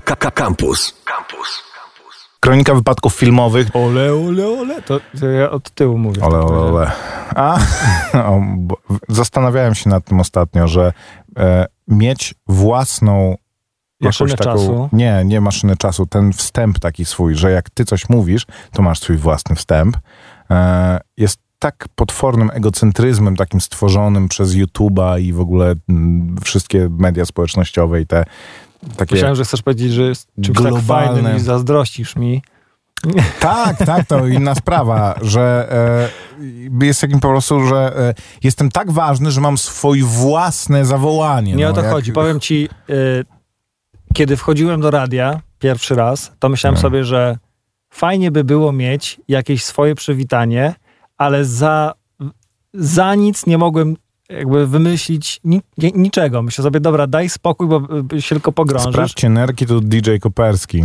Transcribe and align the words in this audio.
Campus. 0.00 0.94
Campus. 1.04 1.68
Kronika 2.40 2.74
wypadków 2.74 3.14
filmowych. 3.14 3.76
Ole, 3.76 4.12
ole, 4.12 4.46
ole. 4.46 4.82
To, 4.82 5.00
to 5.20 5.26
ja 5.26 5.50
od 5.50 5.70
tyłu 5.70 5.98
mówię. 5.98 6.22
Ole, 6.22 6.40
ole, 6.40 6.58
ole. 6.58 6.90
A, 7.34 7.58
o, 8.30 8.42
bo, 8.56 8.76
zastanawiałem 9.08 9.74
się 9.74 9.90
nad 9.90 10.04
tym 10.04 10.20
ostatnio, 10.20 10.68
że 10.68 10.92
e, 11.38 11.66
mieć 11.88 12.34
własną 12.46 13.36
Maszynę 14.00 14.30
taką, 14.30 14.44
czasu. 14.44 14.88
Nie, 14.92 15.22
nie 15.24 15.40
maszynę 15.40 15.76
czasu, 15.76 16.06
ten 16.06 16.32
wstęp 16.32 16.78
taki 16.78 17.04
swój, 17.04 17.34
że 17.34 17.50
jak 17.50 17.70
ty 17.70 17.84
coś 17.84 18.08
mówisz, 18.08 18.46
to 18.72 18.82
masz 18.82 18.98
swój 18.98 19.16
własny 19.16 19.56
wstęp. 19.56 19.96
E, 20.50 21.00
jest 21.16 21.38
tak 21.58 21.88
potwornym 21.94 22.50
egocentryzmem 22.54 23.36
takim 23.36 23.60
stworzonym 23.60 24.28
przez 24.28 24.54
YouTube'a 24.54 25.20
i 25.20 25.32
w 25.32 25.40
ogóle 25.40 25.74
mm, 25.88 26.36
wszystkie 26.44 26.88
media 26.90 27.24
społecznościowe 27.24 28.00
i 28.00 28.06
te 28.06 28.24
takie... 28.96 29.14
Myślałem, 29.14 29.36
że 29.36 29.44
chcesz 29.44 29.62
powiedzieć, 29.62 29.92
że 29.92 30.02
jest 30.02 30.28
czymś 30.42 30.56
tak 30.58 30.66
globalne. 30.66 31.14
fajnym 31.14 31.36
i 31.36 31.40
zazdrościsz 31.40 32.16
mi. 32.16 32.42
Tak, 33.40 33.76
tak, 33.78 34.06
to 34.06 34.26
inna 34.26 34.54
sprawa, 34.54 35.14
że 35.22 35.68
e, 36.80 36.84
jest 36.86 37.00
takim 37.00 37.20
po 37.20 37.28
prostu, 37.28 37.66
że 37.66 37.96
e, 37.98 38.14
jestem 38.42 38.70
tak 38.70 38.90
ważny, 38.90 39.30
że 39.30 39.40
mam 39.40 39.58
swoje 39.58 40.04
własne 40.04 40.84
zawołanie. 40.84 41.54
Nie 41.54 41.64
no, 41.64 41.70
o 41.70 41.74
to 41.74 41.82
jak- 41.82 41.92
chodzi. 41.92 42.12
Powiem 42.12 42.40
ci, 42.40 42.68
y, 42.90 43.24
kiedy 44.14 44.36
wchodziłem 44.36 44.80
do 44.80 44.90
radia 44.90 45.40
pierwszy 45.58 45.94
raz, 45.94 46.32
to 46.38 46.48
myślałem 46.48 46.74
No. 46.74 46.80
sobie, 46.82 47.04
że 47.04 47.38
fajnie 47.90 48.30
by 48.30 48.44
było 48.44 48.72
mieć 48.72 49.20
jakieś 49.28 49.64
swoje 49.64 49.94
przywitanie, 49.94 50.74
ale 51.18 51.44
za, 51.44 51.94
za 52.74 53.14
nic 53.14 53.46
nie 53.46 53.58
mogłem 53.58 53.96
jakby 54.28 54.66
wymyślić 54.66 55.40
ni, 55.44 55.60
ni- 55.78 55.92
niczego. 55.94 56.42
Myślę 56.42 56.62
sobie, 56.64 56.80
dobra, 56.80 57.06
daj 57.06 57.28
spokój, 57.28 57.68
bo 57.68 57.82
y, 58.12 58.22
się 58.22 58.34
tylko 58.34 58.52
pogrążysz. 58.52 58.92
Sprawdźcie 58.92 59.28
nerki, 59.28 59.66
to 59.66 59.80
DJ 59.80 60.16
Koperski. 60.20 60.84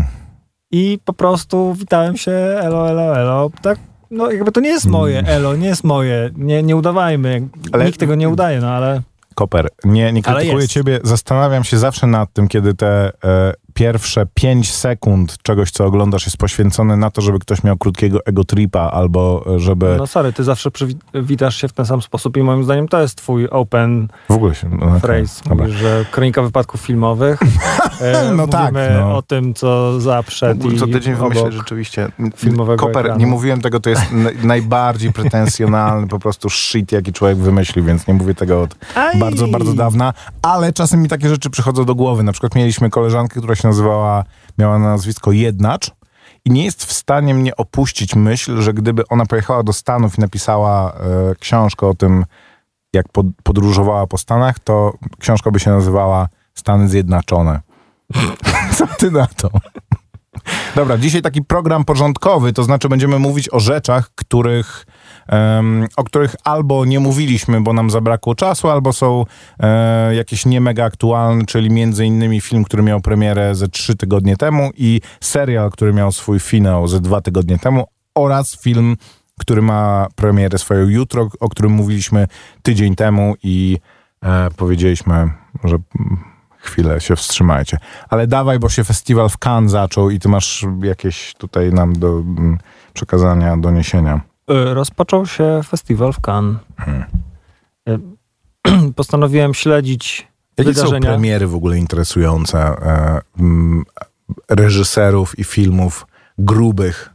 I 0.71 0.99
po 1.05 1.13
prostu 1.13 1.73
witałem 1.73 2.17
się, 2.17 2.31
elo, 2.61 2.89
elo, 2.89 3.17
elo. 3.17 3.51
Tak, 3.61 3.79
no 4.11 4.31
jakby 4.31 4.51
to 4.51 4.61
nie 4.61 4.69
jest 4.69 4.85
moje, 4.85 5.19
elo, 5.27 5.55
nie 5.55 5.67
jest 5.67 5.83
moje. 5.83 6.29
Nie, 6.35 6.63
nie 6.63 6.75
udawajmy. 6.75 7.47
Ale- 7.71 7.85
Nikt 7.85 7.99
tego 7.99 8.15
nie 8.15 8.29
udaje, 8.29 8.59
no 8.59 8.69
ale... 8.69 9.01
Koper, 9.35 9.69
nie, 9.83 10.13
nie 10.13 10.21
krytykuję 10.21 10.67
ciebie, 10.67 10.99
zastanawiam 11.03 11.63
się 11.63 11.77
zawsze 11.77 12.07
nad 12.07 12.33
tym, 12.33 12.47
kiedy 12.47 12.73
te 12.73 13.11
e, 13.23 13.53
pierwsze 13.73 14.25
5 14.33 14.73
sekund 14.73 15.37
czegoś, 15.41 15.71
co 15.71 15.85
oglądasz 15.85 16.25
jest 16.25 16.37
poświęcone 16.37 16.97
na 16.97 17.11
to, 17.11 17.21
żeby 17.21 17.39
ktoś 17.39 17.63
miał 17.63 17.77
krótkiego 17.77 18.25
egotripa 18.25 18.79
albo 18.79 19.45
e, 19.55 19.59
żeby 19.59 19.95
No 19.97 20.07
sorry, 20.07 20.33
ty 20.33 20.43
zawsze 20.43 20.71
przywitasz 20.71 21.55
się 21.55 21.67
w 21.67 21.73
ten 21.73 21.85
sam 21.85 22.01
sposób 22.01 22.37
i 22.37 22.43
moim 22.43 22.63
zdaniem 22.63 22.87
to 22.87 23.01
jest 23.01 23.15
twój 23.15 23.47
open 23.47 24.07
w 24.29 24.33
ogóle 24.33 24.55
się... 24.55 24.69
No, 24.69 24.99
phrase. 24.99 25.49
dobra. 25.49 25.65
Mówisz, 25.65 25.79
że 25.79 26.05
kronika 26.11 26.41
wypadków 26.41 26.81
filmowych. 26.81 27.39
E, 28.03 28.31
No 28.35 28.47
tak, 28.47 28.73
mówimy 28.73 28.95
no. 28.99 29.17
o 29.17 29.21
tym, 29.21 29.53
co 29.53 29.93
i 30.73 30.77
co 30.79 30.87
tydzień 30.87 31.13
obok. 31.13 31.33
wymyśleć 31.33 31.53
rzeczywiście. 31.53 32.11
filmowego 32.35 32.85
Koper, 32.85 32.99
ekranu. 33.05 33.19
nie 33.19 33.27
mówiłem 33.27 33.61
tego, 33.61 33.79
to 33.79 33.89
jest 33.89 34.01
najbardziej 34.43 35.13
pretensjonalny 35.19 36.07
po 36.07 36.19
prostu 36.19 36.49
shit, 36.49 36.91
jaki 36.91 37.13
człowiek 37.13 37.37
wymyślił, 37.37 37.85
więc 37.85 38.07
nie 38.07 38.13
mówię 38.13 38.35
tego 38.35 38.61
od 38.61 38.75
Aj! 38.95 39.19
bardzo, 39.19 39.47
bardzo 39.47 39.73
dawna, 39.73 40.13
ale 40.41 40.73
czasem 40.73 41.01
mi 41.01 41.09
takie 41.09 41.29
rzeczy 41.29 41.49
przychodzą 41.49 41.85
do 41.85 41.95
głowy. 41.95 42.23
Na 42.23 42.31
przykład 42.31 42.55
mieliśmy 42.55 42.89
koleżankę, 42.89 43.39
która 43.39 43.55
się 43.55 43.67
nazywała, 43.67 44.23
miała 44.57 44.79
nazwisko 44.79 45.31
Jednacz 45.31 45.91
i 46.45 46.51
nie 46.51 46.65
jest 46.65 46.85
w 46.85 46.93
stanie 46.93 47.33
mnie 47.33 47.55
opuścić 47.55 48.15
myśl, 48.15 48.61
że 48.61 48.73
gdyby 48.73 49.07
ona 49.07 49.25
pojechała 49.25 49.63
do 49.63 49.73
Stanów 49.73 50.17
i 50.17 50.21
napisała 50.21 50.93
e, 50.93 50.95
książkę 51.39 51.87
o 51.87 51.93
tym, 51.93 52.25
jak 52.93 53.09
pod, 53.09 53.25
podróżowała 53.43 54.07
po 54.07 54.17
Stanach, 54.17 54.59
to 54.59 54.93
książka 55.19 55.51
by 55.51 55.59
się 55.59 55.71
nazywała 55.71 56.27
Stany 56.53 56.87
Zjednoczone. 56.87 57.59
Co 58.77 58.87
ty 58.87 59.11
na 59.11 59.27
to? 59.27 59.49
Dobra, 60.75 60.97
dzisiaj 60.97 61.21
taki 61.21 61.41
program 61.41 61.85
porządkowy, 61.85 62.53
to 62.53 62.63
znaczy 62.63 62.89
będziemy 62.89 63.19
mówić 63.19 63.49
o 63.53 63.59
rzeczach, 63.59 64.09
których, 64.15 64.85
em, 65.27 65.87
o 65.97 66.03
których 66.03 66.35
albo 66.43 66.85
nie 66.85 66.99
mówiliśmy, 66.99 67.61
bo 67.61 67.73
nam 67.73 67.89
zabrakło 67.89 68.35
czasu, 68.35 68.69
albo 68.69 68.93
są 68.93 69.25
e, 69.59 70.15
jakieś 70.15 70.45
nie 70.45 70.61
mega 70.61 70.85
aktualne, 70.85 71.45
czyli 71.45 71.69
między 71.69 72.05
innymi 72.05 72.41
film, 72.41 72.63
który 72.63 72.83
miał 72.83 73.01
premierę 73.01 73.55
ze 73.55 73.67
trzy 73.67 73.95
tygodnie 73.95 74.37
temu 74.37 74.69
i 74.77 75.01
serial, 75.21 75.71
który 75.71 75.93
miał 75.93 76.11
swój 76.11 76.39
finał 76.39 76.87
ze 76.87 76.99
dwa 76.99 77.21
tygodnie 77.21 77.59
temu 77.59 77.85
oraz 78.15 78.61
film, 78.61 78.97
który 79.39 79.61
ma 79.61 80.07
premierę 80.15 80.57
swoją 80.57 80.87
jutro, 80.87 81.29
o 81.39 81.49
którym 81.49 81.71
mówiliśmy 81.71 82.27
tydzień 82.63 82.95
temu 82.95 83.35
i 83.43 83.77
e, 84.23 84.49
powiedzieliśmy, 84.57 85.29
że 85.63 85.77
chwilę 86.63 87.01
się 87.01 87.15
wstrzymajcie. 87.15 87.77
Ale 88.09 88.27
dawaj, 88.27 88.59
bo 88.59 88.69
się 88.69 88.83
festiwal 88.83 89.29
w 89.29 89.37
Cannes 89.45 89.71
zaczął 89.71 90.09
i 90.09 90.19
ty 90.19 90.29
masz 90.29 90.65
jakieś 90.83 91.33
tutaj 91.37 91.73
nam 91.73 91.93
do 91.93 92.07
mm, 92.07 92.57
przekazania, 92.93 93.57
doniesienia. 93.57 94.21
Y, 94.51 94.73
Rozpoczął 94.73 95.25
się 95.25 95.61
festiwal 95.67 96.13
w 96.13 96.19
Cannes. 96.27 96.57
Hmm. 96.77 97.03
Y, 97.89 98.91
Postanowiłem 98.95 99.53
śledzić 99.53 100.27
Jakie 100.57 100.73
są 100.73 100.79
wydarzenia. 100.79 101.09
premiery 101.09 101.47
w 101.47 101.55
ogóle 101.55 101.77
interesujące 101.77 102.59
e, 102.59 103.21
mm, 103.39 103.83
reżyserów 104.49 105.39
i 105.39 105.43
filmów 105.43 106.07
grubych? 106.37 107.09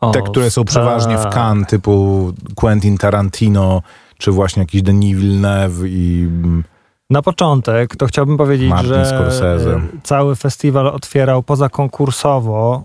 O, 0.00 0.10
Te, 0.10 0.22
które 0.22 0.50
są 0.50 0.64
przeważnie 0.64 1.18
w 1.18 1.22
tak. 1.22 1.34
Cannes, 1.34 1.68
typu 1.68 2.32
Quentin 2.54 2.98
Tarantino, 2.98 3.82
czy 4.18 4.30
właśnie 4.30 4.62
jakiś 4.62 4.82
Denis 4.82 5.16
Villeneuve 5.16 5.88
i... 5.88 6.28
mm, 6.28 6.64
Na 7.10 7.22
początek 7.22 7.96
to 7.96 8.06
chciałbym 8.06 8.36
powiedzieć, 8.36 8.70
Martin 8.70 8.88
że 8.88 9.06
Scorsese. 9.06 9.76
y, 9.76 9.80
cały 10.02 10.36
festiwal 10.36 10.86
otwierał 10.86 11.42
pozakonkursowo 11.42 12.82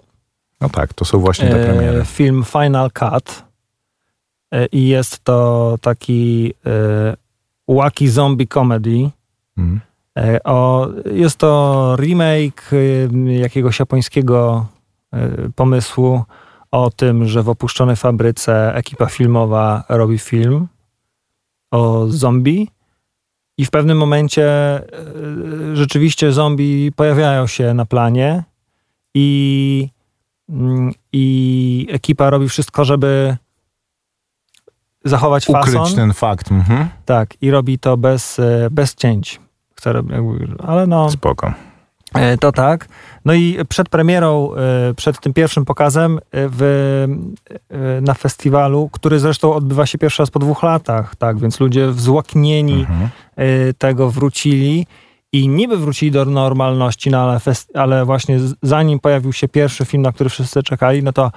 No 0.61 0.69
tak, 0.69 0.93
to 0.93 1.05
są 1.05 1.19
właśnie 1.19 1.49
te 1.49 1.61
e, 1.61 1.65
premiery. 1.65 2.05
film 2.05 2.43
Final 2.43 2.91
Cut 2.91 3.43
E, 4.53 4.65
i 4.65 4.87
jest 4.87 5.23
to 5.23 5.75
taki 5.81 6.53
e, 6.65 7.73
wacky 7.75 8.11
zombie 8.11 8.47
comedy. 8.47 9.09
Mm. 9.57 9.79
E, 10.17 10.43
O, 10.43 10.87
jest 11.13 11.37
to 11.37 11.95
remake 11.99 12.71
jakiegoś 13.41 13.79
japońskiego 13.79 14.65
pomysłu 15.55 16.23
o 16.71 16.91
tym, 16.91 17.27
że 17.27 17.43
w 17.43 17.49
opuszczonej 17.49 17.95
fabryce 17.95 18.75
ekipa 18.75 19.05
filmowa 19.05 19.83
robi 19.89 20.17
film 20.19 20.67
o 21.71 22.05
zombie 22.07 22.67
i 23.57 23.65
w 23.65 23.69
pewnym 23.69 23.97
momencie 23.97 24.79
y, 25.71 25.75
rzeczywiście 25.75 26.31
zombie 26.31 26.91
pojawiają 26.95 27.47
się 27.47 27.73
na 27.73 27.85
planie 27.85 28.43
i, 29.13 29.89
mm, 30.49 30.91
i 31.13 31.87
ekipa 31.91 32.29
robi 32.29 32.49
wszystko, 32.49 32.85
żeby 32.85 33.37
zachować 35.05 35.45
fason. 35.45 35.81
Ukryć 35.81 35.95
ten 35.95 36.13
fakt. 36.13 36.51
Mhm. 36.51 36.89
Tak, 37.05 37.33
i 37.41 37.51
robi 37.51 37.79
to 37.79 37.97
bez, 37.97 38.39
e, 38.39 38.67
bez 38.71 38.95
cięć. 38.95 39.39
Jakby- 39.85 40.55
ale 40.67 40.87
no, 40.87 41.11
Spoko. 41.11 41.53
E, 42.13 42.37
to 42.37 42.51
tak. 42.51 42.87
No 43.25 43.33
i 43.33 43.57
przed 43.69 43.89
premierą, 43.89 44.55
e, 44.55 44.93
przed 44.93 45.19
tym 45.19 45.33
pierwszym 45.33 45.65
pokazem 45.65 46.17
e, 46.17 46.19
w, 46.31 47.07
na 48.01 48.13
festiwalu, 48.13 48.89
który 48.91 49.19
zresztą 49.19 49.53
odbywa 49.53 49.85
się 49.85 49.97
pierwszy 49.97 50.21
raz 50.21 50.31
po 50.31 50.39
dwóch 50.39 50.63
latach, 50.63 51.15
tak, 51.15 51.39
więc 51.39 51.59
ludzie 51.59 51.87
wzłaknieni 51.87 52.85
Mhm. 52.89 53.09
tego 53.77 54.11
wrócili 54.11 54.87
i 55.31 55.47
niby 55.47 55.77
wrócili 55.77 56.11
do 56.11 56.25
normalności, 56.25 57.09
no 57.09 57.21
ale, 57.21 57.39
fest, 57.39 57.71
ale 57.73 58.05
właśnie 58.05 58.39
zanim 58.61 58.99
pojawił 58.99 59.33
się 59.33 59.47
pierwszy 59.47 59.85
film, 59.85 60.03
na 60.03 60.11
który 60.11 60.29
wszyscy 60.29 60.63
czekali, 60.63 61.03
no 61.03 61.13
to 61.13 61.31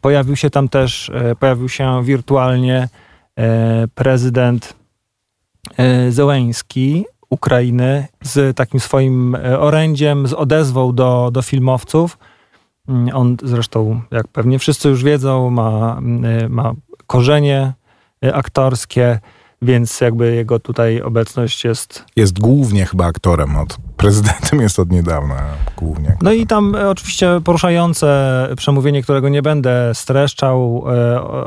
pojawił 0.00 0.36
się 0.36 0.50
tam 0.50 0.68
też, 0.68 1.10
pojawił 1.40 1.68
się 1.68 2.04
wirtualnie 2.04 2.88
prezydent 3.94 4.74
Zełeński 6.08 7.04
Ukrainy 7.30 8.06
z 8.22 8.56
takim 8.56 8.80
swoim 8.80 9.34
e, 9.34 9.60
orędziem, 9.60 10.26
z 10.26 10.32
odezwą 10.32 10.94
do, 10.94 11.30
do 11.32 11.42
filmowców. 11.42 12.18
Mm, 12.88 13.08
On 13.14 13.36
zresztą, 13.42 14.00
jak 14.10 14.28
pewnie 14.28 14.58
wszyscy 14.58 14.88
już 14.88 15.04
wiedzą, 15.04 15.50
ma, 15.50 15.96
mm, 15.98 16.24
e, 16.24 16.48
ma 16.48 16.72
korzenie 17.06 17.72
e, 18.24 18.34
aktorskie, 18.34 19.18
więc 19.62 20.00
jakby 20.00 20.34
jego 20.34 20.58
tutaj 20.58 21.02
obecność 21.02 21.64
jest. 21.64 22.04
Jest 22.16 22.38
głównie 22.38 22.86
chyba 22.86 23.06
aktorem, 23.06 23.56
od 23.56 23.76
prezydentem 23.96 24.60
jest 24.60 24.78
od 24.78 24.90
niedawna 24.90 25.36
głównie. 25.76 26.16
No 26.22 26.32
i 26.32 26.46
tam 26.46 26.76
oczywiście 26.88 27.40
poruszające 27.44 28.48
przemówienie, 28.56 29.02
którego 29.02 29.28
nie 29.28 29.42
będę 29.42 29.94
streszczał, 29.94 30.84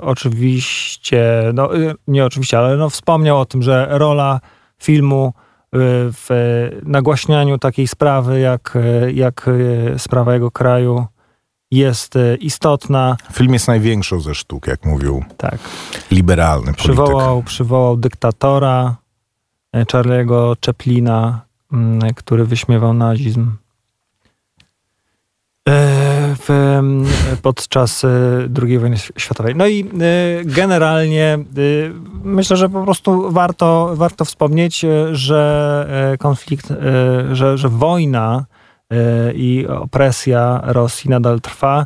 oczywiście, 0.01 1.51
no 1.53 1.69
nie 2.07 2.25
oczywiście, 2.25 2.57
ale 2.57 2.77
no 2.77 2.89
wspomniał 2.89 3.39
o 3.39 3.45
tym, 3.45 3.63
że 3.63 3.87
rola 3.89 4.39
filmu 4.79 5.33
w 5.73 6.29
nagłaśnianiu 6.83 7.57
takiej 7.57 7.87
sprawy, 7.87 8.39
jak, 8.39 8.77
jak 9.13 9.47
e, 9.93 9.99
sprawa 9.99 10.33
jego 10.33 10.51
kraju 10.51 11.05
jest 11.71 12.15
e, 12.15 12.35
istotna. 12.35 13.17
Film 13.33 13.53
jest 13.53 13.67
największą 13.67 14.19
ze 14.19 14.35
sztuk, 14.35 14.67
jak 14.67 14.85
mówił 14.85 15.23
Tak. 15.37 15.59
liberalny 16.11 16.65
polityk. 16.65 16.83
Przywołał, 16.83 17.43
przywołał 17.43 17.97
dyktatora 17.97 18.95
e, 19.73 19.83
Charlie'ego 19.83 20.55
Chaplina, 20.65 21.41
mm, 21.73 22.13
który 22.15 22.45
wyśmiewał 22.45 22.93
nazizm. 22.93 23.51
W, 25.69 26.79
podczas 27.41 28.05
II 28.61 28.79
wojny 28.79 28.97
światowej. 29.17 29.55
No 29.55 29.67
i 29.67 29.91
generalnie 30.45 31.37
myślę, 32.23 32.57
że 32.57 32.69
po 32.69 32.83
prostu 32.83 33.31
warto, 33.31 33.91
warto 33.95 34.25
wspomnieć, 34.25 34.85
że 35.11 36.17
konflikt, 36.19 36.73
że, 37.31 37.57
że 37.57 37.69
wojna 37.69 38.45
i 39.33 39.67
opresja 39.69 40.61
Rosji 40.63 41.09
nadal 41.09 41.41
trwa 41.41 41.85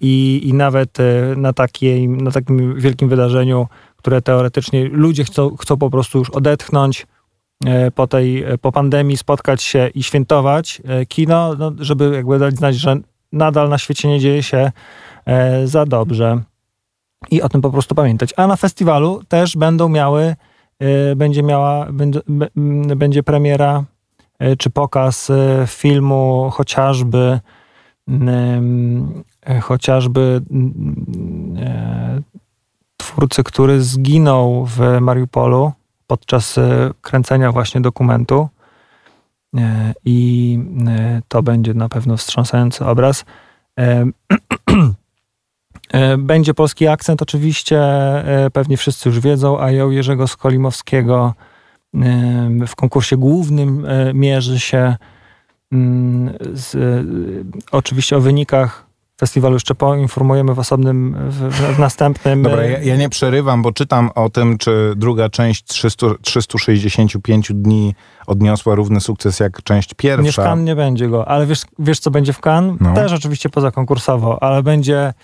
i, 0.00 0.40
i 0.44 0.54
nawet 0.54 0.98
na, 1.36 1.52
takiej, 1.52 2.08
na 2.08 2.30
takim 2.30 2.74
wielkim 2.80 3.08
wydarzeniu, 3.08 3.66
które 3.96 4.22
teoretycznie 4.22 4.88
ludzie 4.88 5.24
chcą, 5.24 5.56
chcą 5.56 5.76
po 5.76 5.90
prostu 5.90 6.18
już 6.18 6.30
odetchnąć, 6.30 7.06
E, 7.06 7.19
po 7.94 8.06
tej, 8.06 8.44
e, 8.44 8.58
po 8.58 8.72
pandemii 8.72 9.16
spotkać 9.16 9.62
się 9.62 9.88
i 9.94 10.02
świętować 10.02 10.82
e, 10.84 11.06
kino, 11.06 11.54
no, 11.58 11.72
żeby 11.78 12.14
jakby 12.14 12.38
dać 12.38 12.56
znać, 12.56 12.76
że 12.76 12.96
nadal 13.32 13.68
na 13.68 13.78
świecie 13.78 14.08
nie 14.08 14.20
dzieje 14.20 14.42
się 14.42 14.72
za 15.64 15.86
dobrze. 15.86 16.42
I 17.30 17.42
o 17.42 17.48
tym 17.48 17.60
po 17.60 17.70
prostu 17.70 17.94
pamiętać. 17.94 18.34
A 18.36 18.46
na 18.46 18.56
festiwalu 18.56 19.22
też 19.28 19.56
będą 19.56 19.88
miały, 19.88 20.36
będzie 21.16 21.42
miała, 21.42 21.86
będzie 22.96 23.22
premiera 23.22 23.84
czy 24.58 24.70
pokaz 24.70 25.32
filmu 25.66 26.50
chociażby 26.52 27.40
chociażby 29.60 30.40
twórcy, 32.96 33.42
który 33.44 33.80
zginął 33.80 34.66
w 34.66 35.00
Mariupolu, 35.00 35.72
podczas 36.10 36.58
e, 36.58 36.90
kręcenia 37.02 37.52
właśnie 37.52 37.80
dokumentu 37.80 38.48
e, 39.56 39.92
i 40.04 40.58
e, 40.88 41.22
to 41.28 41.42
będzie 41.42 41.74
na 41.74 41.88
pewno 41.88 42.16
wstrząsający 42.16 42.84
obraz. 42.84 43.24
Będzie 46.18 46.54
polski 46.54 46.88
akcent, 46.88 47.22
oczywiście, 47.22 47.82
pewnie 48.52 48.76
wszyscy 48.76 49.08
już 49.08 49.20
wiedzą, 49.20 49.60
a 49.60 49.70
ją 49.70 49.90
Jerzego 49.90 50.28
Skolimowskiego 50.28 51.34
w 52.66 52.76
konkursie 52.76 53.16
głównym 53.16 53.86
mierzy 54.14 54.60
się 54.60 54.96
mm, 55.72 56.34
z, 56.52 56.76
oczywiście 57.72 58.16
o 58.16 58.20
wynikach 58.20 58.89
festiwalu 59.20 59.54
jeszcze 59.54 59.74
poinformujemy 59.74 60.54
w 60.54 60.58
osobnym, 60.58 61.16
w, 61.28 61.50
w 61.74 61.78
następnym. 61.78 62.42
Dobra, 62.42 62.64
ja, 62.64 62.78
ja, 62.78 62.96
nie 62.96 63.08
przerywam, 63.08 63.62
bo 63.62 63.72
czytam 63.72 64.10
o 64.14 64.30
tym, 64.30 64.58
czy 64.58 64.92
druga 64.96 65.28
część 65.28 65.64
300, 65.64 66.06
365 66.22 67.52
dni 67.54 67.94
odniosła 68.26 68.74
równy 68.74 69.00
sukces 69.00 69.40
jak 69.40 69.62
część 69.62 69.94
pierwsza. 69.94 70.22
Nie 70.22 70.32
w 70.32 70.36
Cannes 70.36 70.66
nie 70.66 70.76
będzie 70.76 71.08
go, 71.08 71.28
ale 71.28 71.46
wiesz, 71.46 71.62
wiesz 71.78 71.98
co 71.98 72.10
będzie 72.10 72.32
w 72.32 72.40
Cannes? 72.40 72.76
No. 72.80 72.94
Też 72.94 73.12
oczywiście 73.12 73.48
pozakonkursowo, 73.48 74.42
ale 74.42 74.62
będzie 74.62 75.14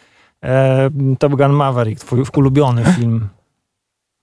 e, 0.44 0.90
Top 1.18 1.32
Gun 1.32 1.52
Maverick, 1.52 2.04
twój 2.04 2.24
ulubiony 2.36 2.84
film. 2.84 3.28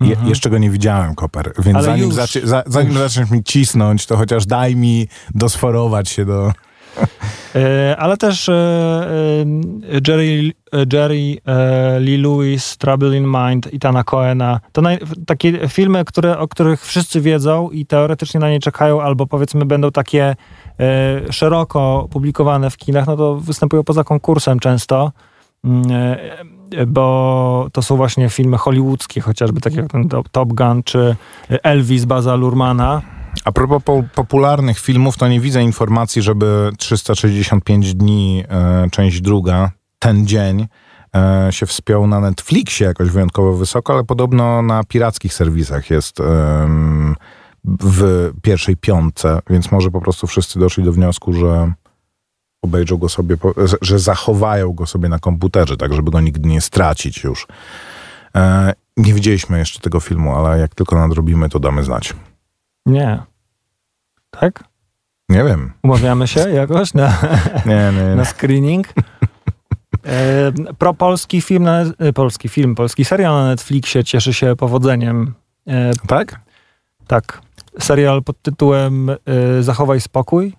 Je, 0.02 0.12
mhm. 0.12 0.30
Jeszcze 0.30 0.50
go 0.50 0.58
nie 0.58 0.70
widziałem, 0.70 1.16
Koper, 1.16 1.54
więc 1.60 1.78
Ale 1.78 1.86
zanim, 1.86 2.12
zacznie, 2.12 2.42
za, 2.42 2.64
zanim 2.66 2.94
zaczniesz 2.94 3.32
mi 3.32 3.44
cisnąć, 3.44 4.06
to 4.06 4.18
chociaż 4.18 4.46
daj 4.46 4.76
mi 4.76 5.08
dosforować 5.36 6.10
się 6.10 6.26
do... 6.26 6.52
E, 7.56 7.98
ale 7.98 8.18
też 8.18 8.50
e, 8.50 8.54
e, 8.54 10.00
Jerry, 10.08 10.52
Jerry 10.94 11.38
Lee 12.00 12.18
Lewis, 12.18 12.78
Trouble 12.78 13.18
in 13.18 13.28
Mind, 13.28 13.74
Itana 13.74 14.04
Coena. 14.04 14.60
To 14.72 14.82
naj, 14.82 15.00
takie 15.26 15.68
filmy, 15.68 16.06
które, 16.06 16.38
o 16.38 16.48
których 16.48 16.86
wszyscy 16.86 17.22
wiedzą 17.22 17.70
i 17.70 17.86
teoretycznie 17.86 18.40
na 18.40 18.50
nie 18.50 18.60
czekają, 18.60 19.02
albo 19.02 19.28
powiedzmy 19.28 19.66
będą 19.66 19.92
takie 19.92 20.36
szeroko 21.30 22.08
publikowane 22.12 22.70
w 22.70 22.78
kinach, 22.78 23.08
no 23.08 23.18
to 23.18 23.36
występują 23.36 23.84
poza 23.84 24.04
konkursem 24.04 24.60
często 24.60 25.12
mm, 25.64 25.84
bo 26.88 27.68
to 27.72 27.82
są 27.82 27.96
właśnie 27.96 28.30
filmy 28.30 28.58
hollywoodzkie, 28.58 29.22
chociażby 29.22 29.62
takie 29.62 29.78
jak 29.78 29.92
ten 29.92 30.10
Top 30.32 30.54
Gun 30.54 30.84
czy 30.84 31.16
Elvis 31.50 32.06
Baza 32.06 32.36
Lurmana. 32.36 33.02
A 33.46 33.52
propos 33.52 33.84
po 33.84 34.04
popularnych 34.16 34.80
filmów, 34.80 35.18
to 35.18 35.28
nie 35.28 35.40
widzę 35.40 35.64
informacji, 35.64 36.22
żeby 36.22 36.70
365 36.78 37.94
dni, 37.94 38.44
e, 38.50 38.90
część 38.92 39.22
druga, 39.22 39.72
ten 40.00 40.28
dzień, 40.28 40.68
e, 41.16 41.48
się 41.52 41.66
wspiął 41.66 42.08
na 42.08 42.20
Netflixie 42.20 42.88
jakoś 42.88 43.10
wyjątkowo 43.10 43.54
wysoko, 43.54 43.94
ale 43.94 44.04
podobno 44.04 44.62
na 44.62 44.84
pirackich 44.84 45.34
serwisach 45.34 45.90
jest 45.90 46.20
e, 46.20 46.24
w 47.66 48.32
pierwszej 48.42 48.78
piątce, 48.78 49.40
więc 49.50 49.72
może 49.72 49.92
po 49.92 50.02
prostu 50.02 50.28
wszyscy 50.28 50.60
doszli 50.60 50.84
do 50.84 50.92
wniosku, 50.92 51.34
że 51.34 51.74
obejrzą 52.62 52.98
go 52.98 53.10
sobie, 53.10 53.38
że 53.82 54.00
zachowają 54.00 54.74
go 54.74 54.86
sobie 54.86 55.10
na 55.10 55.20
komputerze, 55.20 55.78
tak 55.78 55.94
żeby 55.94 56.12
go 56.12 56.22
nigdy 56.22 56.50
nie 56.50 56.62
stracić 56.62 57.24
już. 57.24 57.48
E, 58.36 58.74
nie 58.98 59.14
widzieliśmy 59.14 59.60
jeszcze 59.60 59.80
tego 59.80 60.00
filmu, 60.00 60.36
ale 60.36 60.60
jak 60.60 60.76
tylko 60.76 60.96
nadrobimy, 60.96 61.50
to 61.50 61.60
damy 61.60 61.84
znać. 61.84 62.14
Nie. 62.86 63.24
Tak? 64.32 64.64
Nie 65.30 65.44
wiem. 65.44 65.74
Umawiamy 65.84 66.28
się 66.28 66.40
jakoś 66.40 66.94
na, 66.94 67.08
nie, 67.66 67.92
nie, 67.96 68.10
nie. 68.10 68.16
na 68.16 68.26
screening? 68.26 68.88
E, 70.06 70.52
pro 70.78 70.94
polski 70.94 71.42
film, 71.42 71.64
na, 71.64 71.82
e, 71.82 72.14
polski 72.14 72.50
film, 72.50 72.76
polski 72.76 73.06
serial 73.06 73.34
na 73.34 73.48
Netflixie 73.48 74.04
cieszy 74.04 74.34
się 74.34 74.56
powodzeniem. 74.56 75.34
E, 75.68 75.92
tak? 76.08 76.40
Tak. 77.08 77.42
Serial 77.80 78.24
pod 78.24 78.42
tytułem 78.42 79.10
e, 79.10 79.16
Zachowaj 79.64 80.02
spokój. 80.02 80.54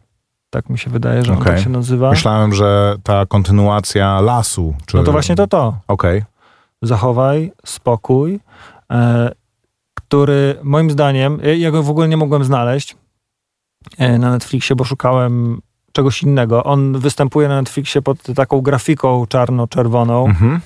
Tak 0.51 0.71
mi 0.71 0.79
się 0.79 0.91
wydaje, 0.91 1.25
że 1.25 1.33
okay. 1.33 1.39
on 1.39 1.45
tak 1.45 1.65
się 1.65 1.71
nazywa. 1.71 2.11
Myślałem, 2.11 2.55
że 2.55 2.97
ta 3.03 3.27
kontynuacja 3.27 4.21
lasu. 4.21 4.75
Czy... 4.87 4.97
No 4.97 5.03
to 5.03 5.13
właśnie 5.13 5.37
to 5.37 5.47
to. 5.47 5.77
Okej. 5.89 6.19
Okay. 6.19 6.25
Zachowaj 6.83 7.53
spokój. 7.67 8.41
Który 10.09 10.59
moim 10.63 10.91
zdaniem, 10.91 11.39
ja 11.57 11.71
go 11.71 11.83
w 11.83 11.91
ogóle 11.91 12.09
nie 12.09 12.17
mogłem 12.17 12.45
znaleźć 12.45 12.97
e, 13.99 14.19
na 14.19 14.31
Netflixie, 14.31 14.77
bo 14.77 14.85
szukałem 14.85 15.61
czegoś 15.93 16.23
innego. 16.23 16.65
On 16.65 16.99
występuje 16.99 17.49
na 17.49 17.57
Netflixie 17.61 18.03
pod 18.03 18.23
taką 18.23 18.61
grafiką 18.61 19.27
czarno-czerwoną. 19.27 20.27
Mhm. 20.27 20.61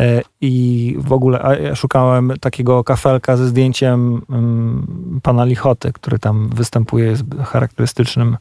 E, 0.00 0.22
I 0.40 0.96
w 0.98 1.12
ogóle 1.12 1.58
ja 1.62 1.74
szukałem 1.74 2.32
takiego 2.40 2.84
kafelka 2.84 3.36
ze 3.36 3.46
zdjęciem 3.46 4.22
um, 4.28 5.20
pana 5.22 5.44
Lichoty, 5.44 5.92
który 5.92 6.18
tam 6.18 6.48
występuje, 6.48 7.04
jest 7.04 7.24
charakterystycznym 7.44 8.36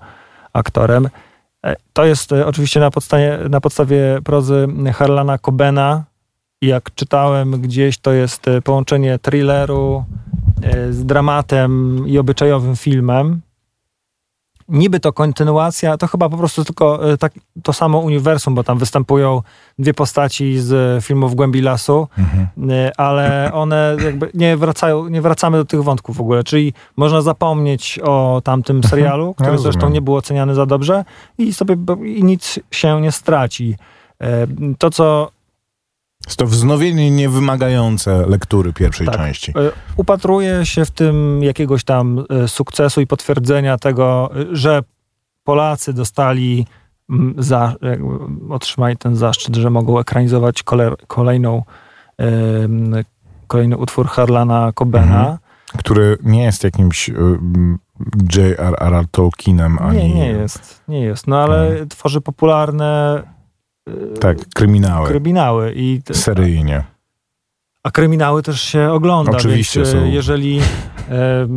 aktorem. 0.53 1.09
E, 1.65 1.75
to 1.93 2.05
jest 2.05 2.31
oczywiście 2.31 2.79
na 2.79 2.91
podstawie, 2.91 3.39
na 3.49 3.61
podstawie 3.61 4.19
prozy 4.23 4.67
Harlana 4.93 5.37
Cobena, 5.37 6.03
jak 6.67 6.95
czytałem 6.95 7.61
gdzieś, 7.61 7.97
to 7.97 8.11
jest 8.11 8.47
e, 8.47 8.61
połączenie 8.61 9.19
thrilleru 9.19 10.03
e, 10.61 10.93
z 10.93 11.05
dramatem 11.05 12.03
i 12.07 12.17
obyczajowym 12.17 12.75
filmem. 12.75 13.41
Niby 14.69 14.99
to 14.99 15.13
kontynuacja, 15.13 15.97
to 15.97 16.07
chyba 16.07 16.29
po 16.29 16.37
prostu 16.37 16.65
tylko 16.65 17.11
e, 17.11 17.17
tak, 17.17 17.33
to 17.63 17.73
samo 17.73 17.99
uniwersum, 17.99 18.55
bo 18.55 18.63
tam 18.63 18.77
występują 18.77 19.41
dwie 19.79 19.93
postaci 19.93 20.59
z 20.59 21.03
filmów 21.05 21.35
Głębi 21.35 21.61
Lasu, 21.61 22.07
mhm. 22.17 22.47
ale 22.97 23.51
one 23.53 23.95
jakby 24.05 24.29
nie 24.33 24.57
wracają, 24.57 25.07
nie 25.07 25.21
wracamy 25.21 25.57
do 25.57 25.65
tych 25.65 25.83
wątków 25.83 26.17
w 26.17 26.21
ogóle, 26.21 26.43
czyli 26.43 26.73
można 26.95 27.21
zapomnieć 27.21 27.99
o 28.03 28.41
tamtym 28.43 28.75
mhm. 28.75 28.89
serialu, 28.89 29.33
który 29.33 29.51
ja 29.51 29.57
zresztą 29.57 29.89
nie 29.89 30.01
był 30.01 30.15
oceniany 30.15 30.55
za 30.55 30.65
dobrze 30.65 31.05
i 31.37 31.53
sobie 31.53 31.77
i 32.05 32.23
nic 32.23 32.59
się 32.71 33.01
nie 33.01 33.11
straci. 33.11 33.75
To, 34.77 34.89
co 34.89 35.31
jest 36.25 36.39
to 36.39 36.45
wznowienie 36.45 37.11
niewymagające 37.11 38.25
lektury 38.27 38.73
pierwszej 38.73 39.07
tak. 39.07 39.17
części. 39.17 39.51
E, 39.51 39.71
upatruję 39.95 40.65
się 40.65 40.85
w 40.85 40.91
tym 40.91 41.43
jakiegoś 41.43 41.83
tam 41.83 42.25
e, 42.29 42.47
sukcesu 42.47 43.01
i 43.01 43.07
potwierdzenia 43.07 43.77
tego, 43.77 44.29
że 44.51 44.81
Polacy 45.43 45.93
dostali 45.93 46.65
za, 47.37 47.75
otrzymali 48.49 48.97
ten 48.97 49.15
zaszczyt, 49.15 49.55
że 49.55 49.69
mogą 49.69 49.99
ekranizować 49.99 50.63
kole, 50.63 50.91
kolejną, 51.07 51.63
kolejny 53.47 53.77
utwór 53.77 54.07
Harlana 54.07 54.71
Cobena. 54.75 55.19
Mhm. 55.19 55.37
Który 55.77 56.17
nie 56.23 56.43
jest 56.43 56.63
jakimś 56.63 57.09
J.R.R. 58.35 59.05
Tolkienem 59.11 59.79
ani... 59.79 59.97
Nie, 59.97 60.15
nie 60.15 60.27
jest. 60.27 60.81
Nie 60.87 61.01
jest. 61.01 61.27
No 61.27 61.43
ale 61.43 61.67
mhm. 61.67 61.89
tworzy 61.89 62.21
popularne 62.21 63.23
tak, 64.19 64.37
kryminały. 64.53 65.09
Kryminały. 65.09 65.73
I 65.75 66.01
Seryjnie. 66.11 66.83
A 67.83 67.91
kryminały 67.91 68.43
też 68.43 68.61
się 68.61 68.91
ogląda. 68.91 69.31
Oczywiście 69.31 69.79
więc, 69.79 69.89
e, 69.89 69.99
są. 69.99 70.05
Jeżeli 70.05 70.59
e, 71.09 71.47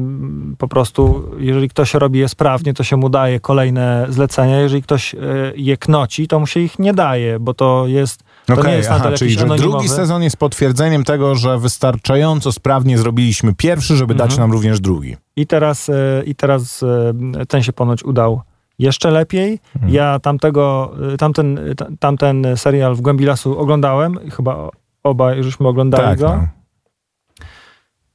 po 0.59 0.69
prostu, 0.69 1.31
jeżeli 1.39 1.69
ktoś 1.69 1.95
robi 1.95 2.19
je 2.19 2.29
sprawnie, 2.29 2.75
to 2.75 2.85
się 2.85 2.97
mu 2.97 3.09
daje 3.09 3.41
kolejne 3.41 4.07
zlecenia. 4.09 4.61
Jeżeli 4.61 4.83
ktoś 4.83 5.15
e, 5.15 5.19
je 5.57 5.77
knoci, 5.77 6.29
to 6.29 6.41
mu 6.41 6.47
się 6.47 6.61
ich 6.61 6.79
nie 6.79 6.95
daje, 6.95 7.41
bo 7.41 7.55
to 7.55 7.85
jest 7.87 8.23
to 8.47 8.55
okay, 8.55 8.71
nie 8.71 8.77
jest 8.77 8.91
aha, 8.91 9.13
czyli 9.13 9.31
że 9.31 9.47
drugi 9.47 9.89
sezon 9.89 10.23
jest 10.23 10.37
potwierdzeniem 10.37 11.05
tego, 11.05 11.35
że 11.35 11.59
wystarczająco 11.59 12.53
sprawnie 12.53 12.99
zrobiliśmy 12.99 13.55
pierwszy, 13.55 13.97
żeby 13.97 14.13
mhm. 14.13 14.29
dać 14.29 14.39
nam 14.39 14.53
również 14.53 14.81
drugi. 14.81 15.17
I 15.37 15.47
teraz, 15.47 15.89
e, 15.89 16.23
i 16.27 16.35
teraz 16.35 16.85
ten 17.49 17.63
się 17.63 17.73
ponoć 17.73 18.05
udał 18.05 18.43
jeszcze 18.79 19.11
lepiej. 19.11 19.61
Mhm. 19.77 19.93
Ja 19.95 20.19
tamtego, 20.19 20.93
y, 21.15 21.17
tamten, 21.17 21.59
y, 21.59 21.75
ta- 21.75 21.89
tamten 21.99 22.47
serial 22.57 22.95
w 22.95 23.01
Głębi 23.01 23.25
Lasu 23.25 23.59
oglądałem. 23.59 24.19
Chyba 24.31 24.69
obaj 25.05 25.43
żeśmy 25.43 25.69
oglądali 25.69 26.05
Tak, 26.05 26.19
go. 26.19 26.29
no. 26.37 26.49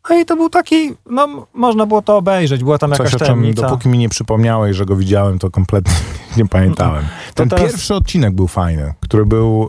No 0.10 0.16
i 0.20 0.26
to 0.26 0.36
był 0.36 0.50
taki, 0.50 0.92
no 1.10 1.48
można 1.54 1.86
było 1.86 2.02
to 2.02 2.18
obejrzeć, 2.18 2.64
była 2.64 2.78
tam 2.78 2.90
Coś, 2.90 3.00
jakaś 3.00 3.14
o 3.14 3.18
czym 3.18 3.28
tajemnica. 3.28 3.62
dopóki 3.62 3.90
mi 3.90 3.98
nie 3.98 4.10
przypomniałeś, 4.10 4.76
że 4.78 4.86
go 4.86 4.96
widziałem, 4.96 5.40
to 5.40 5.50
kompletnie 5.52 5.94
nie 6.38 6.46
pamiętałem. 6.48 7.04
Ten 7.36 7.50
teraz- 7.50 7.66
pierwszy 7.66 7.96
odcinek 7.96 8.34
był 8.34 8.48
fajny, 8.48 8.94
który 9.00 9.26
był 9.26 9.64
e, 9.64 9.68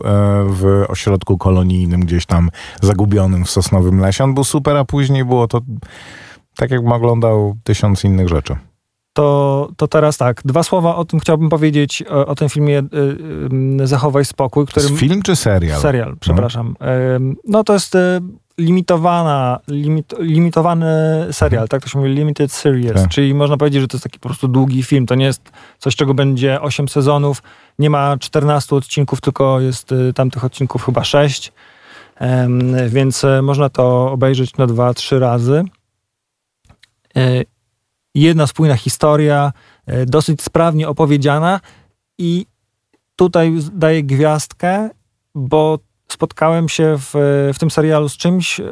w 0.49 0.85
ośrodku 0.87 1.37
kolonijnym, 1.37 2.01
gdzieś 2.01 2.25
tam 2.25 2.49
zagubionym 2.81 3.45
w 3.45 3.49
Sosnowym 3.49 3.99
Lesie. 3.99 4.23
On 4.23 4.33
był 4.33 4.43
super, 4.43 4.77
a 4.77 4.85
później 4.85 5.25
było 5.25 5.47
to 5.47 5.61
tak, 6.55 6.71
jakbym 6.71 6.91
oglądał 6.91 7.55
tysiąc 7.63 8.03
innych 8.03 8.27
rzeczy. 8.29 8.55
To, 9.13 9.69
to 9.77 9.87
teraz 9.87 10.17
tak, 10.17 10.41
dwa 10.45 10.63
słowa 10.63 10.95
o 10.95 11.05
tym 11.05 11.19
chciałbym 11.19 11.49
powiedzieć, 11.49 12.03
o, 12.09 12.25
o 12.25 12.35
tym 12.35 12.49
filmie 12.49 12.79
y, 12.79 13.81
y, 13.83 13.87
Zachowaj 13.87 14.25
spokój, 14.25 14.65
To 14.65 14.71
który... 14.71 14.85
jest 14.85 14.99
film 14.99 15.21
czy 15.21 15.35
serial? 15.35 15.81
Serial, 15.81 16.15
przepraszam. 16.19 16.75
Ym, 17.15 17.35
No 17.47 17.63
to 17.63 17.73
jest 17.73 17.95
y, 17.95 17.99
limitowana, 18.57 19.59
limit, 19.67 20.13
limitowany 20.19 20.87
serial, 21.31 21.67
tak 21.67 21.81
to 21.83 21.89
się 21.89 21.99
mówi, 21.99 22.11
limited 22.13 22.51
series, 22.51 22.93
Tak. 22.93 23.09
czyli 23.09 23.33
można 23.33 23.57
powiedzieć, 23.57 23.81
że 23.81 23.87
to 23.87 23.97
jest 23.97 24.03
taki 24.03 24.19
po 24.19 24.29
prostu 24.29 24.47
długi 24.47 24.83
film, 24.83 25.05
to 25.05 25.15
nie 25.15 25.25
jest 25.25 25.51
coś, 25.79 25.95
czego 25.95 26.13
będzie 26.13 26.61
8 26.61 26.87
sezonów, 26.89 27.43
nie 27.79 27.89
ma 27.89 28.17
14 28.17 28.75
odcinków, 28.75 29.21
tylko 29.21 29.59
jest 29.59 29.91
y, 29.91 30.13
tamtych 30.13 30.43
odcinków 30.45 30.85
chyba 30.85 31.03
6, 31.03 31.51
Ym, 32.21 32.75
więc 32.89 33.23
y, 33.23 33.41
można 33.41 33.69
to 33.69 34.11
obejrzeć 34.11 34.57
na 34.57 34.67
2-3 34.67 35.19
razy. 35.19 35.63
Jedna 38.15 38.47
spójna 38.47 38.75
historia, 38.75 39.53
y, 39.89 40.05
dosyć 40.05 40.41
sprawnie 40.41 40.87
opowiedziana 40.89 41.59
i 42.17 42.45
tutaj 43.15 43.53
daję 43.73 44.03
gwiazdkę, 44.03 44.89
bo 45.35 45.79
spotkałem 46.07 46.69
się 46.69 46.95
w, 46.97 47.11
w 47.53 47.59
tym 47.59 47.71
serialu 47.71 48.09
z 48.09 48.17
czymś, 48.17 48.59
y, 48.59 48.63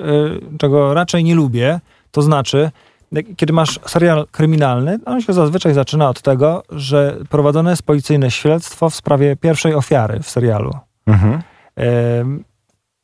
czego 0.57 0.93
raczej 0.93 1.23
nie 1.23 1.35
lubię. 1.35 1.79
To 2.11 2.21
znaczy, 2.21 2.71
jak- 3.11 3.25
kiedy 3.35 3.53
masz 3.53 3.79
serial 3.87 4.27
kryminalny, 4.31 4.99
on 5.05 5.21
się 5.21 5.33
zazwyczaj 5.33 5.73
zaczyna 5.73 6.09
od 6.09 6.21
tego, 6.21 6.63
że 6.69 7.17
prowadzone 7.29 7.69
jest 7.69 7.83
policyjne 7.83 8.31
śledztwo 8.31 8.89
w 8.89 8.95
sprawie 8.95 9.35
pierwszej 9.35 9.75
ofiary 9.75 10.19
w 10.19 10.29
serialu. 10.29 10.71
Mhm. 11.07 11.41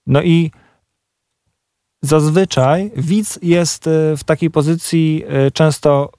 No 0.08 0.22
i 0.22 0.51
zazwyczaj 2.01 2.92
widz 2.96 3.39
jest 3.42 3.88
y, 3.88 4.18
w 4.18 4.24
takiej 4.24 4.50
pozycji 4.50 5.24
y, 5.48 5.51
często 5.51 6.12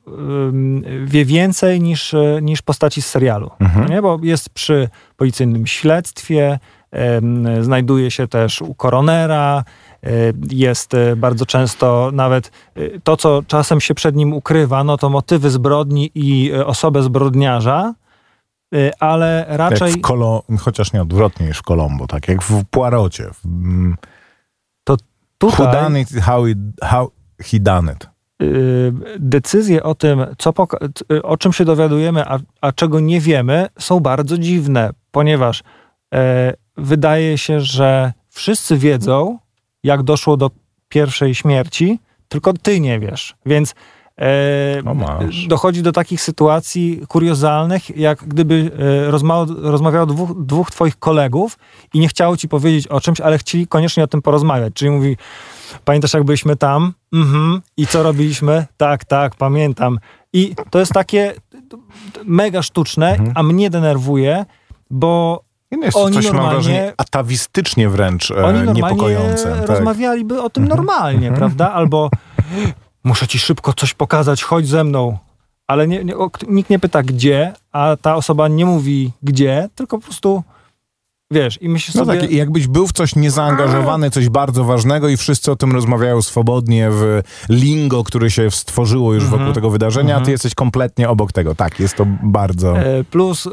wie 1.05 1.25
więcej 1.25 1.81
niż, 1.81 2.15
y, 2.15 2.39
niż 2.43 2.63
postaci 2.63 3.03
z 3.03 3.07
serialu. 3.07 3.51
Mhm. 3.61 3.89
Nie? 3.89 4.03
Bo 4.03 4.19
jest 4.23 4.51
przy 4.51 4.89
policyjnym 5.17 5.67
śledztwie, 5.67 6.59
znajduje 7.61 8.11
się 8.11 8.29
też 8.29 8.63
u 8.63 8.75
koronera, 8.75 9.65
e, 10.03 10.11
jest 10.51 10.95
e, 10.95 11.17
bardzo 11.17 11.47
często 11.47 12.11
nawet 12.13 12.53
e, 12.75 13.01
to, 13.01 13.17
co 13.17 13.43
czasem 13.47 13.81
się 13.81 13.95
przed 13.95 14.17
nim 14.17 14.33
ukrywa, 14.33 14.85
no 14.85 14.97
to 14.97 15.11
motywy 15.11 15.51
zbrodni 15.51 16.11
i 16.15 16.53
e, 16.53 16.67
osobę 16.67 17.03
zbrodniarza, 17.03 17.95
e, 18.75 19.03
ale 19.03 19.45
raczej 19.49 19.91
Jak 19.91 20.07
w. 20.07 20.57
Chociaż 20.59 20.93
nie 20.93 21.03
odwrotnie 21.03 21.47
niż 21.47 21.59
w 21.59 21.63
Colombo, 21.63 22.07
tak 22.07 22.29
jak 22.29 22.43
w 22.43 22.65
Poirocie. 22.71 23.31
W, 23.33 23.49
mm, 25.47 25.53
who 25.55 25.57
tutaj 25.57 25.83
done 25.83 26.01
it, 26.01 26.09
how, 26.21 26.47
it, 26.47 26.59
how 26.83 27.11
he 27.43 27.59
done 27.61 27.93
it. 27.93 28.07
y, 28.43 28.93
decyzje 29.19 29.83
o 29.83 29.95
tym, 29.95 30.27
co 30.39 30.51
poka- 30.53 30.89
c- 30.95 31.23
o 31.23 31.37
czym 31.37 31.53
się 31.53 31.65
dowiadujemy, 31.65 32.25
a, 32.29 32.39
a 32.61 32.73
czego 32.73 33.01
nie 33.01 33.21
wiemy, 33.21 33.67
są 33.79 34.01
bardzo 34.01 34.39
dziwne, 34.39 34.91
ponieważ 35.11 35.63
e, 36.15 36.53
wydaje 36.77 37.39
się, 37.39 37.61
że 37.61 38.13
wszyscy 38.31 38.77
wiedzą, 38.77 39.39
jak 39.83 40.03
doszło 40.03 40.37
do 40.37 40.51
pierwszej 40.89 41.35
śmierci, 41.35 42.01
tylko 42.29 42.53
ty 42.53 42.81
nie 42.81 43.01
wiesz. 43.01 43.35
Więc 43.47 43.75
No 44.85 44.95
masz. 44.95 45.47
dochodzi 45.47 45.83
do 45.83 45.93
takich 45.93 46.21
sytuacji 46.23 47.01
kuriozalnych, 47.09 47.97
jak 47.97 48.25
gdyby 48.25 48.71
e, 49.09 49.11
rozma- 49.11 49.47
rozmawiało 49.63 50.07
dwóch, 50.07 50.45
dwóch 50.45 50.71
twoich 50.71 50.99
kolegów 50.99 51.59
i 51.95 52.01
nie 52.01 52.09
chciało 52.09 52.37
ci 52.37 52.49
powiedzieć 52.49 52.87
o 52.87 53.01
czymś, 53.01 53.21
ale 53.21 53.39
chcieli 53.39 53.67
koniecznie 53.67 54.05
o 54.05 54.07
tym 54.07 54.23
porozmawiać. 54.23 54.73
Czyli 54.75 54.91
mówi, 54.91 55.17
pamiętasz 55.85 56.15
jak 56.15 56.25
byliśmy 56.25 56.57
tam? 56.57 56.93
Mhm. 57.13 57.61
I 57.77 57.87
co 57.87 58.03
robiliśmy? 58.03 58.67
Tak, 58.77 59.05
tak, 59.05 59.35
pamiętam. 59.35 59.99
I 60.33 60.55
to 60.71 60.79
jest 60.79 60.93
takie 60.93 61.33
mega 62.25 62.63
sztuczne, 62.63 63.11
Mhm. 63.11 63.33
a 63.35 63.43
mnie 63.43 63.71
denerwuje, 63.71 64.45
bo 64.91 65.43
jest 65.83 65.97
Oni 65.97 66.15
coś, 66.15 66.25
mam 66.27 66.35
normalnie- 66.35 66.55
wrażenie, 66.63 66.93
atawistycznie 66.97 67.89
wręcz 67.89 68.31
e, 68.31 68.35
oni 68.35 68.43
normalnie 68.45 68.73
niepokojące. 68.83 69.57
Tak. 69.57 69.69
rozmawialiby 69.69 70.43
o 70.43 70.51
tym 70.51 70.63
Mhm. 70.63 70.77
normalnie, 70.79 71.29
Mhm. 71.29 71.35
prawda? 71.35 71.73
Albo 71.73 72.11
muszę 73.05 73.29
ci 73.29 73.39
szybko 73.39 73.73
coś 73.73 73.95
pokazać, 73.95 74.43
chodź 74.43 74.69
ze 74.69 74.85
mną. 74.85 75.19
Ale 75.67 75.89
nie, 75.89 76.05
nie, 76.05 76.15
nikt 76.49 76.71
nie 76.71 76.79
pyta 76.79 77.03
gdzie, 77.03 77.53
a 77.73 77.97
ta 78.03 78.17
osoba 78.17 78.49
nie 78.49 78.67
mówi 78.67 79.13
gdzie, 79.23 79.69
tylko 79.75 79.99
po 79.99 80.05
prostu 80.05 80.43
wiesz, 81.31 81.63
i 81.63 81.69
myślisz 81.69 81.95
No 81.95 82.05
sobie... 82.05 82.21
tak, 82.21 82.31
i 82.31 82.37
jakbyś 82.37 82.67
był 82.67 82.87
w 82.87 82.93
coś 82.93 83.17
niezaangażowany, 83.17 84.11
coś 84.11 84.29
bardzo 84.29 84.65
ważnego 84.65 85.09
i 85.09 85.17
wszyscy 85.17 85.53
o 85.53 85.57
tym 85.57 85.73
rozmawiają 85.73 86.23
swobodnie 86.23 86.89
w 86.91 87.21
lingo, 87.49 88.05
które 88.05 88.31
się 88.31 88.51
stworzyło 88.51 89.15
już 89.15 89.25
wokół 89.25 89.53
tego 89.53 89.71
wydarzenia, 89.71 90.15
a 90.15 90.17
ty 90.17 90.21
Mhm. 90.21 90.33
jesteś 90.33 90.55
kompletnie 90.55 91.09
obok 91.09 91.33
tego. 91.33 91.55
Tak, 91.55 91.81
jest 91.81 91.95
to 91.97 92.07
bardzo... 92.23 92.79
E, 92.79 93.05
Plus 93.05 93.47
e, 93.47 93.51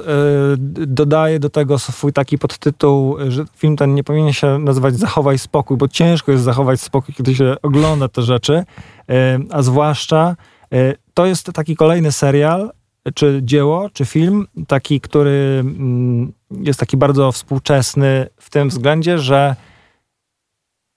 dodaję 0.87 1.39
do 1.39 1.49
tego 1.49 1.79
swój 1.79 2.13
taki 2.13 2.37
podtytuł, 2.37 3.15
że 3.27 3.45
film 3.57 3.77
ten 3.77 3.95
nie 3.95 4.03
powinien 4.03 4.33
się 4.33 4.59
nazywać 4.59 4.95
Zachowaj 4.95 5.39
spokój, 5.39 5.77
bo 5.77 5.87
ciężko 5.87 6.31
jest 6.31 6.43
zachować 6.43 6.81
spokój, 6.81 7.15
kiedy 7.15 7.35
się 7.35 7.55
ogląda 7.61 8.07
te 8.07 8.21
rzeczy, 8.21 8.63
E, 9.09 9.39
a 9.51 9.61
zwłaszcza 9.61 10.35
e, 10.73 10.93
to 11.13 11.25
jest 11.25 11.45
taki 11.53 11.75
kolejny 11.75 12.11
serial, 12.11 12.71
czy 13.13 13.39
dzieło, 13.43 13.89
czy 13.89 14.05
film, 14.05 14.47
taki, 14.67 15.01
który 15.01 15.57
mm, 15.59 16.33
jest 16.51 16.79
taki 16.79 16.97
bardzo 16.97 17.31
współczesny 17.31 18.27
w 18.37 18.49
tym 18.49 18.69
względzie, 18.69 19.19
że 19.19 19.55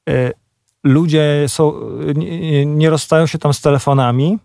e, 0.08 0.32
ludzie 0.84 1.44
są, 1.48 1.74
nie, 2.14 2.66
nie 2.66 2.90
rozstają 2.90 3.26
się 3.26 3.38
tam 3.38 3.54
z 3.54 3.60
telefonami, 3.60 4.38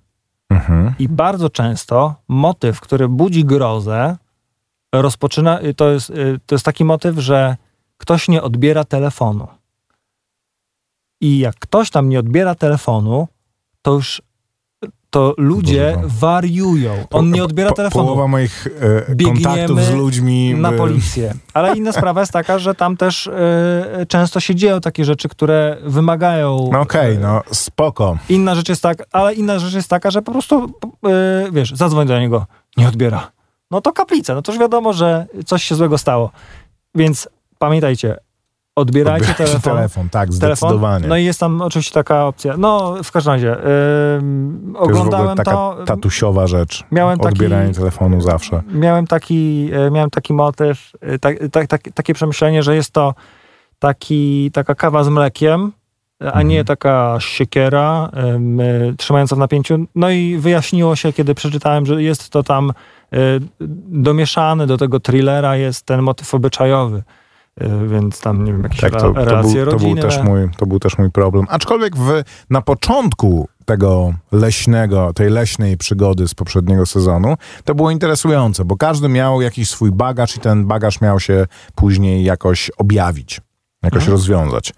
Mhm. 0.53 0.96
i 1.00 1.10
bardzo 1.10 1.50
często 1.50 2.15
motyw, 2.27 2.82
który 2.82 3.08
budzi 3.08 3.46
grozę, 3.46 4.17
rozpoczyna, 4.96 5.62
y, 5.62 5.74
to 5.74 5.89
jest, 5.89 6.10
y, 6.10 6.39
to 6.46 6.55
jest 6.55 6.65
taki 6.65 6.86
motyw, 6.86 7.20
że 7.20 7.58
ktoś 7.98 8.27
nie 8.27 8.41
odbiera 8.41 8.84
telefonu. 8.84 9.48
I 11.22 11.39
jak 11.39 11.55
ktoś 11.55 11.89
tam 11.89 12.10
nie 12.10 12.20
odbiera 12.20 12.55
telefonu, 12.55 13.27
to 13.82 13.93
już 13.93 14.22
to 15.13 15.34
ludzie 15.38 15.93
Boże, 15.96 16.08
wariują. 16.20 17.05
On 17.12 17.32
nie 17.32 17.43
odbiera 17.43 17.72
telefonu. 17.72 18.05
Połowa 18.05 18.27
moich 18.27 18.67
e, 19.10 19.25
kontaktów 19.25 19.82
z 19.82 19.91
ludźmi... 19.91 20.55
na 20.55 20.72
e, 20.72 20.77
policję. 20.77 21.34
Ale 21.53 21.77
inna 21.77 21.91
sprawa 22.01 22.20
jest 22.20 22.32
taka, 22.32 22.60
że 22.60 22.75
tam 22.75 22.98
też 22.98 23.27
y, 23.27 24.05
często 24.08 24.39
się 24.39 24.55
dzieją 24.55 24.82
takie 24.82 25.05
rzeczy, 25.05 25.29
które 25.29 25.77
wymagają. 25.84 26.70
No 26.72 26.79
okej, 26.79 27.15
y, 27.15 27.20
no 27.20 27.41
spoko. 27.51 28.17
Inna 28.29 28.55
rzecz 28.55 28.70
jest 28.70 28.82
tak, 28.82 29.03
ale 29.12 29.34
inna 29.34 29.60
rzecz 29.60 29.74
jest 29.74 29.89
taka, 29.89 30.12
że 30.12 30.22
po 30.22 30.32
prostu, 30.32 30.74
yy, 31.03 31.51
wiesz, 31.51 31.72
zadzwoń 31.72 32.08
do 32.08 32.20
niego, 32.20 32.46
nie 32.77 32.88
odbiera. 32.88 33.32
No 33.72 33.82
to 33.82 33.91
kaplica, 33.91 34.36
no 34.36 34.41
to 34.41 34.51
już 34.51 34.62
wiadomo, 34.62 34.93
że 34.93 35.25
coś 35.46 35.63
się 35.63 35.75
złego 35.75 35.98
stało. 35.98 36.32
Więc 36.96 37.29
pamiętajcie, 37.58 38.17
odbierajcie 38.75 39.32
Odbierajcie 39.32 39.46
telefon. 39.51 39.75
telefon, 39.75 40.10
tak, 40.10 40.30
telefon. 40.30 40.36
zdecydowanie. 40.56 41.08
No 41.08 41.18
i 41.18 41.24
jest 41.25 41.39
tam 41.39 41.62
oczywiście 41.62 41.94
taka 41.94 42.25
opcja. 42.25 42.58
No, 42.58 42.96
w 43.03 43.12
każdym 43.12 43.34
razie, 43.34 43.48
yy, 43.48 43.56
to 43.56 43.62
jest 43.63 44.74
w 44.74 44.75
ogóle 44.75 44.94
oglądałem 45.00 45.38
taka 45.38 45.51
to. 45.51 45.77
tatusiowa 45.86 46.48
rzecz. 46.48 46.84
Miałem 46.92 47.18
taki- 47.20 47.34
Odbieranie 47.34 47.74
telefonu 47.74 48.22
zawsze. 48.22 48.62
Miałem 48.74 49.08
taki, 49.08 49.70
e, 49.74 49.92
miałem 49.92 50.10
taki 50.10 50.34
motyw, 50.34 50.92
e, 51.01 51.20
tak, 51.20 51.38
tak, 51.51 51.68
tak, 51.68 51.82
takie 51.94 52.13
przemyślenie, 52.13 52.63
że 52.63 52.75
jest 52.75 52.92
to 52.92 53.13
taki, 53.80 54.51
taka 54.53 54.75
kawa 54.75 55.03
z 55.03 55.10
mlekiem, 55.10 55.72
a 56.20 56.25
Mhm. 56.25 56.48
nie 56.48 56.65
taka 56.65 57.15
siekiera 57.20 58.10
e, 58.13 58.94
trzymająca 58.98 59.36
w 59.36 59.39
napięciu. 59.39 59.86
No 59.96 60.10
i 60.10 60.38
wyjaśniło 60.38 60.96
się, 60.96 61.13
kiedy 61.13 61.36
przeczytałem, 61.36 61.86
że 61.86 62.03
jest 62.03 62.30
to 62.30 62.44
tam 62.44 62.70
e, 63.13 63.15
domieszany 63.88 64.68
do 64.68 64.77
tego 64.77 65.00
thrillera, 65.00 65.56
jest 65.56 65.86
ten 65.86 66.01
motyw 66.01 66.34
obyczajowy. 66.34 67.03
E, 67.62 67.88
Więc 67.88 68.22
tam, 68.22 68.43
nie 68.43 68.51
wiem, 68.51 68.63
jakieś 68.63 68.81
Tak, 68.81 68.91
to, 68.91 69.00
to, 69.00 69.25
relacje 69.25 69.53
był, 69.53 69.72
to, 69.72 69.77
był 69.77 69.89
rodzinne. 69.89 70.01
też 70.01 70.24
mój, 70.24 70.50
to 70.57 70.65
był 70.65 70.79
też 70.79 70.98
mój 70.98 71.12
problem. 71.12 71.45
Aczkolwiek 71.50 71.98
w, 71.98 72.24
na 72.50 72.62
początku 72.62 73.48
tego 73.65 74.13
leśnego, 74.31 75.13
tej 75.13 75.29
leśnej 75.29 75.77
przygody 75.77 76.27
z 76.27 76.33
poprzedniego 76.33 76.86
sezonu, 76.86 77.36
to 77.63 77.75
było 77.75 77.91
interesujące, 77.91 78.65
bo 78.65 78.77
każdy 78.77 79.10
miał 79.10 79.41
jakiś 79.41 79.69
swój 79.69 79.91
bagaż 79.91 80.38
i 80.38 80.39
ten 80.39 80.65
bagaż 80.65 81.01
miał 81.01 81.19
się 81.19 81.45
później 81.75 82.24
jakoś 82.24 82.72
objawić. 82.77 83.41
Jakoś 83.84 83.98
Mhm. 84.04 84.12
rozwiązać. 84.12 84.74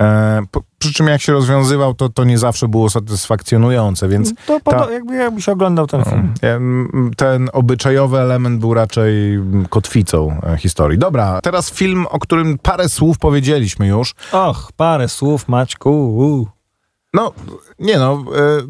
E, 0.00 0.40
po, 0.50 0.60
przy 0.78 0.92
czym 0.92 1.06
jak 1.06 1.20
się 1.20 1.32
rozwiązywał, 1.32 1.94
to, 1.94 2.08
to 2.08 2.24
nie 2.24 2.38
zawsze 2.38 2.68
było 2.68 2.90
satysfakcjonujące, 2.90 4.08
więc 4.08 4.34
To 4.46 4.58
podo- 4.60 4.86
ta- 4.86 4.92
jakby, 4.92 5.14
jakbyś 5.16 5.48
oglądał 5.48 5.86
ten 5.86 6.04
film. 6.04 6.34
Em, 6.42 7.10
Ten 7.16 7.50
obyczajowy 7.52 8.18
element 8.18 8.60
był 8.60 8.74
raczej 8.74 9.34
mm, 9.34 9.66
kotwicą 9.66 10.40
e, 10.42 10.56
historii. 10.56 10.98
Dobra, 10.98 11.40
teraz 11.42 11.70
film, 11.70 12.06
o 12.10 12.18
którym 12.18 12.58
parę 12.58 12.88
słów 12.88 13.18
powiedzieliśmy 13.18 13.86
już. 13.86 14.14
Och, 14.32 14.72
parę 14.76 15.08
słów, 15.08 15.48
Maćku. 15.48 16.48
No, 17.14 17.32
nie 17.78 17.98
no, 17.98 18.24
e, 18.36 18.62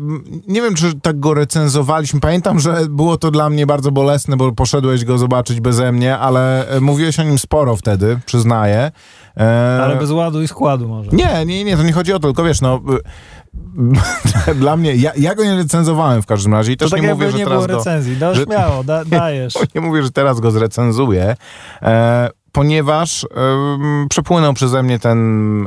nie 0.49 0.63
wiem, 0.63 0.75
czy 0.75 1.01
tak 1.01 1.21
go 1.21 1.35
recenzowaliśmy. 1.35 2.21
Pamiętam, 2.21 2.61
że 2.61 2.77
było 2.91 3.17
to 3.17 3.31
dla 3.31 3.51
mnie 3.51 3.67
bardzo 3.67 3.93
bolesne, 3.93 4.37
bo 4.37 4.53
poszedłeś 4.53 5.05
go 5.05 5.19
zobaczyć 5.19 5.61
beze 5.61 5.93
mnie, 5.93 6.19
ale 6.19 6.69
e, 6.69 6.81
mówiłeś 6.81 7.21
o 7.21 7.23
nim 7.23 7.39
sporo 7.39 7.77
wtedy, 7.77 8.19
przyznaję. 8.27 8.91
E, 9.37 9.81
Ale 9.83 9.97
bez 9.97 10.11
ładu 10.11 10.43
i 10.43 10.49
składu 10.49 10.89
może. 10.89 11.11
Nie, 11.11 11.47
nie, 11.47 11.65
nie, 11.65 11.77
to 11.77 11.83
nie 11.83 11.93
chodzi 11.93 12.13
o 12.13 12.19
to, 12.19 12.29
tylko 12.29 12.45
wiesz, 12.45 12.61
no... 12.61 12.81
Dla 14.61 14.77
mnie, 14.77 14.95
ja, 14.95 15.13
ja 15.17 15.35
go 15.35 15.45
nie 15.45 15.57
recenzowałem 15.57 16.23
w 16.23 16.27
każdym 16.27 16.53
razie 16.53 16.73
i 16.73 16.77
To 16.77 16.85
też 16.85 16.91
tak 16.91 17.03
nie 17.03 17.15
mówię, 17.15 17.31
że 17.31 17.39
nie 17.39 17.45
teraz 17.45 17.67
było 17.67 17.79
go... 17.79 17.79
recenzji. 17.79 18.17
No 18.21 18.35
że- 18.35 18.45
śmiało, 18.45 18.85
da, 18.85 19.05
dajesz. 19.21 19.55
Nie 19.75 19.81
mówię, 19.81 20.03
że 20.03 20.11
teraz 20.11 20.41
go 20.41 20.51
zrecenzuję, 20.51 21.37
e, 21.83 22.31
ponieważ 22.59 23.27
przepłynął 24.09 24.55
przeze 24.55 24.83
mnie 24.83 24.99
ten 24.99 25.19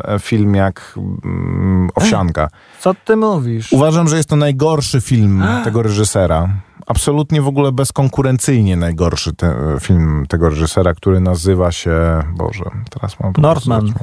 e, 0.04 0.20
film 0.20 0.56
jak 0.56 0.94
mm, 1.26 1.90
owsianka. 1.96 2.48
Co 2.80 2.94
ty 3.06 3.16
mówisz? 3.16 3.72
Uważam, 3.72 4.08
że 4.08 4.18
jest 4.18 4.30
to 4.30 4.36
najgorszy 4.36 5.02
film 5.02 5.44
tego 5.64 5.82
reżysera. 5.82 6.50
Absolutnie 6.88 7.42
w 7.42 7.48
ogóle 7.48 7.72
bezkonkurencyjnie 7.72 8.76
najgorszy 8.76 9.34
te, 9.34 9.56
film 9.80 10.26
tego 10.30 10.50
reżysera, 10.50 10.94
który 10.94 11.20
nazywa 11.20 11.72
się. 11.72 12.24
Boże, 12.36 12.66
teraz 12.90 13.20
mam. 13.20 13.34
Northman. 13.38 13.94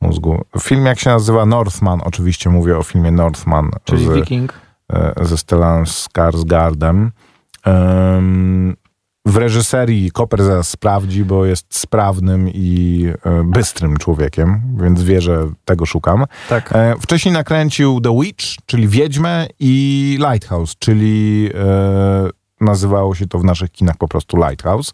Mózgu. 0.00 0.44
Film 0.60 0.86
jak 0.86 0.98
się 0.98 1.10
nazywa 1.10 1.46
Northman, 1.46 2.00
oczywiście 2.04 2.50
mówię 2.50 2.78
o 2.78 2.82
filmie 2.82 3.10
Northman 3.10 3.70
Czyli 3.84 4.06
z, 4.06 4.12
Viking. 4.12 4.52
e, 4.92 5.12
ze 5.24 5.38
Stellan 5.38 5.84
Skarsgardem. 5.84 7.10
Em, 7.64 8.76
w 9.26 9.36
reżyserii 9.36 10.10
Koper 10.10 10.40
sprawdzi, 10.62 11.24
bo 11.24 11.44
jest 11.44 11.74
sprawnym 11.74 12.48
i 12.48 13.08
e, 13.24 13.44
bystrym 13.44 13.96
człowiekiem, 13.96 14.60
więc 14.80 15.02
wie, 15.02 15.20
że 15.20 15.48
tego 15.64 15.86
szukam. 15.86 16.24
Tak. 16.48 16.72
E, 16.72 16.94
wcześniej 17.00 17.34
nakręcił 17.34 18.00
The 18.00 18.20
Witch, 18.20 18.44
czyli 18.66 18.88
Wiedźmę 18.88 19.46
i 19.60 20.18
Lighthouse, 20.30 20.76
czyli 20.78 21.50
e, 21.54 22.28
nazywało 22.60 23.14
się 23.14 23.26
to 23.26 23.38
w 23.38 23.44
naszych 23.44 23.70
kinach 23.70 23.96
po 23.96 24.08
prostu 24.08 24.36
Lighthouse. 24.36 24.92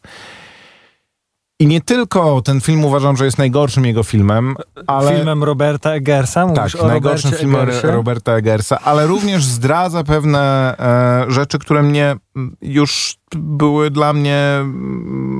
I 1.61 1.67
nie 1.67 1.81
tylko 1.81 2.43
ten 2.43 2.61
film 2.61 2.85
uważam, 2.85 3.17
że 3.17 3.25
jest 3.25 3.39
najgorszym 3.39 3.85
jego 3.85 4.03
filmem, 4.03 4.57
ale... 4.87 5.17
Filmem 5.17 5.45
Roberta 5.45 5.91
Eggersa. 5.91 6.47
Mówisz 6.47 6.73
Tak, 6.73 6.83
najgorszym 6.83 7.31
Robercie 7.31 7.37
filmem 7.45 7.61
Eggersie? 7.61 7.91
Roberta 7.91 8.33
Eggersa, 8.33 8.79
ale 8.85 9.07
również 9.07 9.45
zdradza 9.45 10.05
pewne 10.05 10.75
e, 10.79 11.31
rzeczy, 11.33 11.59
które 11.59 11.83
mnie 11.83 12.17
już 12.63 13.20
były 13.37 13.91
dla 13.91 14.13
mnie 14.13 14.61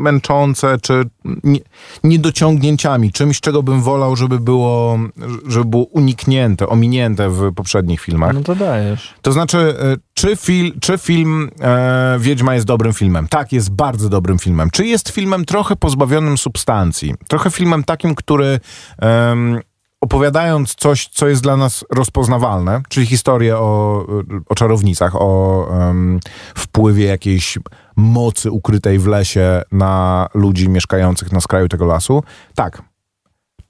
męczące, 0.01 0.79
czy 0.83 1.03
nie, 1.45 1.61
niedociągnięciami, 2.05 3.13
czymś, 3.13 3.41
czego 3.41 3.63
bym 3.63 3.83
wolał, 3.83 4.17
żeby 4.17 4.39
było, 4.39 4.99
żeby 5.47 5.65
było 5.65 5.85
uniknięte, 5.85 6.69
ominięte 6.69 7.31
w 7.31 7.55
poprzednich 7.55 8.01
filmach. 8.01 8.35
No 8.35 8.41
to 8.41 8.55
dajesz. 8.55 9.15
To 9.23 9.33
znaczy, 9.33 9.59
e, 9.59 9.97
czy, 10.15 10.37
fil, 10.37 10.73
czy 10.81 10.99
film 10.99 11.51
e, 11.61 12.17
Wiedźma 12.21 12.55
jest 12.55 12.67
dobrym 12.67 12.93
filmem? 12.93 13.29
Tak, 13.29 13.53
jest 13.53 13.71
bardzo 13.71 14.09
dobrym 14.09 14.39
filmem. 14.39 14.71
Czy 14.71 14.87
jest 14.87 15.09
filmem 15.09 15.45
trochę 15.45 15.77
pozbawionym 15.77 16.39
substancji? 16.39 17.15
Trochę 17.29 17.51
filmem 17.51 17.85
takim, 17.85 18.15
który 18.15 18.61
em, 18.99 19.61
opowiadając 20.01 20.75
coś, 20.75 21.09
co 21.09 21.29
jest 21.29 21.43
dla 21.43 21.57
nas 21.57 21.85
rozpoznawalne, 21.91 22.83
czyli 22.89 23.07
historię 23.07 23.57
o, 23.59 24.07
o 24.49 24.55
czarownicach, 24.55 25.13
o 25.17 25.67
em, 25.73 26.21
wpływie 26.55 27.05
jakiejś 27.07 27.59
mocy 27.97 28.51
ukrytej 28.51 28.99
w 28.99 29.07
lesie 29.07 29.63
na 29.73 30.29
ludzi 30.35 30.69
mieszkających 30.69 31.33
na 31.33 31.41
skraju 31.41 31.69
tego 31.69 31.87
lasu. 31.87 32.23
Tak. 32.55 32.83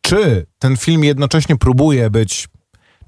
Czy 0.01 0.47
ten 0.59 0.77
film 0.77 1.05
jednocześnie 1.05 1.57
próbuje 1.57 2.11
być 2.11 2.49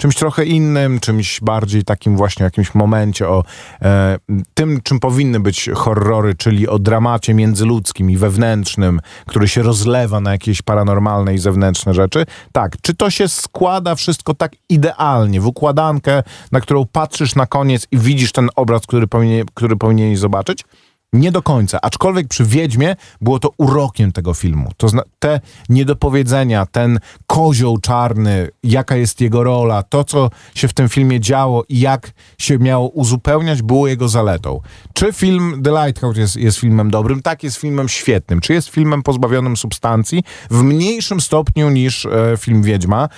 czymś 0.02 0.14
trochę 0.14 0.44
innym, 0.44 1.00
czymś 1.00 1.40
bardziej 1.40 1.84
takim 1.84 2.16
właśnie 2.16 2.44
jakimś 2.44 2.74
momencie 2.74 3.28
o 3.28 3.44
e, 3.82 4.18
tym, 4.54 4.80
czym 4.82 5.00
powinny 5.00 5.40
być 5.40 5.70
horrory, 5.74 6.34
czyli 6.34 6.68
o 6.68 6.78
dramacie 6.78 7.34
międzyludzkim 7.34 8.10
i 8.10 8.16
wewnętrznym, 8.16 9.00
który 9.26 9.48
się 9.48 9.62
rozlewa 9.62 10.20
na 10.20 10.32
jakieś 10.32 10.62
paranormalne 10.62 11.34
i 11.34 11.38
zewnętrzne 11.38 11.94
rzeczy. 11.94 12.26
Tak, 12.52 12.76
czy 12.82 12.94
to 12.94 13.10
się 13.10 13.28
składa 13.28 13.94
wszystko 13.94 14.34
tak 14.34 14.52
idealnie 14.68 15.40
w 15.40 15.46
układankę, 15.46 16.22
na 16.52 16.60
którą 16.60 16.86
patrzysz 16.92 17.34
na 17.34 17.46
koniec 17.46 17.86
i 17.90 17.98
widzisz 17.98 18.32
ten 18.32 18.48
obraz, 18.56 18.82
który, 18.82 19.06
powinien, 19.06 19.46
który 19.54 19.76
powinieneś 19.76 20.18
zobaczyć? 20.18 20.64
Nie 21.12 21.32
do 21.32 21.42
końca, 21.42 21.78
aczkolwiek 21.82 22.28
przy 22.28 22.44
Wiedźmie 22.44 22.96
było 23.20 23.38
to 23.38 23.50
urokiem 23.58 24.12
tego 24.12 24.34
filmu. 24.34 24.70
To 24.76 24.88
te 25.18 25.40
niedopowiedzenia, 25.68 26.66
ten 26.66 26.98
kozioł 27.26 27.78
czarny, 27.78 28.48
jaka 28.62 28.96
jest 28.96 29.20
jego 29.20 29.44
rola, 29.44 29.82
to 29.82 30.04
co 30.04 30.30
się 30.54 30.68
w 30.68 30.72
tym 30.72 30.88
filmie 30.88 31.20
działo 31.20 31.64
i 31.68 31.80
jak 31.80 32.12
się 32.38 32.58
miało 32.58 32.88
uzupełniać, 32.88 33.62
było 33.62 33.88
jego 33.88 34.08
zaletą. 34.08 34.60
Czy 34.92 35.12
film 35.12 35.62
The 35.64 35.70
Lighthouse 35.70 36.16
jest, 36.16 36.36
jest 36.36 36.58
filmem 36.58 36.90
dobrym? 36.90 37.22
Tak, 37.22 37.42
jest 37.42 37.56
filmem 37.56 37.88
świetnym. 37.88 38.40
Czy 38.40 38.52
jest 38.52 38.68
filmem 38.68 39.02
pozbawionym 39.02 39.56
substancji? 39.56 40.24
W 40.50 40.62
mniejszym 40.62 41.20
stopniu 41.20 41.70
niż 41.70 42.06
e, 42.06 42.10
film 42.38 42.62
Wiedźma. 42.62 43.08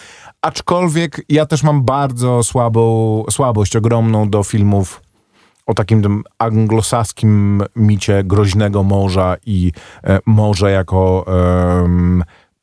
Aczkolwiek 0.42 1.24
ja 1.28 1.46
też 1.46 1.62
mam 1.62 1.84
bardzo 1.84 2.42
słabą, 2.42 3.24
słabość 3.30 3.76
ogromną 3.76 4.30
do 4.30 4.42
filmów 4.42 5.03
o 5.66 5.74
takim 5.74 6.22
anglosaskim 6.38 7.62
micie 7.76 8.24
groźnego 8.24 8.82
morza 8.82 9.36
i 9.46 9.72
e, 10.04 10.18
morze 10.26 10.70
jako 10.70 11.24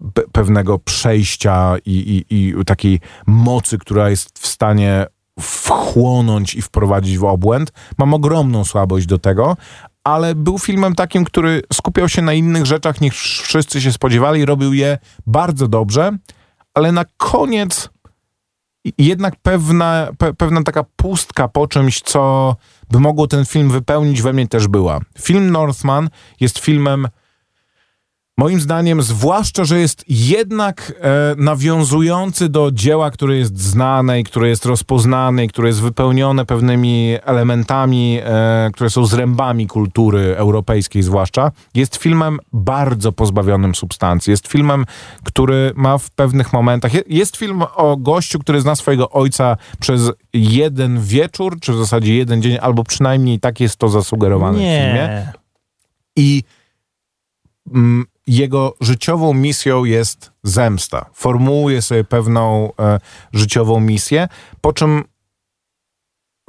pe- 0.02 0.24
pewnego 0.32 0.80
przejścia 0.80 1.76
i, 1.86 2.26
i, 2.30 2.36
i 2.60 2.66
takiej 2.66 3.00
mocy, 3.28 3.78
która 3.78 4.10
jest 4.10 4.40
w 4.40 4.48
stanie 4.48 5.06
wchłonąć 5.40 6.56
i 6.56 6.62
wprowadzić 6.62 7.18
w 7.18 7.24
obłęd. 7.24 7.72
Mam 7.98 8.14
ogromną 8.14 8.66
słabość 8.66 9.06
do 9.06 9.18
tego, 9.18 9.58
ale 10.04 10.36
był 10.36 10.60
filmem 10.60 10.96
takim, 10.96 11.24
który 11.24 11.62
skupiał 11.74 12.10
się 12.10 12.22
na 12.22 12.34
innych 12.34 12.66
rzeczach 12.66 13.02
niż 13.02 13.42
wszyscy 13.42 13.82
się 13.82 13.92
spodziewali, 13.92 14.46
robił 14.46 14.74
je 14.74 14.98
bardzo 15.28 15.68
dobrze, 15.68 16.18
ale 16.74 16.92
na 16.92 17.06
koniec 17.18 17.90
jednak 18.98 19.36
pewna, 19.42 20.08
pe, 20.18 20.34
pewna 20.34 20.64
taka 20.64 20.84
pustka 20.96 21.48
po 21.48 21.68
czymś, 21.68 22.02
co 22.02 22.56
by 22.91 22.99
mogło 22.99 23.27
ten 23.27 23.45
film 23.45 23.69
wypełnić, 23.69 24.21
we 24.21 24.34
mnie 24.34 24.47
też 24.47 24.67
była. 24.67 24.99
Film 25.21 25.51
Northman 25.51 26.10
jest 26.39 26.60
filmem, 26.60 27.08
moim 28.41 28.60
zdaniem, 28.62 29.01
zwłaszcza, 29.01 29.65
że 29.65 29.80
jest 29.80 30.06
jednak 30.08 30.93
e, 31.01 31.36
nawiązujący 31.38 32.49
do 32.49 32.71
dzieła, 32.71 33.12
które 33.12 33.38
jest 33.38 33.60
znane 33.60 34.19
i 34.19 34.23
które 34.23 34.49
jest 34.49 34.65
rozpoznane 34.65 35.45
i 35.45 35.47
które 35.47 35.67
jest 35.67 35.82
wypełnione 35.82 36.45
pewnymi 36.45 37.15
elementami, 37.23 38.19
e, 38.23 38.69
które 38.73 38.89
są 38.89 39.06
zrębami 39.06 39.67
kultury 39.67 40.36
europejskiej 40.38 41.04
zwłaszcza, 41.04 41.51
jest 41.75 41.95
filmem 41.95 42.39
bardzo 42.54 43.12
pozbawionym 43.12 43.75
substancji. 43.75 44.32
Jest 44.32 44.47
filmem, 44.47 44.86
który 45.23 45.71
ma 45.75 45.97
w 45.97 46.10
pewnych 46.10 46.54
momentach... 46.54 46.93
je- 46.93 47.04
Jest 47.08 47.38
film 47.38 47.63
o 47.75 47.97
gościu, 47.97 48.39
który 48.39 48.62
zna 48.62 48.75
swojego 48.75 49.10
ojca 49.10 49.58
przez 49.80 50.12
jeden 50.34 51.01
wieczór, 51.01 51.60
czy 51.60 51.73
w 51.73 51.77
zasadzie 51.77 52.15
jeden 52.15 52.41
dzień, 52.41 52.58
albo 52.62 52.84
przynajmniej 52.84 53.39
tak 53.39 53.60
jest 53.60 53.75
to 53.75 53.89
zasugerowane 53.89 54.58
w 54.58 54.62
filmie 54.62 54.93
Nie. 54.93 55.34
i 56.15 56.43
mm, 57.73 58.06
jego 58.32 58.74
życiową 58.82 59.34
misją 59.34 59.86
jest 59.86 60.32
zemsta. 60.44 61.06
Formułuje 61.13 61.82
sobie 61.82 62.04
pewną 62.04 62.72
e, 62.80 63.00
życiową 63.34 63.80
misję, 63.80 64.28
po 64.62 64.74
czym 64.74 65.04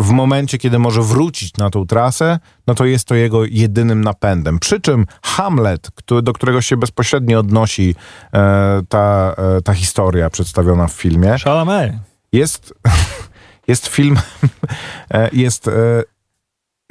w 0.01 0.11
momencie, 0.11 0.59
kiedy 0.59 0.79
może 0.79 1.03
wrócić 1.03 1.57
na 1.57 1.71
tą 1.71 1.87
trasę, 1.87 2.39
no 2.67 2.75
to 2.75 2.85
jest 2.85 3.09
to 3.09 3.15
jego 3.15 3.45
jedynym 3.45 4.05
napędem. 4.05 4.59
Przy 4.59 4.81
czym 4.81 5.07
Hamlet, 5.23 5.91
który, 5.95 6.23
do 6.23 6.33
którego 6.33 6.61
się 6.61 6.77
bezpośrednio 6.77 7.39
odnosi 7.39 7.95
e, 8.35 8.83
ta, 8.89 9.35
e, 9.39 9.63
ta 9.63 9.75
historia 9.75 10.31
przedstawiona 10.31 10.87
w 10.87 10.93
filmie, 10.93 11.37
Chalamet. 11.45 11.93
jest, 12.33 12.75
jest 13.69 13.87
film, 13.87 14.17
e, 15.15 15.31
jest 15.33 15.69
e, 15.69 16.03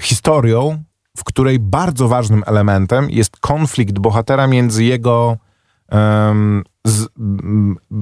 historią, 0.01 0.83
w 1.17 1.23
której 1.23 1.59
bardzo 1.59 2.07
ważnym 2.07 2.43
elementem 2.45 3.09
jest 3.09 3.37
konflikt 3.37 3.99
bohatera 3.99 4.47
między 4.47 4.83
jego 4.83 5.37
em, 5.89 6.63
z 6.85 7.07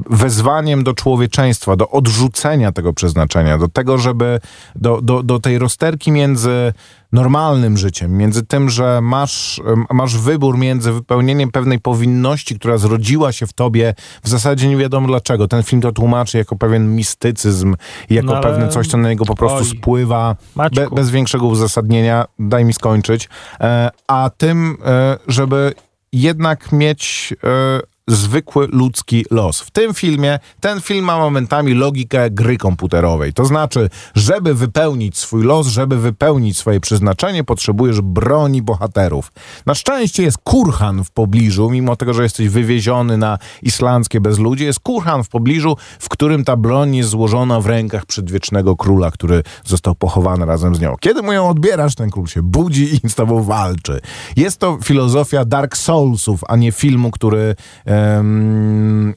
wezwaniem 0.09 0.83
do 0.83 0.93
człowieczeństwa, 0.93 1.75
do 1.75 1.89
odrzucenia 1.89 2.71
tego 2.71 2.93
przeznaczenia, 2.93 3.57
do 3.57 3.67
tego, 3.67 3.97
żeby 3.97 4.39
do, 4.75 5.01
do, 5.01 5.23
do 5.23 5.39
tej 5.39 5.59
rozterki 5.59 6.11
między 6.11 6.73
normalnym 7.11 7.77
życiem, 7.77 8.17
między 8.17 8.45
tym, 8.45 8.69
że 8.69 8.99
masz, 9.01 9.61
masz 9.93 10.17
wybór 10.17 10.57
między 10.57 10.91
wypełnieniem 10.91 11.51
pewnej 11.51 11.79
powinności, 11.79 12.59
która 12.59 12.77
zrodziła 12.77 13.31
się 13.31 13.47
w 13.47 13.53
tobie, 13.53 13.95
w 14.23 14.29
zasadzie 14.29 14.67
nie 14.67 14.77
wiadomo 14.77 15.07
dlaczego. 15.07 15.47
Ten 15.47 15.63
film 15.63 15.81
to 15.81 15.91
tłumaczy 15.91 16.37
jako 16.37 16.55
pewien 16.55 16.95
mistycyzm, 16.95 17.75
jako 18.09 18.33
no 18.33 18.41
pewne 18.41 18.69
coś, 18.69 18.87
co 18.87 18.97
na 18.97 19.09
niego 19.09 19.25
po 19.25 19.35
prostu 19.35 19.57
oj, 19.57 19.65
spływa, 19.65 20.35
be, 20.55 20.87
bez 20.91 21.09
większego 21.09 21.45
uzasadnienia, 21.45 22.25
daj 22.39 22.65
mi 22.65 22.73
skończyć, 22.73 23.29
e, 23.59 23.89
a 24.07 24.29
tym, 24.37 24.77
e, 24.85 25.17
żeby 25.27 25.73
jednak 26.11 26.71
mieć 26.71 27.33
e, 27.43 27.79
zwykły 28.09 28.67
ludzki 28.67 29.25
los. 29.31 29.61
W 29.61 29.71
tym 29.71 29.93
filmie, 29.93 30.39
ten 30.59 30.81
film 30.81 31.05
ma 31.05 31.17
momentami 31.17 31.73
logikę 31.73 32.29
gry 32.31 32.57
komputerowej. 32.57 33.33
To 33.33 33.45
znaczy, 33.45 33.89
żeby 34.15 34.53
wypełnić 34.53 35.17
swój 35.17 35.43
los, 35.43 35.67
żeby 35.67 35.97
wypełnić 35.97 36.57
swoje 36.57 36.79
przeznaczenie, 36.79 37.43
potrzebujesz 37.43 38.01
broni 38.01 38.61
bohaterów. 38.61 39.31
Na 39.65 39.75
szczęście 39.75 40.23
jest 40.23 40.37
kurhan 40.37 41.03
w 41.03 41.11
pobliżu, 41.11 41.69
mimo 41.69 41.95
tego, 41.95 42.13
że 42.13 42.23
jesteś 42.23 42.49
wywieziony 42.49 43.17
na 43.17 43.37
islandzkie 43.61 44.21
bezludzie, 44.21 44.65
jest 44.65 44.79
kurhan 44.79 45.23
w 45.23 45.29
pobliżu, 45.29 45.77
w 45.99 46.09
którym 46.09 46.43
ta 46.43 46.55
broń 46.55 46.95
jest 46.95 47.09
złożona 47.09 47.61
w 47.61 47.65
rękach 47.65 48.05
przedwiecznego 48.05 48.75
króla, 48.75 49.11
który 49.11 49.43
został 49.65 49.95
pochowany 49.95 50.45
razem 50.45 50.75
z 50.75 50.79
nią. 50.79 50.95
Kiedy 50.99 51.21
mu 51.21 51.33
ją 51.33 51.49
odbierasz, 51.49 51.95
ten 51.95 52.09
król 52.09 52.27
się 52.27 52.41
budzi 52.41 52.99
i 53.03 53.09
z 53.09 53.15
tobą 53.15 53.43
walczy. 53.43 54.01
Jest 54.35 54.57
to 54.57 54.77
filozofia 54.83 55.45
Dark 55.45 55.77
Soulsów, 55.77 56.41
a 56.47 56.55
nie 56.55 56.71
filmu, 56.71 57.11
który 57.11 57.55
e, 57.85 57.98
Um, 57.99 59.15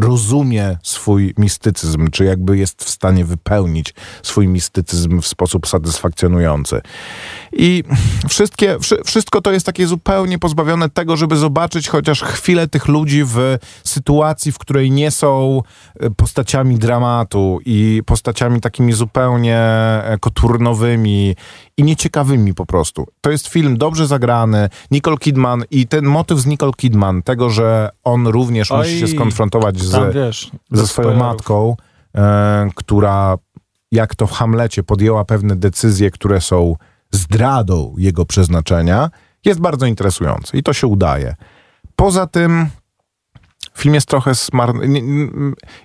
rozumie 0.00 0.78
swój 0.82 1.34
mistycyzm, 1.38 2.10
czy 2.10 2.24
jakby 2.24 2.58
jest 2.58 2.84
w 2.84 2.90
stanie 2.90 3.24
wypełnić 3.24 3.94
swój 4.22 4.48
mistycyzm 4.48 5.20
w 5.20 5.26
sposób 5.26 5.66
satysfakcjonujący. 5.66 6.80
I 7.52 7.84
wszystkie, 8.28 8.76
wszystko 9.04 9.40
to 9.40 9.52
jest 9.52 9.66
takie 9.66 9.86
zupełnie 9.86 10.38
pozbawione 10.38 10.90
tego, 10.90 11.16
żeby 11.16 11.36
zobaczyć 11.36 11.88
chociaż 11.88 12.22
chwilę 12.22 12.68
tych 12.68 12.88
ludzi 12.88 13.24
w 13.24 13.58
sytuacji, 13.84 14.52
w 14.52 14.58
której 14.58 14.90
nie 14.90 15.10
są 15.10 15.62
e, 16.00 16.10
postaciami 16.10 16.78
dramatu 16.78 17.58
i 17.64 18.02
postaciami 18.06 18.60
takimi 18.60 18.92
zupełnie 18.92 19.58
e, 19.58 20.18
koturnowymi 20.20 21.36
i 21.76 21.82
nieciekawymi 21.82 22.54
po 22.54 22.66
prostu. 22.66 23.06
To 23.20 23.30
jest 23.30 23.48
film 23.48 23.78
dobrze 23.78 24.06
zagrany, 24.06 24.68
Nicole 24.90 25.16
Kidman 25.16 25.64
i 25.70 25.86
ten 25.86 26.04
motyw 26.04 26.38
z 26.38 26.46
Nicole 26.46 26.72
Kidman, 26.76 27.22
tego, 27.22 27.50
że 27.50 27.90
on 28.04 28.26
również 28.26 28.72
Oj, 28.72 28.78
musi 28.78 29.00
się 29.00 29.08
skonfrontować 29.08 29.80
z, 29.80 29.87
wiesz, 30.14 30.50
ze 30.72 30.86
swoją 30.86 31.16
matką, 31.16 31.76
e, 32.14 32.68
która 32.74 33.36
jak 33.92 34.14
to 34.14 34.26
w 34.26 34.32
Hamlecie 34.32 34.82
podjęła 34.82 35.24
pewne 35.24 35.56
decyzje, 35.56 36.10
które 36.10 36.40
są 36.40 36.76
zdradą 37.12 37.94
jego 37.98 38.24
przeznaczenia, 38.24 39.10
jest 39.44 39.60
bardzo 39.60 39.86
interesujący 39.86 40.56
i 40.56 40.62
to 40.62 40.72
się 40.72 40.86
udaje. 40.86 41.36
Poza 41.96 42.26
tym 42.26 42.68
film 43.78 43.94
jest 43.94 44.08
trochę 44.08 44.34
smarny. 44.34 45.02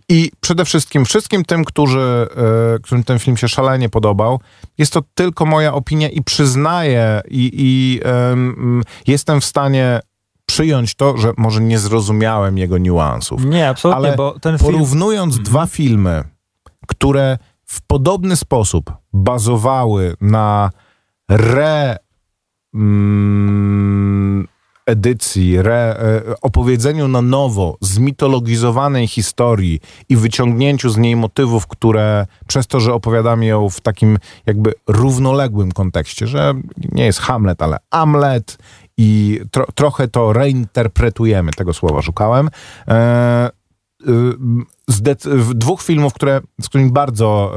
I 0.10 0.32
przede 0.40 0.66
wszystkim 0.66 1.06
wszystkim 1.06 1.46
tym, 1.46 1.66
którzy, 1.66 2.28
e, 2.76 2.80
którym 2.80 3.04
ten 3.04 3.20
film 3.20 3.38
się 3.38 3.48
szalenie 3.48 3.90
podobał, 3.90 4.40
jest 4.78 4.94
to 4.94 5.02
tylko 5.16 5.46
moja 5.46 5.74
opinia 5.74 6.10
i 6.10 6.22
przyznaję 6.22 7.22
i, 7.30 7.52
i 7.54 8.00
um, 8.06 8.84
jestem 9.08 9.42
w 9.42 9.46
stanie 9.46 10.00
przyjąć 10.54 10.96
to, 10.96 11.18
że 11.18 11.32
może 11.38 11.62
nie 11.62 11.80
zrozumiałem 11.80 12.58
jego 12.58 12.78
niuansów. 12.78 13.46
Nie, 13.46 13.70
absolutnie, 13.70 14.08
ale 14.08 14.16
bo 14.16 14.40
ten 14.40 14.58
film... 14.58 14.72
porównując 14.72 15.34
mhm. 15.34 15.46
dwa 15.46 15.66
filmy, 15.66 16.24
które 16.88 17.38
w 17.66 17.82
podobny 17.82 18.36
sposób 18.36 18.94
bazowały 19.14 20.16
na 20.22 20.70
re 21.30 21.98
mm, 22.74 24.48
edycji, 24.86 25.58
re, 25.58 25.98
e, 26.00 26.42
opowiedzeniu 26.42 27.08
na 27.08 27.22
nowo 27.22 27.78
zmitologizowanej 27.82 29.08
historii 29.08 29.80
i 30.10 30.16
wyciągnięciu 30.16 30.90
z 30.90 30.98
niej 30.98 31.16
motywów, 31.16 31.68
które 31.68 32.26
przez 32.48 32.68
to, 32.68 32.80
że 32.80 32.94
opowiadamy 32.94 33.46
ją 33.46 33.70
w 33.70 33.82
takim 33.82 34.18
jakby 34.46 34.74
równoległym 34.88 35.72
kontekście, 35.72 36.28
że 36.28 36.54
nie 36.92 37.06
jest 37.06 37.20
Hamlet, 37.20 37.62
ale 37.62 37.78
Amlet 37.92 38.58
i 38.98 39.40
tro, 39.52 39.66
trochę 39.76 40.08
to 40.08 40.34
reinterpretujemy, 40.34 41.52
tego 41.52 41.74
słowa 41.74 42.02
szukałem. 42.02 42.50
E, 42.88 43.50
y, 44.08 45.54
dwóch 45.56 45.84
filmów, 45.84 46.14
które, 46.14 46.42
z 46.62 46.70
którymi 46.70 46.92
bardzo 46.92 47.54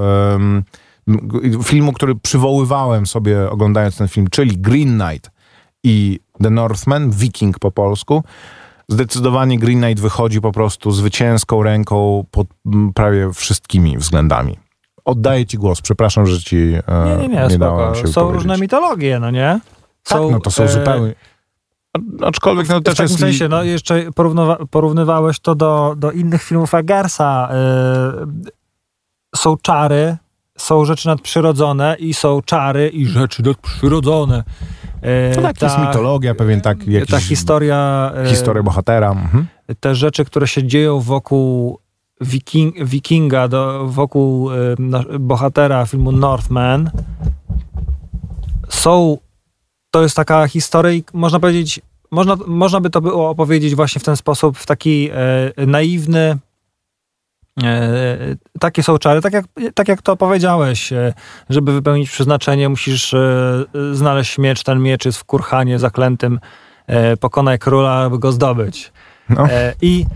filmu, 1.64 1.92
który 1.92 2.14
przywoływałem 2.14 3.07
sobie 3.07 3.51
oglądając 3.51 3.96
ten 3.96 4.09
film, 4.09 4.27
czyli 4.31 4.59
Green 4.59 5.01
Knight 5.01 5.31
i 5.85 6.20
The 6.42 6.51
Northman, 6.51 7.11
Viking 7.11 7.59
po 7.59 7.70
polsku. 7.70 8.25
Zdecydowanie 8.88 9.59
Green 9.59 9.81
Knight 9.81 10.01
wychodzi 10.01 10.40
po 10.40 10.53
prostu 10.53 10.90
zwycięską 10.90 11.62
ręką 11.62 12.25
pod 12.31 12.46
prawie 12.94 13.33
wszystkimi 13.33 13.99
względami. 13.99 14.59
Oddaję 15.05 15.46
ci 15.46 15.59
głos, 15.59 15.81
przepraszam, 15.81 16.27
że 16.27 16.40
ci 16.40 16.57
e, 16.57 17.05
nie, 17.07 17.29
nie, 17.29 17.29
nie, 17.29 17.46
nie 17.46 17.59
dałem 17.59 17.94
się 17.94 18.09
Są 18.09 18.33
różne 18.33 18.59
mitologie, 18.59 19.20
no 19.20 19.31
nie? 19.31 19.61
Tak, 20.09 20.19
są, 20.19 20.25
tak, 20.25 20.33
no 20.33 20.40
to 20.40 20.51
są 20.51 20.64
e... 20.64 20.69
zupełnie... 20.69 21.14
Aczkolwiek 22.23 22.69
no, 22.69 22.81
też 22.81 22.95
w 22.95 22.97
takim 22.97 23.11
jest... 23.11 23.21
sensie, 23.21 23.49
no 23.49 23.62
jeszcze 23.62 24.05
porównywałeś 24.71 25.40
to 25.40 25.55
do, 25.55 25.95
do 25.99 26.12
innych 26.12 26.42
filmów 26.42 26.75
Eggersa. 26.75 27.49
Yy, 28.14 28.53
są 29.37 29.57
czary, 29.57 30.16
są 30.57 30.85
rzeczy 30.85 31.09
nadprzyrodzone 31.09 31.97
i 31.99 32.14
są 32.14 32.42
czary 32.42 32.88
i 32.88 33.07
rzeczy 33.07 33.42
nadprzyrodzone. 33.42 34.45
E, 35.03 35.37
no 35.37 35.42
tak, 35.42 35.59
ta, 35.59 35.66
jest 35.66 35.79
mitologia, 35.79 36.35
pewien 36.35 36.61
tak 36.61 36.87
jakiś, 36.87 37.11
Ta 37.11 37.21
historia... 37.21 38.12
E, 38.16 38.29
historia 38.29 38.62
bohatera. 38.62 39.11
Mhm. 39.11 39.47
Te 39.81 39.95
rzeczy, 39.95 40.25
które 40.25 40.49
się 40.49 40.64
dzieją 40.64 41.01
wokół 41.01 41.79
wiking, 42.21 42.85
wikinga, 42.85 43.49
do, 43.49 43.87
wokół 43.87 44.51
e, 44.53 44.55
bohatera 45.19 45.87
filmu 45.87 46.12
Northman 46.12 46.90
są... 48.69 49.19
To 49.96 50.02
jest 50.02 50.16
taka 50.16 50.48
historia, 50.48 51.00
można 51.12 51.40
powiedzieć, 51.40 51.80
można, 52.11 52.37
można 52.46 52.80
by 52.80 52.90
to 52.90 53.00
było 53.00 53.30
opowiedzieć 53.30 53.74
właśnie 53.74 54.00
w 54.00 54.04
ten 54.04 54.16
sposób, 54.16 54.59
w 54.59 54.66
taki 54.66 55.11
e, 55.56 55.66
naiwny, 55.66 56.38
E, 57.64 58.18
takie 58.61 58.82
są 58.82 58.98
czary, 58.98 59.20
tak 59.20 59.32
jak, 59.32 59.44
tak 59.74 59.88
jak 59.88 60.02
to 60.02 60.16
powiedziałeś, 60.16 60.92
e, 60.92 61.14
żeby 61.50 61.72
wypełnić 61.72 62.11
przeznaczenie 62.11 62.68
musisz 62.68 63.14
e, 63.14 63.64
znaleźć 63.92 64.38
miecz, 64.38 64.62
ten 64.62 64.82
miecz 64.82 65.04
jest 65.04 65.18
w 65.18 65.24
kurhanie 65.24 65.78
zaklętym, 65.78 66.40
pokonaj 67.20 67.59
króla, 67.59 67.92
aby 67.92 68.18
go 68.18 68.32
zdobyć. 68.32 68.92
No. 69.28 69.48
I, 69.82 70.06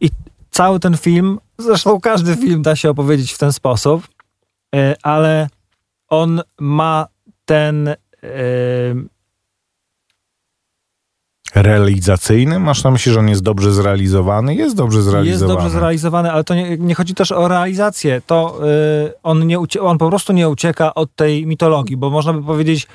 I 0.00 0.10
cały 0.50 0.80
ten 0.80 0.96
film, 0.96 1.38
zresztą 1.58 2.00
każdy 2.00 2.36
film 2.36 2.62
da 2.62 2.76
się 2.76 2.90
opowiedzieć 2.90 3.32
w 3.32 3.38
ten 3.38 3.52
sposób, 3.52 4.08
ale 5.02 5.48
on 6.08 6.42
ma 6.60 7.06
ten 7.44 7.94
realizacyjny? 11.54 12.58
Masz 12.58 12.84
na 12.84 12.90
myśli, 12.90 13.12
że 13.12 13.20
on 13.20 13.28
jest 13.28 13.42
dobrze 13.42 13.72
zrealizowany? 13.72 14.54
Jest 14.54 14.76
dobrze 14.76 15.02
zrealizowany. 15.02 15.52
Jest 15.52 15.62
dobrze 15.62 15.78
zrealizowany, 15.78 16.32
ale 16.32 16.44
to 16.44 16.54
nie, 16.54 16.78
nie 16.78 16.94
chodzi 16.94 17.14
też 17.14 17.32
o 17.32 17.48
realizację. 17.48 18.22
To 18.26 18.58
yy, 19.04 19.12
on, 19.22 19.46
nie 19.46 19.58
on 19.80 19.98
po 19.98 20.08
prostu 20.08 20.32
nie 20.32 20.48
ucieka 20.48 20.94
od 20.94 21.14
tej 21.14 21.46
mitologii, 21.46 21.96
bo 21.96 22.10
można 22.10 22.32
by 22.32 22.42
powiedzieć, 22.42 22.86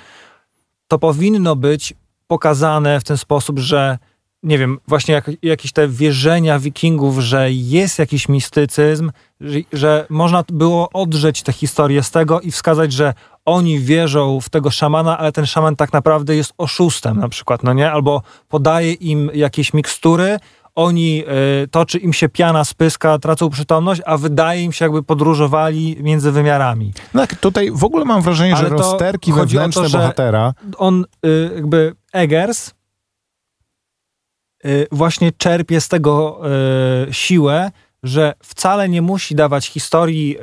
to 0.87 0.99
powinno 0.99 1.55
być 1.55 1.93
pokazane 2.27 2.99
w 2.99 3.03
ten 3.03 3.17
sposób, 3.17 3.59
że 3.59 3.97
nie 4.43 4.57
wiem, 4.57 4.79
właśnie 4.87 5.13
jak, 5.13 5.31
jakieś 5.43 5.71
te 5.71 5.87
wierzenia 5.87 6.59
wikingów, 6.59 7.19
że 7.19 7.51
jest 7.51 7.99
jakiś 7.99 8.29
mistycyzm, 8.29 9.11
że, 9.41 9.59
że 9.73 10.05
można 10.09 10.43
było 10.47 10.89
odrzeć 10.93 11.43
tę 11.43 11.53
historię 11.53 12.03
z 12.03 12.11
tego 12.11 12.41
i 12.41 12.51
wskazać, 12.51 12.93
że 12.93 13.13
oni 13.45 13.79
wierzą 13.79 14.41
w 14.41 14.49
tego 14.49 14.71
szamana, 14.71 15.17
ale 15.17 15.31
ten 15.31 15.45
szaman 15.45 15.75
tak 15.75 15.93
naprawdę 15.93 16.35
jest 16.35 16.53
oszustem 16.57 17.19
na 17.19 17.29
przykład, 17.29 17.63
no 17.63 17.73
nie? 17.73 17.91
Albo 17.91 18.21
podaje 18.47 18.93
im 18.93 19.31
jakieś 19.33 19.73
mikstury, 19.73 20.37
oni, 20.75 21.23
y, 21.63 21.67
toczy 21.67 21.97
im 21.97 22.13
się 22.13 22.29
piana 22.29 22.65
z 22.65 22.73
pyska, 22.73 23.19
tracą 23.19 23.49
przytomność, 23.49 24.01
a 24.05 24.17
wydaje 24.17 24.63
im 24.63 24.71
się 24.71 24.85
jakby 24.85 25.03
podróżowali 25.03 25.97
między 25.99 26.31
wymiarami. 26.31 26.93
No 27.13 27.21
tak, 27.21 27.35
tutaj 27.35 27.71
w 27.71 27.83
ogóle 27.83 28.05
mam 28.05 28.21
wrażenie, 28.21 28.55
ale 28.55 28.69
że 28.69 28.75
rozterki 28.75 29.33
wewnętrzne 29.33 29.83
to, 29.83 29.89
bohatera... 29.89 30.53
On 30.77 31.05
y, 31.25 31.51
jakby, 31.55 31.95
Eggers 32.13 32.73
właśnie 34.91 35.31
czerpie 35.37 35.81
z 35.81 35.87
tego 35.87 36.41
y, 37.09 37.13
siłę, 37.13 37.71
że 38.03 38.33
wcale 38.43 38.89
nie 38.89 39.01
musi 39.01 39.35
dawać 39.35 39.67
historii, 39.67 40.37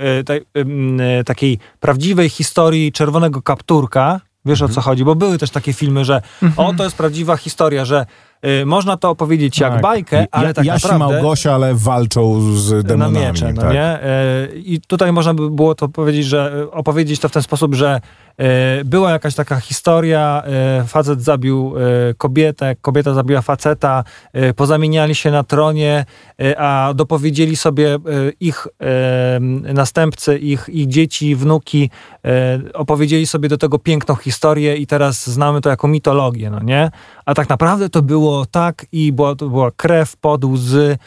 e, 0.99 1.25
takiej 1.25 1.59
prawdziwej 1.81 2.29
historii 2.29 2.93
czerwonego 2.93 3.43
kapturka. 3.43 4.21
Wiesz 4.45 4.61
mhm. 4.61 4.71
o 4.71 4.75
co 4.75 4.81
chodzi? 4.81 5.05
Bo 5.05 5.15
były 5.15 5.39
też 5.39 5.51
takie 5.51 5.73
filmy, 5.73 6.05
że 6.05 6.23
mhm. 6.43 6.69
o, 6.69 6.75
to 6.75 6.85
jest 6.85 6.97
prawdziwa 6.97 7.37
historia, 7.37 7.85
że 7.85 8.07
y, 8.45 8.67
można 8.67 8.97
to 8.97 9.11
opowiedzieć 9.11 9.61
jak 9.61 9.73
Tak. 9.73 9.83
bajkę, 9.83 10.27
ale 10.31 10.47
Ja- 10.49 10.55
tak 10.55 10.65
Jasi 10.65 10.87
naprawdę... 10.87 11.15
Małgosia, 11.15 11.55
ale 11.55 11.75
walczą 11.75 12.41
z 12.57 12.73
na 12.73 12.83
demonami. 12.83 13.27
miecze, 13.27 13.53
no 13.53 13.63
tak. 13.63 13.73
nie? 13.73 13.83
E, 13.83 14.49
I 14.55 14.81
tutaj 14.81 15.13
można 15.13 15.35
by 15.35 15.51
było 15.51 15.75
to 15.75 15.89
powiedzieć, 15.89 16.27
że 16.27 16.67
opowiedzieć 16.71 17.21
to 17.21 17.29
w 17.29 17.33
ten 17.33 17.43
sposób, 17.43 17.75
że 17.75 18.01
była 18.85 19.11
jakaś 19.11 19.35
taka 19.35 19.61
historia, 19.61 20.43
e, 20.47 20.85
facet 20.85 21.23
zabił 21.23 21.75
e, 21.77 22.15
kobietę, 22.15 22.77
kobieta 22.81 23.15
zabiła 23.15 23.43
faceta, 23.43 24.05
e, 24.33 24.55
pozamieniali 24.55 25.15
się 25.15 25.31
na 25.31 25.45
tronie, 25.45 26.05
e, 26.41 26.61
a 26.61 26.95
dopowiedzieli 26.95 27.57
sobie 27.57 27.95
e, 27.95 27.99
ich 28.41 28.67
e, 28.81 29.41
następcy, 29.75 30.39
ich, 30.39 30.69
ich 30.69 30.87
dzieci, 30.87 31.37
wnuki, 31.37 31.91
e, 32.25 32.61
opowiedzieli 32.75 33.27
sobie 33.27 33.49
do 33.49 33.59
tego 33.59 33.79
piękną 33.79 34.15
historię 34.15 34.77
i 34.77 34.87
teraz 34.87 35.31
znamy 35.31 35.61
to 35.61 35.71
jako 35.71 35.89
mitologię, 35.89 36.51
no 36.51 36.63
nie? 36.63 36.91
A 37.27 37.35
tak 37.35 37.49
naprawdę 37.49 37.89
to 37.89 38.03
było 38.03 38.47
tak 38.47 38.87
i 38.93 39.13
była, 39.13 39.35
to 39.35 39.49
była 39.49 39.71
krew, 39.71 40.17
pot, 40.17 40.45
łzy, 40.45 40.99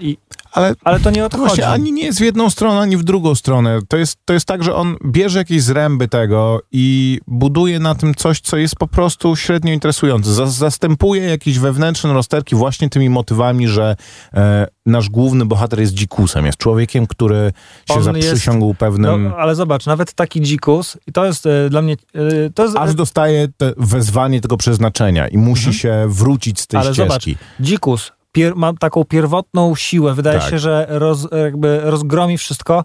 i, 0.00 0.16
Ale 0.58 0.74
ale 0.84 1.00
to 1.00 1.10
nie 1.10 1.24
o 1.24 1.28
to 1.28 1.38
chodzi. 1.38 1.62
ani 1.62 1.92
nie 1.92 2.04
jest 2.04 2.18
w 2.18 2.22
jedną 2.22 2.50
stronę, 2.50 2.80
ani 2.80 2.96
w 2.96 3.04
drugą 3.04 3.34
stronę. 3.34 3.78
To 3.88 3.96
jest, 3.96 4.16
to 4.24 4.32
jest 4.32 4.46
tak, 4.46 4.62
że 4.64 4.74
on 4.74 4.96
bierze 5.06 5.38
jakieś 5.38 5.62
zręby 5.62 6.08
tego 6.08 6.60
i 6.72 7.18
buduje 7.26 7.78
na 7.78 7.94
tym 7.94 8.14
coś, 8.14 8.40
co 8.40 8.56
jest 8.56 8.76
po 8.76 8.86
prostu 8.88 9.36
średnio 9.36 9.72
interesujące. 9.72 10.30
Zas- 10.30 10.46
Zastępuje 10.58 11.22
jakieś 11.22 11.58
wewnętrzne 11.58 12.12
rozterki 12.12 12.56
właśnie 12.56 12.88
tymi 12.88 13.10
motywami, 13.10 13.68
że 13.68 13.96
e, 14.34 14.66
nasz 14.86 15.08
główny 15.10 15.46
bohater 15.46 15.80
jest 15.80 15.94
dzikusem, 15.94 16.46
jest 16.46 16.58
człowiekiem, 16.58 17.06
który 17.06 17.52
się 17.88 17.94
On 17.94 18.02
zaprzysiągł 18.02 18.74
pewnym... 18.74 19.24
No, 19.24 19.36
ale 19.36 19.54
zobacz, 19.54 19.86
nawet 19.86 20.12
taki 20.12 20.40
dzikus, 20.40 20.96
i 21.06 21.12
to 21.12 21.24
jest 21.24 21.46
e, 21.46 21.70
dla 21.70 21.82
mnie, 21.82 21.92
e, 22.14 22.50
to 22.54 22.62
jest, 22.64 22.76
Aż 22.76 22.94
dostaje 22.94 23.48
wezwanie 23.76 24.40
tego 24.40 24.56
przeznaczenia 24.56 25.28
i 25.28 25.38
musi 25.38 25.74
się 25.74 26.04
wrócić 26.08 26.60
z 26.60 26.66
tej 26.66 26.78
Mhm. 26.78 26.86
ale 26.88 26.94
zobacz, 27.06 27.22
ścieżki. 27.22 27.44
dzikus 27.60 28.12
pier, 28.38 28.56
ma 28.56 28.72
taką 28.72 29.04
pierwotną 29.04 29.74
siłę, 29.74 30.14
wydaje 30.14 30.40
Tak. 30.40 30.50
się, 30.50 30.58
że 30.58 30.86
roz, 30.88 31.28
jakby 31.44 31.80
rozgromi 31.84 32.38
wszystko, 32.38 32.84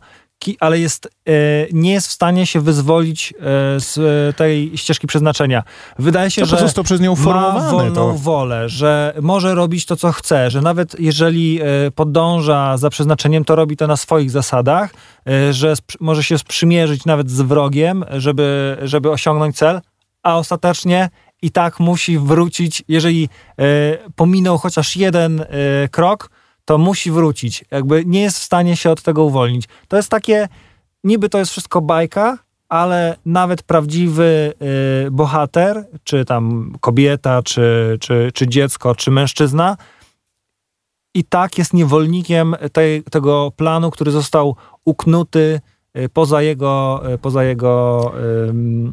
ale 0.60 0.80
jest, 0.80 1.10
e, 1.28 1.32
nie 1.74 1.92
jest 1.92 2.08
w 2.08 2.12
stanie 2.12 2.46
się 2.46 2.62
wyzwolić 2.62 3.34
e, 3.34 3.44
z 3.80 3.98
e, 3.98 4.34
tej 4.34 4.78
ścieżki 4.78 5.08
przeznaczenia. 5.08 5.64
Wydaje 6.00 6.32
się, 6.32 6.42
To 6.42 6.48
że 6.48 6.58
został 6.58 6.84
przez 6.84 7.02
nią 7.02 7.16
ma 7.16 7.22
uformowany. 7.22 7.72
wolną 7.72 7.94
To... 7.94 8.14
wolę, 8.14 8.70
że 8.70 9.14
może 9.22 9.56
robić 9.56 9.86
to, 9.86 9.96
co 9.96 10.12
chce, 10.12 10.52
że 10.52 10.62
nawet 10.62 11.00
jeżeli 11.00 11.60
podąża 11.96 12.78
za 12.78 12.90
przeznaczeniem, 12.90 13.46
to 13.46 13.56
robi 13.56 13.78
to 13.78 13.88
na 13.88 13.98
swoich 13.98 14.32
zasadach, 14.32 14.94
że 15.52 15.74
może 16.00 16.24
się 16.24 16.38
sprzymierzyć 16.38 17.06
nawet 17.06 17.32
z 17.32 17.42
wrogiem, 17.42 18.06
żeby, 18.12 18.78
żeby 18.82 19.12
osiągnąć 19.12 19.58
cel, 19.58 19.82
a 20.24 20.38
ostatecznie 20.38 21.10
i 21.44 21.52
tak 21.52 21.80
musi 21.80 22.20
wrócić, 22.20 22.84
jeżeli 22.88 23.30
e, 23.60 23.64
pominął 24.16 24.58
chociaż 24.58 24.96
jeden 24.96 25.42
e, 25.42 25.46
krok, 25.92 26.30
to 26.66 26.78
musi 26.78 27.12
wrócić. 27.12 27.66
Jakby 27.72 28.04
nie 28.06 28.22
jest 28.22 28.40
w 28.40 28.44
stanie 28.44 28.76
się 28.76 28.92
od 28.92 29.02
tego 29.02 29.24
uwolnić. 29.24 29.66
To 29.88 29.98
jest 29.98 30.10
takie, 30.10 30.48
niby 31.04 31.30
to 31.30 31.38
jest 31.38 31.52
wszystko 31.52 31.82
bajka, 31.82 32.38
ale 32.70 33.16
nawet 33.26 33.64
prawdziwy 33.64 34.54
y, 35.08 35.12
bohater, 35.12 35.88
czy 36.04 36.26
tam 36.26 36.74
kobieta, 36.82 37.44
czy, 37.44 37.98
czy, 38.02 38.32
czy 38.34 38.48
dziecko, 38.48 38.96
czy 38.96 39.12
mężczyzna, 39.12 39.78
i 41.14 41.24
tak 41.24 41.58
jest 41.58 41.74
niewolnikiem 41.74 42.56
tej, 42.74 43.04
tego 43.04 43.52
planu, 43.56 43.92
który 43.92 44.12
został 44.12 44.56
uknuty 44.86 45.62
poza 46.14 46.42
jego, 46.42 47.04
y, 47.14 47.18
poza 47.18 47.44
jego 47.44 48.12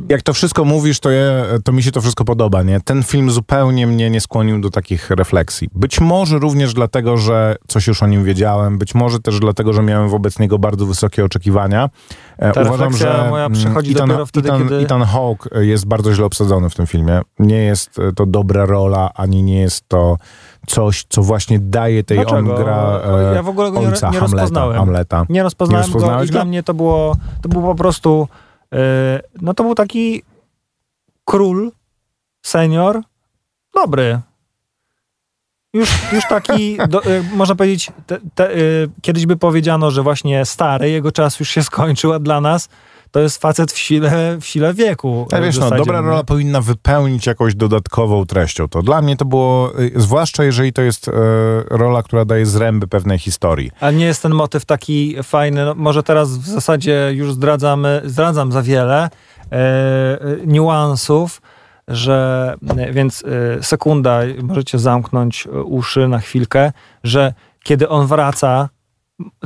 Jak 0.09 0.23
to 0.23 0.33
wszystko 0.33 0.65
mówisz, 0.65 1.01
to, 1.01 1.11
je, 1.11 1.45
to 1.65 1.73
mi 1.73 1.83
się 1.83 1.93
to 1.93 2.01
wszystko 2.01 2.25
podoba, 2.25 2.63
nie? 2.63 2.81
Ten 2.81 3.03
film 3.03 3.31
zupełnie 3.31 3.87
mnie 3.87 4.11
nie 4.11 4.21
skłonił 4.21 4.61
do 4.61 4.71
takich 4.71 5.11
refleksji. 5.11 5.69
Być 5.75 6.01
może 6.01 6.39
również 6.39 6.75
dlatego, 6.75 7.17
że 7.17 7.57
coś 7.69 7.87
już 7.87 8.03
o 8.03 8.07
nim 8.07 8.25
wiedziałem, 8.25 8.79
być 8.79 8.95
może 8.95 9.21
też 9.21 9.41
dlatego, 9.41 9.73
że 9.73 9.83
miałem 9.83 10.09
wobec 10.09 10.39
niego 10.39 10.59
bardzo 10.59 10.87
wysokie 10.87 11.25
oczekiwania. 11.25 11.91
E, 12.39 12.53
Ta 12.53 12.63
refleksja 12.63 13.31
moja 13.31 13.47
mm, 13.47 13.59
przychodzi 13.59 13.93
Ethan, 13.93 14.09
dopiero 14.09 14.27
wtedy, 14.27 14.49
Ethan, 14.49 14.63
kiedy- 14.63 14.77
Ethan 14.79 15.03
Hawke 15.03 15.49
jest 15.61 15.87
bardzo 15.87 16.15
źle 16.15 16.25
obsadzony 16.25 16.71
w 16.71 16.75
tym 16.75 16.87
filmie. 16.87 17.21
Nie 17.39 17.63
jest 17.65 17.99
e, 17.99 18.13
to 18.13 18.27
dobra 18.27 18.67
rola, 18.67 19.11
ani 19.15 19.43
nie 19.43 19.61
jest 19.61 19.89
to 19.89 20.17
coś, 20.67 21.05
co 21.09 21.23
właśnie 21.23 21.59
daje 21.59 22.05
tej 22.05 22.19
Dlaczego? 22.19 22.55
gra 22.55 23.01
e, 23.05 23.35
Ja 23.35 23.43
w 23.43 23.49
ogóle 23.49 23.71
go 23.71 23.81
nie- 23.81 23.89
ojca 23.89 24.11
nie 24.11 24.21
rozpoznałem. 24.21 24.77
Hamleta. 24.77 25.27
Nie 25.29 25.43
rozpoznałem 25.43 25.87
Nie 25.87 25.93
go 26.01 26.23
i 26.23 26.27
go? 26.27 26.33
dla 26.33 26.45
mnie 26.45 26.63
to 26.63 26.75
było, 26.75 27.17
to 27.43 27.49
był 27.49 27.63
po 27.63 27.75
prostu, 27.75 28.29
e, 28.75 28.77
no 29.43 29.55
to 29.55 29.65
był 29.65 29.75
taki 29.75 30.23
król, 31.25 31.73
senior, 32.43 33.01
dobry. 33.75 34.21
Już, 35.75 36.13
już 36.13 36.25
taki, 36.29 36.79
do, 36.89 37.05
e, 37.05 37.23
można 37.35 37.55
powiedzieć, 37.55 37.91
te, 38.07 38.19
te, 38.35 38.51
e, 38.55 38.57
kiedyś 39.03 39.27
by 39.27 39.37
powiedziano, 39.37 39.91
że 39.91 40.03
właśnie 40.03 40.45
stary, 40.45 40.91
jego 40.91 41.13
czas 41.13 41.41
już 41.41 41.49
się 41.51 41.63
skończył, 41.63 42.13
a 42.13 42.19
dla 42.19 42.41
nas 42.41 42.69
to 43.11 43.21
jest 43.21 43.43
facet 43.43 43.73
w 43.73 43.79
sile, 43.79 44.37
w 44.41 44.47
sile 44.47 44.75
wieku. 44.75 45.27
Ale 45.33 45.43
wiesz, 45.43 45.59
no, 45.59 45.71
dobra 45.71 46.01
rola 46.01 46.25
powinna 46.25 46.61
wypełnić 46.61 47.27
jakąś 47.27 47.55
dodatkową 47.55 48.27
treścią. 48.27 48.69
To 48.69 48.83
dla 48.83 49.03
mnie 49.03 49.17
to 49.17 49.25
było, 49.25 49.81
y, 49.81 49.93
zwłaszcza 49.97 50.45
jeżeli 50.45 50.73
to 50.73 50.83
jest 50.83 51.09
e, 51.09 51.13
rola, 51.71 52.03
która 52.03 52.25
daje 52.25 52.47
zręby 52.47 52.87
pewnej 52.87 53.19
historii. 53.19 53.71
Ale 53.81 53.93
nie 53.93 54.05
jest 54.05 54.23
ten 54.23 54.35
motyw 54.35 54.65
taki 54.65 55.17
fajny. 55.23 55.65
No, 55.65 55.75
może 55.75 56.03
teraz 56.03 56.39
w 56.39 56.47
zasadzie 56.47 57.11
już 57.15 57.33
zdradzamy, 57.33 58.03
zdradzam 58.05 58.53
za 58.53 58.63
wiele 58.63 59.05
e, 59.05 59.11
e, 59.53 60.19
niuansów, 60.47 61.41
że 61.89 62.55
e, 62.77 62.93
więc 62.93 63.25
e, 63.59 63.63
sekunda, 63.63 64.21
możecie 64.43 64.79
zamknąć 64.79 65.47
e, 65.47 65.63
uszy 65.63 66.09
na 66.09 66.19
chwilkę, 66.19 66.73
że 67.05 67.35
kiedy 67.63 67.89
on 67.89 68.07
wraca, 68.07 68.69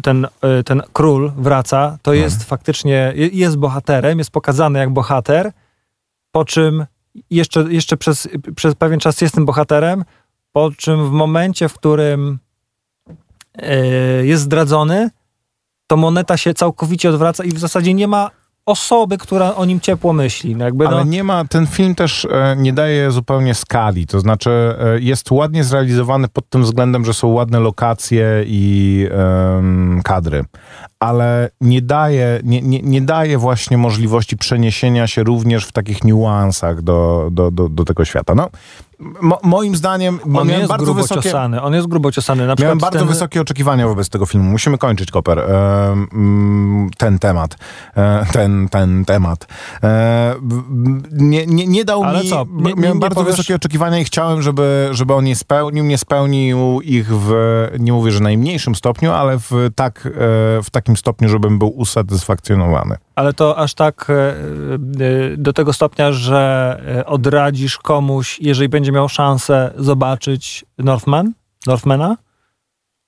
ten, 0.02 0.26
e, 0.42 0.62
ten 0.62 0.82
król 0.92 1.32
wraca, 1.36 1.98
to 2.02 2.12
jest 2.12 2.44
faktycznie, 2.44 3.12
je- 3.16 3.28
jest 3.28 3.56
bohaterem, 3.56 4.18
jest 4.18 4.30
pokazany 4.30 4.78
jak 4.78 4.90
bohater, 4.92 5.52
po 6.32 6.44
czym 6.44 6.86
jeszcze, 7.30 7.60
jeszcze 7.72 7.96
przez, 7.96 8.28
przez 8.56 8.74
pewien 8.74 9.00
czas 9.00 9.20
jest 9.20 9.34
tym 9.34 9.44
bohaterem, 9.44 10.04
po 10.52 10.70
czym 10.76 11.06
w 11.08 11.10
momencie, 11.10 11.68
w 11.68 11.74
którym 11.74 12.38
e, 13.54 13.76
jest 14.26 14.42
zdradzony, 14.42 15.10
to 15.86 15.96
moneta 15.96 16.36
się 16.36 16.54
całkowicie 16.54 17.08
odwraca 17.10 17.44
i 17.44 17.48
w 17.48 17.58
zasadzie 17.58 17.94
nie 17.94 18.08
ma 18.08 18.30
osoby, 18.66 19.18
która 19.18 19.54
o 19.54 19.64
nim 19.64 19.80
ciepło 19.80 20.12
myśli. 20.12 20.56
No 20.56 20.64
jakby 20.64 20.88
Ale 20.88 20.96
no, 20.96 21.10
nie 21.10 21.24
ma, 21.24 21.44
ten 21.44 21.66
film 21.66 21.94
też 21.94 22.24
e, 22.24 22.56
nie 22.58 22.72
daje 22.72 23.10
zupełnie 23.10 23.54
skali, 23.54 24.06
to 24.06 24.20
znaczy 24.20 24.50
e, 24.50 25.00
jest 25.00 25.30
ładnie 25.30 25.64
zrealizowany 25.64 26.28
pod 26.28 26.48
tym 26.48 26.62
względem, 26.62 27.04
że 27.04 27.14
są 27.14 27.28
ładne 27.28 27.60
lokacje 27.60 28.44
i 28.46 29.06
em, 29.56 30.00
kadry, 30.04 30.44
ale 31.00 31.50
nie 31.60 31.82
daje, 31.82 32.40
nie, 32.44 32.62
nie, 32.62 32.82
nie 32.82 33.00
daje 33.00 33.38
właśnie 33.38 33.78
możliwości 33.78 34.36
przeniesienia 34.36 35.06
się 35.06 35.22
również 35.22 35.66
w 35.66 35.72
takich 35.72 36.04
niuansach 36.04 36.82
do, 36.82 37.28
do, 37.32 37.50
do, 37.50 37.68
do 37.68 37.84
tego 37.84 38.04
świata. 38.04 38.34
No, 38.34 38.50
mo, 38.98 39.38
moim 39.42 39.76
zdaniem, 39.76 40.20
on 40.34 40.48
jest 40.48 40.68
bardzo 40.68 40.84
grubo 40.84 41.02
wysokie... 41.02 41.22
ciosany. 41.22 41.62
On 41.62 41.74
jest 41.74 41.86
grubo 41.86 42.12
ciosany. 42.12 42.46
Na 42.46 42.54
Miałem 42.58 42.78
bardzo 42.78 42.98
ten, 42.98 43.08
wysokie 43.08 43.40
oczekiwania 43.40 43.88
wobec 43.88 44.08
tego 44.08 44.26
filmu. 44.26 44.50
Musimy 44.50 44.78
kończyć, 44.78 45.10
Koper, 45.10 45.38
e, 45.38 45.44
mm, 45.92 46.90
ten 46.98 47.18
temat. 47.18 47.56
E, 47.96 48.26
ten, 48.32 48.68
ten 48.68 49.04
temat. 49.04 49.46
E, 49.82 50.34
nie, 51.12 51.46
nie, 51.46 51.66
nie 51.66 51.84
dał 51.84 52.04
Ale 52.04 52.22
mi... 52.22 52.30
co? 52.30 52.46
Nie- 52.52 52.62
nie- 52.62 52.74
miałem 52.74 52.96
nie 52.96 53.00
bardzo 53.00 53.20
powiesz- 53.20 53.36
wysokie 53.36 53.54
oczekiwania 53.54 53.98
i 53.98 54.04
chciałem, 54.04 54.42
żeby, 54.42 54.88
żeby 54.92 55.14
on 55.14 55.26
je 55.26 55.36
spełnił. 55.36 55.84
Nie 55.84 55.98
spełnił 55.98 56.80
ich 56.80 57.06
w, 57.08 57.32
nie 57.78 57.92
mówię, 57.92 58.10
że 58.10 58.20
najmniejszym 58.20 58.74
stopniu, 58.74 59.12
ale 59.12 59.38
w, 59.38 59.50
tak, 59.74 60.08
w 60.64 60.70
takim 60.70 60.96
stopniu, 60.96 61.28
żebym 61.28 61.58
był 61.58 61.68
usatysfakcjonowany. 61.68 62.96
Ale 63.14 63.32
to 63.32 63.58
aż 63.58 63.74
tak 63.74 64.12
do 65.36 65.52
tego 65.52 65.72
stopnia, 65.72 66.12
że 66.12 67.04
odradzisz 67.06 67.78
komuś, 67.78 68.40
jeżeli 68.40 68.68
będzie 68.68 68.92
miał 68.94 69.08
szansę 69.08 69.70
zobaczyć 69.78 70.64
Northman? 70.78 71.32
Northmana? 71.66 72.16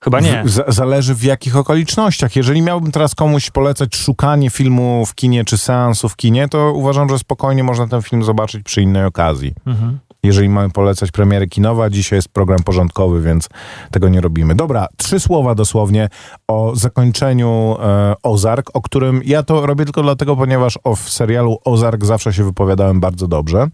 Chyba 0.05 0.21
nie. 0.21 0.43
Z- 0.45 0.75
zależy 0.75 1.15
w 1.15 1.23
jakich 1.23 1.57
okolicznościach. 1.57 2.37
Jeżeli 2.37 2.63
miałbym 2.63 2.93
teraz 2.93 3.15
komuś 3.15 3.51
polecać 3.51 3.97
szukanie 3.97 4.51
filmu 4.51 5.07
w 5.07 5.15
kinie 5.15 5.45
czy 5.45 5.59
seansu 5.59 6.09
w 6.09 6.17
kinie, 6.17 6.49
to 6.49 6.73
uważam, 6.73 7.09
że 7.09 7.19
spokojnie 7.19 7.65
można 7.65 7.87
ten 7.87 8.03
film 8.03 8.25
zobaczyć 8.25 8.63
przy 8.63 8.83
innej 8.83 9.05
okazji. 9.05 9.55
Mhm. 9.67 9.99
Jeżeli 10.23 10.49
mamy 10.49 10.71
polecać 10.71 11.11
premiery 11.11 11.47
kinowe, 11.47 11.85
a 11.85 11.91
dzisiaj 11.91 12.17
jest 12.17 12.29
program 12.29 12.59
porządkowy, 12.59 13.23
więc 13.23 13.49
tego 13.91 14.09
nie 14.09 14.21
robimy. 14.21 14.55
Dobra, 14.55 14.87
trzy 14.97 15.21
słowa 15.21 15.55
dosłownie 15.55 16.09
o 16.49 16.73
zakończeniu 16.77 17.77
e, 17.83 18.15
Ozark, 18.23 18.71
o 18.75 18.83
którym 18.83 19.21
ja 19.25 19.43
to 19.43 19.67
robię 19.67 19.85
tylko 19.85 20.03
dlatego, 20.03 20.37
ponieważ 20.37 20.79
o 20.85 20.97
w 20.97 21.11
serialu 21.11 21.59
Ozark 21.65 22.05
zawsze 22.05 22.33
się 22.33 22.45
wypowiadałem 22.45 23.01
bardzo 23.01 23.29
dobrze. 23.29 23.67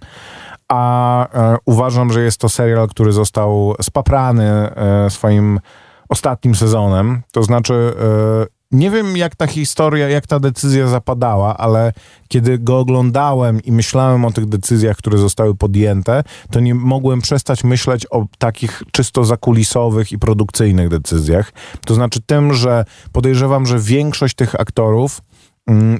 A 0.73 1.29
e, 1.35 1.57
uważam, 1.65 2.13
że 2.13 2.23
jest 2.23 2.39
to 2.39 2.49
serial, 2.49 2.89
który 2.89 3.13
został 3.13 3.75
spaprany 3.83 4.45
e, 4.45 5.11
swoim 5.11 5.61
ostatnim 6.09 6.55
sezonem. 6.55 7.23
To 7.33 7.43
znaczy, 7.43 7.75
e, 7.75 8.63
nie 8.73 8.91
wiem, 8.91 9.17
jak 9.17 9.37
ta 9.37 9.47
historia, 9.47 10.09
jak 10.09 10.27
ta 10.27 10.41
decyzja 10.41 10.87
zapadała, 10.87 11.57
ale 11.57 11.93
kiedy 12.29 12.59
go 12.59 12.79
oglądałem 12.79 13.63
i 13.63 13.73
myślałem 13.73 14.25
o 14.25 14.31
tych 14.31 14.47
decyzjach, 14.47 14.97
które 14.97 15.19
zostały 15.19 15.55
podjęte, 15.55 16.25
to 16.51 16.61
nie 16.61 16.75
mogłem 16.75 17.21
przestać 17.21 17.65
myśleć 17.65 18.07
o 18.11 18.27
takich 18.39 18.83
czysto 18.93 19.25
zakulisowych 19.25 20.13
i 20.13 20.19
produkcyjnych 20.19 20.89
decyzjach. 20.89 21.53
To 21.87 21.95
znaczy 21.95 22.21
tym, 22.27 22.55
że 22.55 22.85
podejrzewam, 23.13 23.67
że 23.67 23.79
większość 23.79 24.35
tych 24.35 24.61
aktorów 24.61 25.21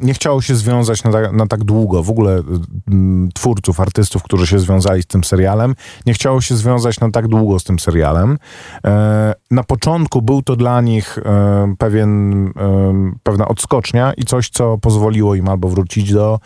nie 0.03 0.15
chciało 0.15 0.43
się 0.43 0.57
związać 0.57 1.05
na, 1.05 1.13
ta, 1.13 1.33
na, 1.33 1.47
tak 1.47 1.65
długo. 1.65 2.03
W 2.03 2.11
ogóle 2.11 2.43
mm, 2.89 3.29
twórców, 3.35 3.81
artystów, 3.81 4.23
którzy 4.23 4.47
się 4.47 4.59
związali 4.59 5.03
z 5.03 5.07
tym 5.07 5.25
serialem, 5.25 5.75
nie 6.07 6.15
chciało 6.15 6.41
się 6.41 6.57
związać 6.57 7.01
na 7.01 7.11
tak 7.11 7.29
długo 7.29 7.59
z 7.59 7.65
tym 7.65 7.79
serialem. 7.79 8.39
E, 8.87 9.35
na 9.51 9.63
początku 9.63 10.23
był 10.23 10.43
to 10.43 10.57
dla 10.57 10.81
nich 10.81 11.19
e, 11.19 11.75
pewien, 11.79 12.33
e, 12.47 13.13
pewna 13.23 13.49
odskocznia 13.49 14.13
i 14.13 14.25
coś, 14.25 14.51
co 14.51 14.79
pozwoliło 14.79 15.35
im 15.35 15.49
albo 15.49 15.69
wrócić 15.69 16.13
do 16.13 16.39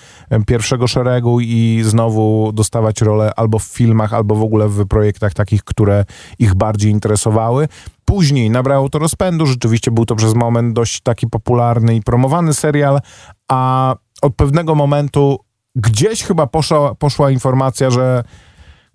pierwszego 0.47 0.87
szeregu 0.87 1.41
i 1.41 1.83
znowu 1.85 2.53
dostawać 2.53 3.01
rolę 3.01 3.33
albo 3.37 3.59
w 3.59 3.65
filmach, 3.65 4.15
albo 4.15 4.35
w 4.35 4.43
ogóle 4.43 4.69
w 4.69 4.87
projektach 4.87 5.35
takich, 5.35 5.65
które 5.65 6.05
ich 6.39 6.55
bardziej 6.55 6.93
interesowały. 6.93 7.69
Później 8.07 8.51
nabrało 8.51 8.89
to 8.89 8.99
rozpędu, 8.99 9.47
rzeczywiście 9.47 9.91
był 9.91 10.07
to 10.07 10.17
przez 10.17 10.35
moment 10.35 10.73
dość 10.73 11.01
taki 11.01 11.27
popularny 11.27 11.97
i 11.97 12.03
promowany 12.03 12.55
serial, 12.55 13.01
a 13.49 13.95
od 14.23 14.35
pewnego 14.35 14.75
momentu 14.75 15.39
gdzieś 15.77 16.23
chyba 16.23 16.47
poszła, 16.47 16.95
poszła 16.95 17.31
informacja, 17.31 17.91
że 17.91 18.25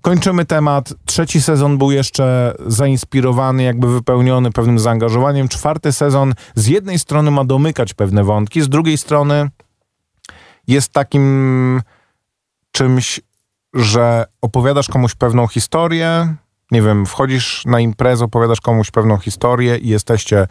kończymy 0.01 0.45
temat. 0.45 0.93
Trzeci 1.05 1.41
sezon 1.41 1.77
był 1.77 1.91
jeszcze 1.91 2.53
zainspirowany, 2.65 3.63
jakby 3.63 3.93
wypełniony 3.93 4.51
pewnym 4.51 4.79
zaangażowaniem. 4.79 5.47
Czwarty 5.47 5.91
sezon 5.91 6.33
z 6.55 6.67
jednej 6.67 6.99
strony 6.99 7.31
ma 7.31 7.45
domykać 7.45 7.93
pewne 7.93 8.23
wątki, 8.23 8.61
z 8.61 8.69
drugiej 8.69 8.97
strony 8.97 9.49
jest 10.67 10.93
takim 10.93 11.81
czymś, 12.71 13.21
że 13.73 14.25
opowiadasz 14.41 14.87
komuś 14.87 15.15
pewną 15.15 15.47
historię, 15.47 16.35
nie 16.71 16.81
wiem, 16.81 17.05
wchodzisz 17.05 17.63
na 17.65 17.79
imprezę, 17.79 18.25
opowiadasz 18.25 18.61
komuś 18.61 18.91
pewną 18.91 19.17
historię 19.17 19.77
i 19.77 19.87
jesteście 19.87 20.47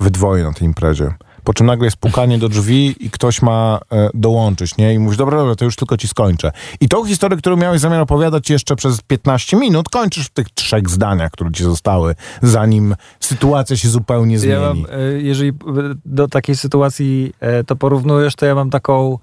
we 0.00 0.10
dwoje 0.10 0.44
na 0.44 0.52
tej 0.52 0.66
imprezie. 0.66 1.14
Po 1.44 1.54
czym 1.54 1.66
nagle 1.66 1.84
jest 1.84 1.96
pukanie 1.96 2.38
do 2.38 2.48
drzwi 2.48 2.96
i 3.00 3.10
ktoś 3.10 3.42
ma 3.42 3.80
e, 3.92 4.10
dołączyć, 4.14 4.76
nie? 4.76 4.94
I 4.94 4.98
mówisz, 4.98 5.16
dobra, 5.16 5.38
dobra, 5.38 5.54
to 5.54 5.64
już 5.64 5.76
tylko 5.76 5.96
ci 5.96 6.08
skończę. 6.08 6.52
I 6.80 6.88
tą 6.88 7.04
historię, 7.04 7.38
którą 7.38 7.56
miałeś 7.56 7.80
zamiar 7.80 8.00
opowiadać 8.00 8.50
jeszcze 8.50 8.76
przez 8.76 9.02
15 9.02 9.56
minut, 9.56 9.88
kończysz 9.88 10.26
w 10.26 10.30
tych 10.30 10.50
trzech 10.50 10.90
zdaniach, 10.90 11.30
które 11.30 11.52
ci 11.52 11.64
zostały, 11.64 12.14
zanim 12.42 12.94
sytuacja 13.20 13.76
się 13.76 13.88
zupełnie 13.88 14.38
zmieni. 14.38 14.62
Ja 14.62 14.68
mam, 14.68 14.86
e, 14.90 15.20
jeżeli 15.22 15.52
do 16.04 16.28
takiej 16.28 16.56
sytuacji 16.56 17.32
e, 17.40 17.64
to 17.64 17.76
porównujesz, 17.76 18.36
to 18.36 18.46
ja 18.46 18.54
mam 18.54 18.70
taką, 18.70 19.18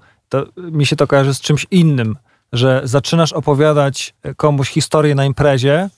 mi 0.56 0.86
się 0.86 0.96
to 0.96 1.06
kojarzy 1.06 1.34
z 1.34 1.40
czymś 1.40 1.66
innym, 1.70 2.16
że 2.52 2.80
zaczynasz 2.84 3.32
opowiadać 3.32 4.14
komuś 4.36 4.68
historię 4.68 5.14
na 5.14 5.24
imprezie, 5.24 5.88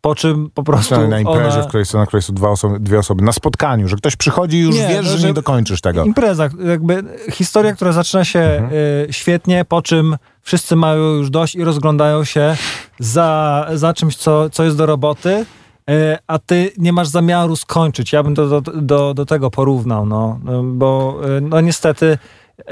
po 0.00 0.14
czym 0.14 0.50
po 0.54 0.62
prostu. 0.62 1.08
Na 1.08 1.20
imprezie, 1.20 1.54
ona... 1.54 1.62
w 1.62 1.68
której 1.68 1.86
są, 1.86 1.98
na 1.98 2.06
której 2.06 2.22
są 2.22 2.34
dwa 2.34 2.48
osoby, 2.48 2.80
dwie 2.80 2.98
osoby, 2.98 3.24
na 3.24 3.32
spotkaniu, 3.32 3.88
że 3.88 3.96
ktoś 3.96 4.16
przychodzi 4.16 4.56
i 4.56 4.60
już 4.60 4.76
nie, 4.76 4.88
wiesz, 4.88 5.06
no, 5.06 5.18
że 5.18 5.26
nie 5.26 5.34
dokończysz 5.34 5.80
tego. 5.80 6.04
Impreza, 6.04 6.48
jakby 6.64 7.04
historia, 7.32 7.72
która 7.72 7.92
zaczyna 7.92 8.24
się 8.24 8.40
mhm. 8.40 8.72
y, 8.72 9.06
świetnie, 9.10 9.64
po 9.64 9.82
czym 9.82 10.16
wszyscy 10.42 10.76
mają 10.76 11.02
już 11.02 11.30
dość 11.30 11.54
i 11.54 11.64
rozglądają 11.64 12.24
się 12.24 12.56
za, 12.98 13.66
za 13.74 13.94
czymś, 13.94 14.16
co, 14.16 14.50
co 14.50 14.64
jest 14.64 14.76
do 14.76 14.86
roboty, 14.86 15.46
y, 15.90 16.18
a 16.26 16.38
ty 16.38 16.72
nie 16.78 16.92
masz 16.92 17.08
zamiaru 17.08 17.56
skończyć. 17.56 18.12
Ja 18.12 18.22
bym 18.22 18.34
to 18.34 18.60
do, 18.60 18.60
do, 18.60 19.14
do 19.14 19.26
tego 19.26 19.50
porównał, 19.50 20.06
no, 20.06 20.40
bo 20.64 21.20
y, 21.38 21.40
no 21.40 21.60
niestety. 21.60 22.18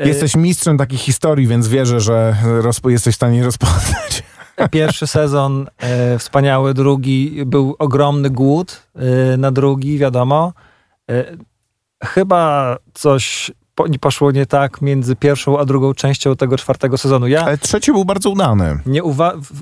Jesteś 0.04 0.36
mistrzem 0.36 0.78
takich 0.78 1.00
historii, 1.00 1.46
więc 1.46 1.68
wierzę, 1.68 2.00
że 2.00 2.36
jesteś 2.84 3.14
w 3.14 3.16
stanie 3.16 3.44
rozpoznać. 3.44 4.22
Pierwszy 4.70 5.06
sezon 5.06 5.66
e, 5.78 6.18
wspaniały, 6.18 6.74
drugi 6.74 7.42
był 7.46 7.76
ogromny 7.78 8.30
głód 8.30 8.82
e, 8.94 9.36
na 9.36 9.50
drugi, 9.50 9.98
wiadomo. 9.98 10.52
E, 11.10 11.24
chyba 12.04 12.76
coś 12.94 13.50
po, 13.74 13.86
nie 13.86 13.98
poszło 13.98 14.30
nie 14.30 14.46
tak 14.46 14.82
między 14.82 15.16
pierwszą 15.16 15.58
a 15.58 15.64
drugą 15.64 15.94
częścią 15.94 16.36
tego 16.36 16.56
czwartego 16.56 16.98
sezonu. 16.98 17.26
Ja 17.26 17.44
Ale 17.44 17.58
trzeci 17.58 17.92
był 17.92 18.04
bardzo 18.04 18.30
udany. 18.30 18.78
Nie, 18.86 19.00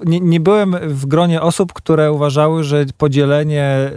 nie, 0.04 0.20
nie, 0.20 0.40
byłem 0.40 0.76
w 0.82 1.06
gronie 1.06 1.42
osób, 1.42 1.72
które 1.72 2.12
uważały, 2.12 2.64
że 2.64 2.84
podzielenie 2.98 3.62
e, 3.62 3.92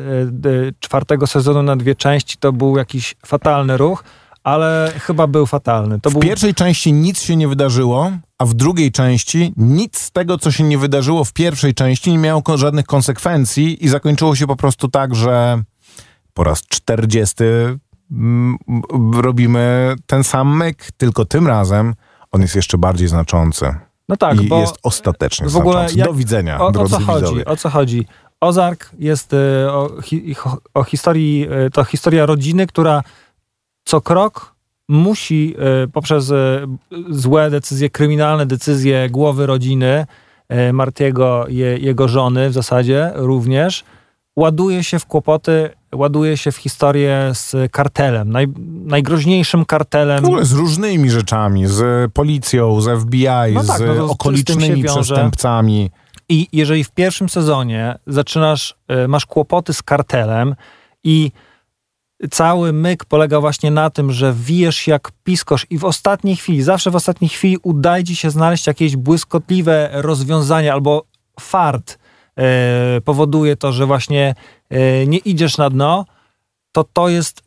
czwartego 0.79 1.27
sezonu 1.27 1.63
na 1.63 1.75
dwie 1.75 1.95
części 1.95 2.37
to 2.37 2.53
był 2.53 2.77
jakiś 2.77 3.15
fatalny 3.25 3.77
ruch 3.77 4.03
ale 4.43 4.93
chyba 4.99 5.27
był 5.27 5.45
fatalny. 5.45 5.99
To 5.99 6.09
w 6.09 6.13
był... 6.13 6.21
pierwszej 6.21 6.53
części 6.53 6.93
nic 6.93 7.21
się 7.21 7.35
nie 7.35 7.47
wydarzyło, 7.47 8.11
a 8.39 8.45
w 8.45 8.53
drugiej 8.53 8.91
części 8.91 9.53
nic 9.57 9.99
z 9.99 10.11
tego, 10.11 10.37
co 10.37 10.51
się 10.51 10.63
nie 10.63 10.77
wydarzyło 10.77 11.23
w 11.23 11.33
pierwszej 11.33 11.73
części, 11.73 12.11
nie 12.11 12.17
miało 12.17 12.43
żadnych 12.55 12.85
konsekwencji 12.85 13.85
i 13.85 13.89
zakończyło 13.89 14.35
się 14.35 14.47
po 14.47 14.55
prostu 14.55 14.87
tak, 14.87 15.15
że 15.15 15.63
po 16.33 16.43
raz 16.43 16.61
czterdziesty 16.61 17.79
mm, 18.11 18.57
robimy 19.13 19.95
ten 20.05 20.23
sam 20.23 20.57
myk, 20.57 20.91
tylko 20.97 21.25
tym 21.25 21.47
razem 21.47 21.95
on 22.31 22.41
jest 22.41 22.55
jeszcze 22.55 22.77
bardziej 22.77 23.07
znaczący. 23.07 23.75
No 24.09 24.17
tak, 24.17 24.41
I 24.41 24.47
bo 24.47 24.59
jest 24.61 24.77
ostatecznie 24.83 25.49
w 25.49 25.57
ogóle 25.57 25.73
znaczący. 25.73 25.99
Jak, 25.99 26.07
Do 26.07 26.13
widzenia, 26.13 26.59
o, 26.59 26.71
drodzy 26.71 26.95
o 26.95 26.99
co 26.99 27.05
chodzi? 27.05 27.45
O 27.45 27.57
co 27.57 27.69
chodzi? 27.69 28.05
Ozark 28.41 28.89
jest 28.99 29.33
y, 29.33 29.37
o, 29.71 29.89
o 30.73 30.83
historii, 30.83 31.47
y, 31.67 31.69
to 31.69 31.83
historia 31.83 32.25
rodziny, 32.25 32.67
która 32.67 33.03
co 33.85 34.01
krok 34.01 34.55
musi 34.89 35.55
e, 35.83 35.87
poprzez 35.87 36.31
e, 36.31 36.67
złe 37.09 37.49
decyzje, 37.49 37.89
kryminalne 37.89 38.45
decyzje 38.45 39.09
głowy 39.09 39.45
rodziny, 39.45 40.05
e, 40.49 40.73
Martiego, 40.73 41.45
je, 41.49 41.77
jego 41.77 42.07
żony 42.07 42.49
w 42.49 42.53
zasadzie 42.53 43.11
również, 43.15 43.83
ładuje 44.35 44.83
się 44.83 44.99
w 44.99 45.05
kłopoty, 45.05 45.69
ładuje 45.95 46.37
się 46.37 46.51
w 46.51 46.57
historię 46.57 47.31
z 47.33 47.71
kartelem, 47.71 48.31
naj, 48.31 48.47
najgroźniejszym 48.85 49.65
kartelem. 49.65 50.23
W 50.23 50.25
ogóle 50.25 50.45
z 50.45 50.51
różnymi 50.51 51.09
rzeczami, 51.09 51.67
z 51.67 52.11
policją, 52.13 52.81
z 52.81 53.01
FBI, 53.01 53.53
no 53.53 53.63
tak, 53.63 53.77
z 53.77 53.97
no 53.97 54.05
okolicznymi 54.05 54.81
z 54.81 54.91
przestępcami. 54.91 55.91
I 56.29 56.47
jeżeli 56.53 56.83
w 56.83 56.91
pierwszym 56.91 57.29
sezonie 57.29 57.95
zaczynasz, 58.07 58.77
masz 59.07 59.25
kłopoty 59.25 59.73
z 59.73 59.83
kartelem 59.83 60.55
i 61.03 61.31
cały 62.31 62.73
myk 62.73 63.05
polega 63.05 63.39
właśnie 63.39 63.71
na 63.71 63.89
tym, 63.89 64.11
że 64.11 64.33
wijesz 64.33 64.87
jak 64.87 65.11
piskosz 65.23 65.67
i 65.69 65.77
w 65.77 65.85
ostatniej 65.85 66.35
chwili, 66.35 66.63
zawsze 66.63 66.91
w 66.91 66.95
ostatniej 66.95 67.29
chwili 67.29 67.57
udaje 67.63 68.03
ci 68.03 68.15
się 68.15 68.29
znaleźć 68.29 68.67
jakieś 68.67 68.95
błyskotliwe 68.95 69.89
rozwiązanie 69.93 70.73
albo 70.73 71.03
fart 71.39 71.99
e, 72.37 73.01
powoduje 73.01 73.55
to, 73.55 73.71
że 73.71 73.85
właśnie 73.85 74.35
e, 74.69 75.07
nie 75.07 75.17
idziesz 75.17 75.57
na 75.57 75.69
dno, 75.69 76.05
to 76.71 76.83
to 76.83 77.09
jest, 77.09 77.43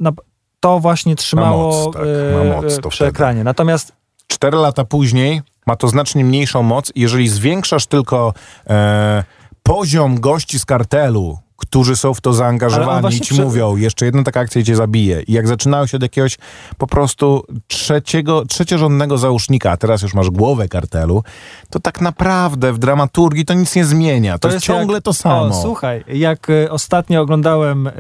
to 0.61 0.81
właśnie 0.81 1.17
trzymało 1.17 1.85
moc, 1.85 1.95
tak, 1.95 2.03
e, 2.43 2.45
moc 2.45 2.81
przy 2.89 3.07
ekranie. 3.07 3.45
Natomiast 3.45 3.93
cztery 4.27 4.57
lata 4.57 4.85
później 4.85 5.43
ma 5.67 5.77
to 5.77 5.89
znacznie 5.89 6.25
mniejszą 6.25 6.63
moc. 6.63 6.93
Jeżeli 6.95 7.29
zwiększasz 7.29 7.87
tylko 7.87 8.35
e, 8.71 9.25
poziom 9.63 10.21
gości 10.21 10.59
z 10.59 10.65
kartelu, 10.65 11.39
którzy 11.73 11.97
są 11.97 12.15
w 12.15 12.21
to 12.21 12.33
zaangażowani 12.33 13.17
i 13.17 13.21
ci 13.21 13.35
przy... 13.35 13.43
mówią, 13.43 13.77
jeszcze 13.77 14.05
jedna 14.05 14.23
taka 14.23 14.41
akcja 14.41 14.63
cię 14.63 14.77
zabije. 14.77 15.23
I 15.23 15.33
jak 15.33 15.49
zaczynają 15.49 15.87
się 15.87 15.97
od 15.97 16.03
jakiegoś 16.03 16.39
po 16.79 16.87
prostu 16.87 17.45
trzeciego, 17.67 18.47
trzeciorzędnego 18.47 19.19
załóżnika, 19.19 19.71
a 19.71 19.77
teraz 19.77 20.03
już 20.03 20.15
masz 20.15 20.31
głowę 20.31 20.69
kartelu, 20.69 21.23
to 21.71 21.81
tak 21.81 22.01
naprawdę 22.01 22.73
w 22.73 22.79
dramaturgii 22.79 23.45
to 23.45 23.55
nic 23.55 23.77
nie 23.77 23.85
zmienia. 23.85 24.33
To, 24.33 24.39
to 24.39 24.49
jest, 24.49 24.55
jest, 24.55 24.67
ciągle 24.67 24.97
jak, 24.97 25.05
to 25.05 25.13
samo. 25.13 25.45
O, 25.45 25.63
słuchaj, 25.63 26.05
jak 26.09 26.51
y, 26.51 26.71
ostatnio 26.71 27.21
oglądałem 27.21 27.87
y, 27.87 27.91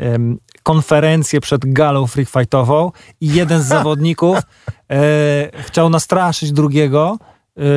y, 0.00 0.18
konferencję 0.62 1.40
przed 1.40 1.72
galą 1.72 2.06
free 2.06 2.26
fightową 2.26 2.92
i 3.20 3.28
jeden 3.28 3.62
z 3.62 3.66
zawodników 3.66 4.38
e, 4.90 5.62
chciał 5.62 5.90
nastraszyć 5.90 6.52
drugiego, 6.52 7.18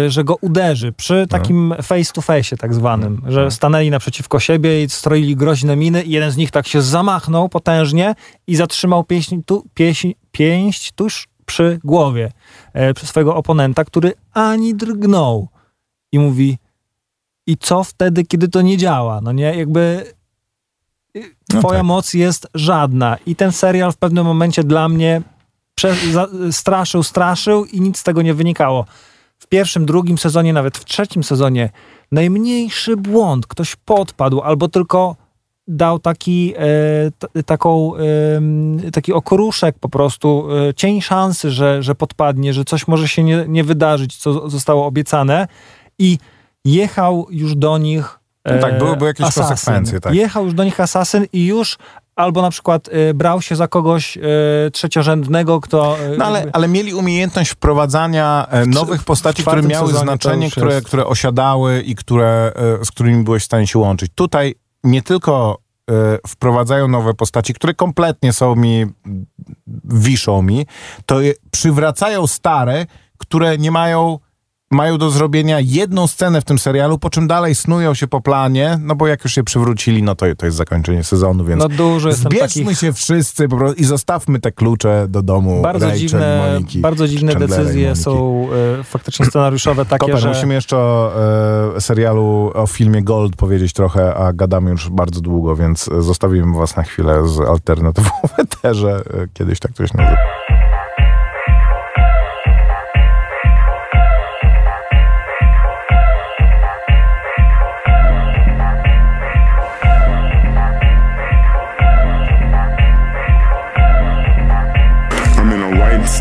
że 0.08 0.24
go 0.24 0.36
uderzy 0.42 0.92
przy 0.92 1.28
takim 1.28 1.68
no. 1.68 1.84
face 1.84 2.13
to 2.13 2.22
face 2.22 2.58
tak 2.58 2.74
zwanym, 2.74 3.22
no. 3.26 3.32
że 3.32 3.44
no. 3.44 3.52
stanęli 3.52 3.89
naprzeciwko 3.89 4.39
siebie 4.39 4.84
i 4.84 4.89
stroili 4.89 5.36
groźne 5.36 5.76
miny 5.76 6.04
i 6.04 6.12
jeden 6.12 6.32
z 6.32 6.38
nich 6.38 6.52
tak 6.52 6.68
się 6.68 6.82
zamachnął 6.82 7.50
potężnie 7.50 8.15
i 8.48 8.56
zatrzymał 8.56 9.04
pięść, 9.04 9.30
tu, 9.46 9.65
pięść, 9.74 10.08
pięść 10.32 10.92
tuż 10.92 11.28
przy 11.46 11.80
głowie 11.84 12.32
e, 12.74 12.94
swojego 13.06 13.36
oponenta, 13.36 13.84
który 13.84 14.13
ani 14.34 14.76
drgnął 14.76 15.48
i 16.12 16.20
mówi 16.20 16.58
i 17.48 17.58
co 17.58 17.84
wtedy, 17.84 18.24
kiedy 18.24 18.48
to 18.48 18.62
nie 18.62 18.78
działa? 18.78 19.22
No 19.22 19.32
nie, 19.32 19.56
jakby 19.56 20.13
y, 21.15 21.36
twoja 21.48 21.62
no 21.62 21.70
tak. 21.70 21.84
moc 21.84 22.13
jest 22.13 22.48
żadna 22.54 23.18
i 23.26 23.36
ten 23.36 23.52
serial 23.52 23.92
w 23.92 23.98
pewnym 23.98 24.26
momencie 24.26 24.63
dla 24.63 24.89
mnie 24.89 25.22
prze, 25.76 25.96
za, 26.12 26.28
straszył, 26.52 27.04
straszył 27.04 27.65
i 27.65 27.82
nic 27.82 27.98
z 27.98 28.04
tego 28.04 28.21
nie 28.21 28.34
wynikało 28.34 28.86
w 29.40 29.48
pierwszym, 29.48 29.85
drugim 29.85 30.17
sezonie, 30.17 30.54
nawet 30.54 30.77
w 30.77 30.85
trzecim 30.85 31.23
sezonie 31.23 31.69
najmniejszy 32.12 32.98
błąd, 32.98 33.48
ktoś 33.48 33.75
podpadł 33.75 34.42
albo 34.42 34.67
tylko 34.67 35.15
dał 35.67 36.00
taki, 36.00 36.54
e, 37.35 37.44
taką, 37.44 37.94
e, 37.96 38.92
taki 38.92 39.13
okruszek 39.13 39.79
po 39.79 39.90
prostu, 39.90 40.48
e, 40.69 40.73
cień 40.73 41.02
szansy, 41.02 41.52
że, 41.52 41.83
że 41.83 41.96
podpadnie, 41.96 42.54
że 42.54 42.65
coś 42.65 42.87
może 42.87 43.08
się 43.08 43.23
nie, 43.23 43.46
nie 43.48 43.63
wydarzyć, 43.63 44.17
co 44.17 44.50
zostało 44.50 44.85
obiecane 44.85 45.48
i 46.00 46.17
jechał 46.65 47.27
już 47.29 47.56
do 47.56 47.77
nich 47.77 48.19
No 48.46 48.60
tak, 48.60 48.77
były, 48.77 48.98
były 48.98 49.08
jakieś 49.08 49.27
asasyn. 49.27 49.48
konsekwencje. 49.48 50.00
Tak. 50.00 50.13
Jechał 50.13 50.46
już 50.46 50.54
do 50.54 50.63
nich 50.63 50.79
asasyn 50.79 51.25
i 51.33 51.46
już 51.46 51.77
albo 52.20 52.42
na 52.42 52.50
przykład 52.50 52.90
e, 52.92 53.13
brał 53.13 53.42
się 53.42 53.56
za 53.56 53.67
kogoś 53.67 54.17
e, 54.17 54.22
trzeciorzędnego, 54.74 55.62
kto... 55.62 55.98
e, 56.00 56.17
No 56.17 56.26
ale, 56.26 56.40
jakby- 56.40 56.54
ale 56.54 56.67
mieli 56.67 56.94
umiejętność 56.94 57.52
wprowadzania 57.52 58.48
e, 58.50 58.65
nowych 58.65 59.04
postaci, 59.04 59.44
które 59.44 59.62
miały 59.62 59.94
znaczenie, 59.94 60.52
które, 60.52 60.82
które 60.82 61.06
osiadały 61.06 61.82
i 61.82 61.96
które, 61.96 62.52
e, 62.82 62.86
z 62.86 62.92
którymi 62.92 63.24
byłeś 63.24 63.42
w 63.44 63.46
stanie 63.46 63.67
się 63.67 63.80
łączyć. 63.80 64.12
Tutaj 64.15 64.56
nie 64.84 65.02
tylko 65.02 65.58
e, 65.92 65.94
wprowadzają 66.28 66.88
nowe 66.88 67.13
postaci, 67.13 67.54
które 67.54 67.74
kompletnie 67.74 68.34
są 68.34 68.56
mi, 68.56 68.86
wiszą 69.84 70.42
mi, 70.42 70.65
to 71.06 71.20
przywracają 71.52 72.28
stare, 72.28 72.86
które 73.17 73.58
nie 73.58 73.72
mają 73.72 74.20
mają 74.72 74.98
do 74.98 75.10
zrobienia 75.10 75.60
jedną 75.60 76.08
scenę 76.08 76.42
w 76.42 76.46
tym 76.46 76.60
serialu, 76.60 77.00
po 77.00 77.10
czym 77.10 77.28
dalej 77.28 77.56
snują 77.56 77.94
się 77.94 78.08
po 78.08 78.22
planie, 78.22 78.80
no 78.82 78.96
bo 78.96 79.08
jak 79.08 79.24
już 79.24 79.34
się 79.34 79.44
przywrócili, 79.44 80.04
no 80.04 80.15
to, 80.15 80.26
to 80.38 80.46
jest 80.46 80.58
zakończenie 80.58 81.04
sezonu, 81.04 81.46
więc 81.46 81.60
No 81.63 81.70
dużo 81.70 82.12
Zbierzmy 82.12 82.40
takich 82.40 82.80
się 82.80 82.94
wszyscy 82.94 83.48
i 83.78 83.84
zostawmy 83.84 84.40
te 84.40 84.52
klucze 84.52 85.06
do 85.10 85.22
domu 85.22 85.62
bardzo 85.62 85.86
Rachel, 85.86 86.00
dziwne, 86.00 86.52
Moniki. 86.52 86.80
bardzo 86.80 87.08
dziwne 87.08 87.32
Chandlera 87.32 87.63
decyzje 87.63 87.96
są 87.96 88.48
e, 88.80 88.84
faktycznie 88.84 89.26
scenariuszowe 89.26 89.86
takie, 89.86 90.06
Koper, 90.06 90.20
że... 90.20 90.30
musimy 90.30 90.54
jeszcze 90.54 90.78
o 90.78 91.12
e, 91.76 91.82
serialu, 91.82 92.52
o 92.54 92.67
filmie 92.67 93.02
Gold 93.02 93.36
powiedzieć 93.36 93.74
trochę, 93.74 94.15
a 94.15 94.34
gadamy 94.34 94.72
już 94.72 94.90
bardzo 94.90 95.22
długo, 95.22 95.56
więc 95.56 95.90
zostawimy 96.00 96.58
was 96.58 96.76
na 96.76 96.84
chwilę 96.84 97.28
z 97.28 97.40
alternatywą 97.40 98.10
w 98.36 98.40
eterze. 98.40 99.04
E, 99.13 99.28
Kiedyś 99.34 99.60
tak 99.60 99.72
ktoś 99.72 99.94
nazywa. 99.94 100.59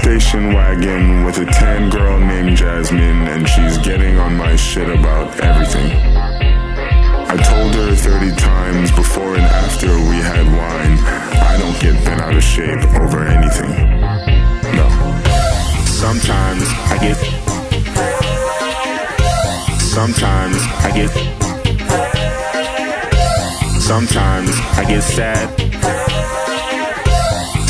Station 0.09 0.55
wagon 0.55 1.23
with 1.27 1.37
a 1.37 1.45
tan 1.45 1.91
girl 1.91 2.19
named 2.19 2.57
Jasmine, 2.57 3.29
and 3.29 3.47
she's 3.47 3.77
getting 3.77 4.19
on 4.19 4.35
my 4.39 4.57
shit 4.57 4.89
about 4.89 5.39
everything. 5.39 5.93
I 7.35 7.37
told 7.37 7.75
her 7.75 7.95
30 7.95 8.35
times 8.37 8.91
before 8.93 9.35
and 9.35 9.45
after 9.45 9.89
we 10.09 10.17
had 10.33 10.47
wine, 10.47 10.97
I 11.53 11.59
don't 11.61 11.79
get 11.79 12.03
bent 12.07 12.23
out 12.23 12.35
of 12.35 12.43
shape 12.43 12.83
over 13.03 13.27
anything. 13.27 14.01
No. 14.79 14.89
Sometimes 15.85 16.65
I 16.89 16.97
get. 17.05 17.19
Sometimes 19.79 20.57
I 20.87 20.91
get. 20.97 21.11
Sometimes 23.79 24.51
I 24.79 24.85
get 24.89 25.03
sad. 25.03 25.68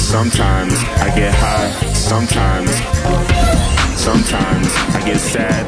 Sometimes 0.09 0.73
I 1.05 1.15
get 1.15 1.35
high, 1.35 1.71
sometimes, 1.93 2.71
sometimes 3.95 4.69
I 4.97 5.03
get 5.05 5.19
sad. 5.19 5.67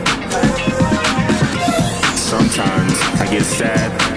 Sometimes 2.17 2.95
I 3.21 3.27
get 3.31 3.43
sad, 3.43 4.10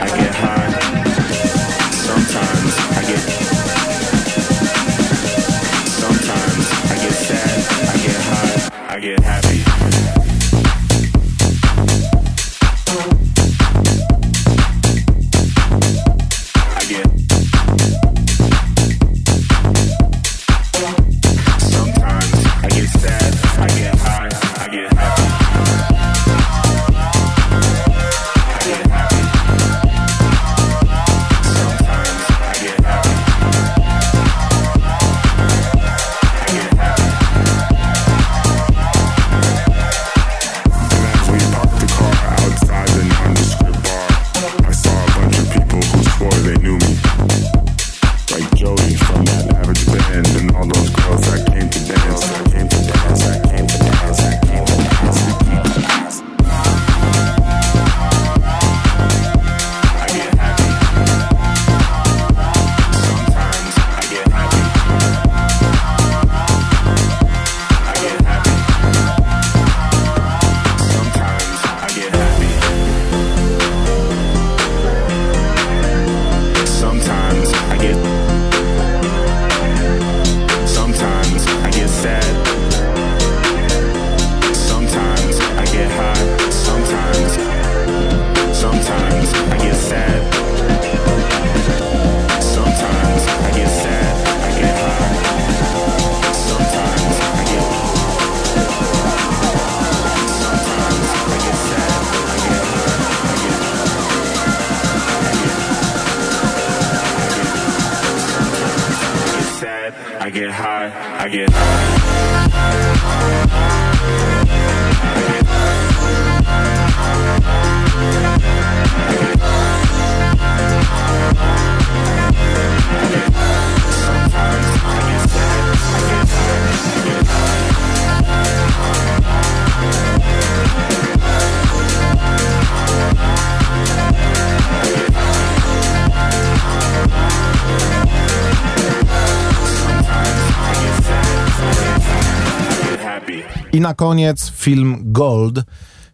na 143.94 143.98
koniec 143.98 144.52
film 144.52 144.98
Gold, 145.02 145.64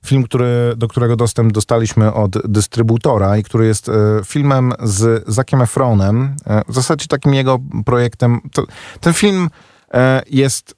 film, 0.06 0.24
który, 0.24 0.74
do 0.78 0.88
którego 0.88 1.16
dostęp 1.16 1.54
dostaliśmy 1.54 2.14
od 2.14 2.48
dystrybutora 2.48 3.38
i 3.38 3.44
który 3.44 3.68
jest 3.68 3.90
e, 3.90 3.94
filmem 4.26 4.74
z 4.84 5.24
Zakiem 5.28 5.62
Efronem, 5.62 6.36
e, 6.48 6.62
w 6.68 6.74
zasadzie 6.74 7.08
takim 7.08 7.34
jego 7.34 7.60
projektem. 7.86 8.42
To, 8.54 8.64
ten 9.00 9.14
film 9.14 9.50
e, 9.94 10.22
jest 10.30 10.76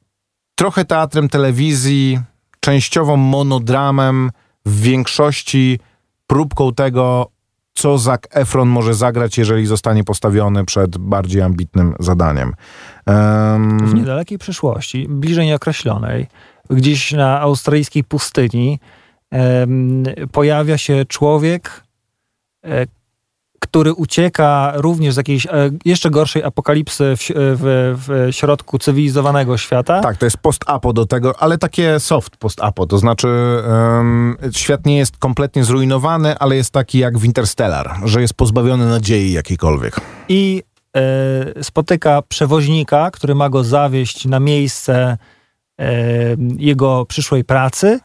trochę 0.56 0.86
teatrem 0.86 1.30
telewizji, 1.30 2.20
częściowo 2.60 3.18
monodramem, 3.18 4.32
w 4.66 4.82
większości 4.82 5.80
próbką 6.28 6.74
tego, 6.74 7.32
co 7.74 7.98
Zac 7.98 8.22
Efron 8.32 8.70
może 8.70 8.94
zagrać, 8.94 9.38
jeżeli 9.38 9.66
zostanie 9.66 10.04
postawiony 10.04 10.66
przed 10.66 10.98
bardziej 10.98 11.42
ambitnym 11.42 11.96
zadaniem. 12.00 12.54
Em, 13.06 13.88
w 13.88 13.94
niedalekiej 13.94 14.38
przyszłości, 14.38 15.08
bliżej 15.10 15.46
nieokreślonej, 15.46 16.28
gdzieś 16.72 17.12
na 17.12 17.42
australijskiej 17.42 18.04
pustyni, 18.04 18.80
pojawia 20.32 20.78
się 20.78 21.06
człowiek, 21.06 21.84
e, 22.66 22.86
który 23.60 23.94
ucieka 23.94 24.74
również 24.76 25.14
z 25.14 25.18
jakiejś 25.18 25.46
e, 25.46 25.50
jeszcze 25.86 26.10
gorszej 26.10 26.44
apokalipsy 26.44 27.14
w, 27.18 27.26
w, 27.36 27.96
w 27.98 28.36
środku 28.36 28.80
cywilizowanego 28.80 29.58
świata. 29.58 30.02
Tak, 30.02 30.18
to 30.18 30.26
jest 30.26 30.38
post-apo 30.38 30.94
do 30.94 31.06
tego, 31.06 31.42
ale 31.42 31.58
takie 31.58 32.00
soft 32.00 32.38
post-apo, 32.38 32.88
to 32.88 32.98
znaczy 32.98 33.28
um, 33.68 34.38
świat 34.52 34.86
nie 34.86 34.98
jest 34.98 35.18
kompletnie 35.18 35.64
zrujnowany, 35.64 36.38
ale 36.38 36.56
jest 36.56 36.72
taki 36.72 37.00
jak 37.00 37.18
w 37.18 37.26
Interstellar, 37.26 37.92
że 38.06 38.22
jest 38.22 38.34
pozbawiony 38.34 38.86
nadziei 38.86 39.32
jakiejkolwiek. 39.32 40.02
I 40.30 40.64
e, 40.98 41.64
spotyka 41.64 42.22
przewoźnika, 42.22 43.12
który 43.12 43.36
ma 43.36 43.50
go 43.50 43.64
zawieźć 43.64 44.26
na 44.26 44.40
miejsce 44.40 45.18
jego 46.58 47.06
przyszłej 47.06 47.44
pracy. 47.44 48.00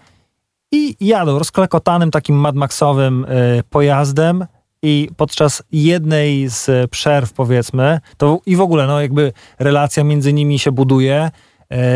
I 0.73 0.97
jadą 1.01 1.39
rozklekotanym 1.39 2.11
takim 2.11 2.37
Mad 2.37 2.55
Maxowym 2.55 3.27
e, 3.29 3.63
pojazdem 3.71 4.47
i 4.83 5.09
podczas 5.17 5.63
jednej 5.73 6.49
z 6.49 6.91
przerw, 6.91 7.33
powiedzmy, 7.33 8.01
to 8.17 8.41
i 8.47 8.57
w 8.57 8.61
ogóle, 8.61 8.87
no 8.87 9.01
jakby 9.01 9.33
relacja 9.59 10.05
między 10.05 10.33
nimi 10.33 10.59
się 10.59 10.73
buduje, 10.73 11.31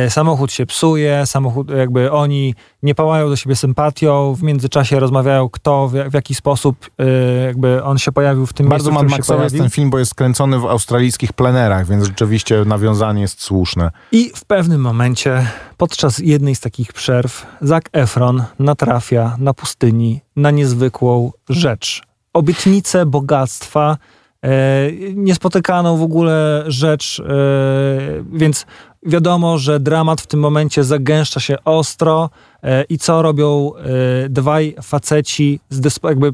samochód 0.08 0.52
się 0.52 0.66
psuje, 0.66 1.26
samochód, 1.26 1.70
jakby 1.70 2.12
oni 2.12 2.54
nie 2.82 2.94
pałają 2.94 3.28
do 3.28 3.36
siebie 3.36 3.56
sympatią, 3.56 4.34
w 4.34 4.42
międzyczasie 4.42 5.00
rozmawiają 5.00 5.48
kto, 5.48 5.88
w, 5.88 5.92
w 5.92 6.14
jaki 6.14 6.34
sposób 6.34 6.90
e, 6.98 7.06
jakby 7.46 7.84
on 7.84 7.98
się 7.98 8.12
pojawił 8.12 8.46
w 8.46 8.52
tym 8.52 8.68
Bardzo 8.68 8.90
miejscu, 8.90 9.04
Mad 9.04 9.18
Maxowy 9.18 9.42
jest 9.42 9.56
ten 9.56 9.70
film, 9.70 9.90
bo 9.90 9.98
jest 9.98 10.10
skręcony 10.10 10.58
w 10.58 10.66
australijskich 10.66 11.32
plenerach, 11.32 11.86
więc 11.86 12.06
rzeczywiście 12.06 12.64
nawiązanie 12.64 13.22
jest 13.22 13.42
słuszne. 13.42 13.90
I 14.12 14.30
w 14.34 14.44
pewnym 14.44 14.80
momencie, 14.80 15.46
podczas 15.76 16.18
jednej 16.18 16.54
z 16.54 16.60
takich 16.60 16.92
przerw, 16.92 17.46
Zac 17.60 17.84
Efron 17.92 18.44
natrafia 18.58 19.36
na 19.38 19.54
pustyni 19.54 20.20
na 20.36 20.50
niezwykłą 20.50 21.32
rzecz. 21.48 22.02
Obietnicę 22.32 23.06
bogactwa, 23.06 23.96
e, 24.44 24.48
niespotykaną 25.14 25.96
w 25.96 26.02
ogóle 26.02 26.64
rzecz, 26.66 27.20
e, 27.20 27.24
więc 28.32 28.66
wiadomo, 29.02 29.58
że 29.58 29.80
dramat 29.80 30.20
w 30.20 30.26
tym 30.26 30.40
momencie 30.40 30.84
zagęszcza 30.84 31.40
się 31.40 31.56
ostro 31.64 32.30
e, 32.62 32.84
i 32.84 32.98
co 32.98 33.22
robią 33.22 33.72
e, 33.74 34.28
dwaj 34.28 34.74
faceci 34.82 35.60
z 35.68 36.02
jakby 36.04 36.28
e, 36.28 36.32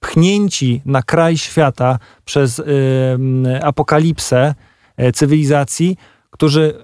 pchnięci 0.00 0.82
na 0.84 1.02
kraj 1.02 1.38
świata 1.38 1.98
przez 2.24 2.62
apokalipsę 3.62 4.54
cywilizacji, 5.14 5.96
którzy 6.30 6.74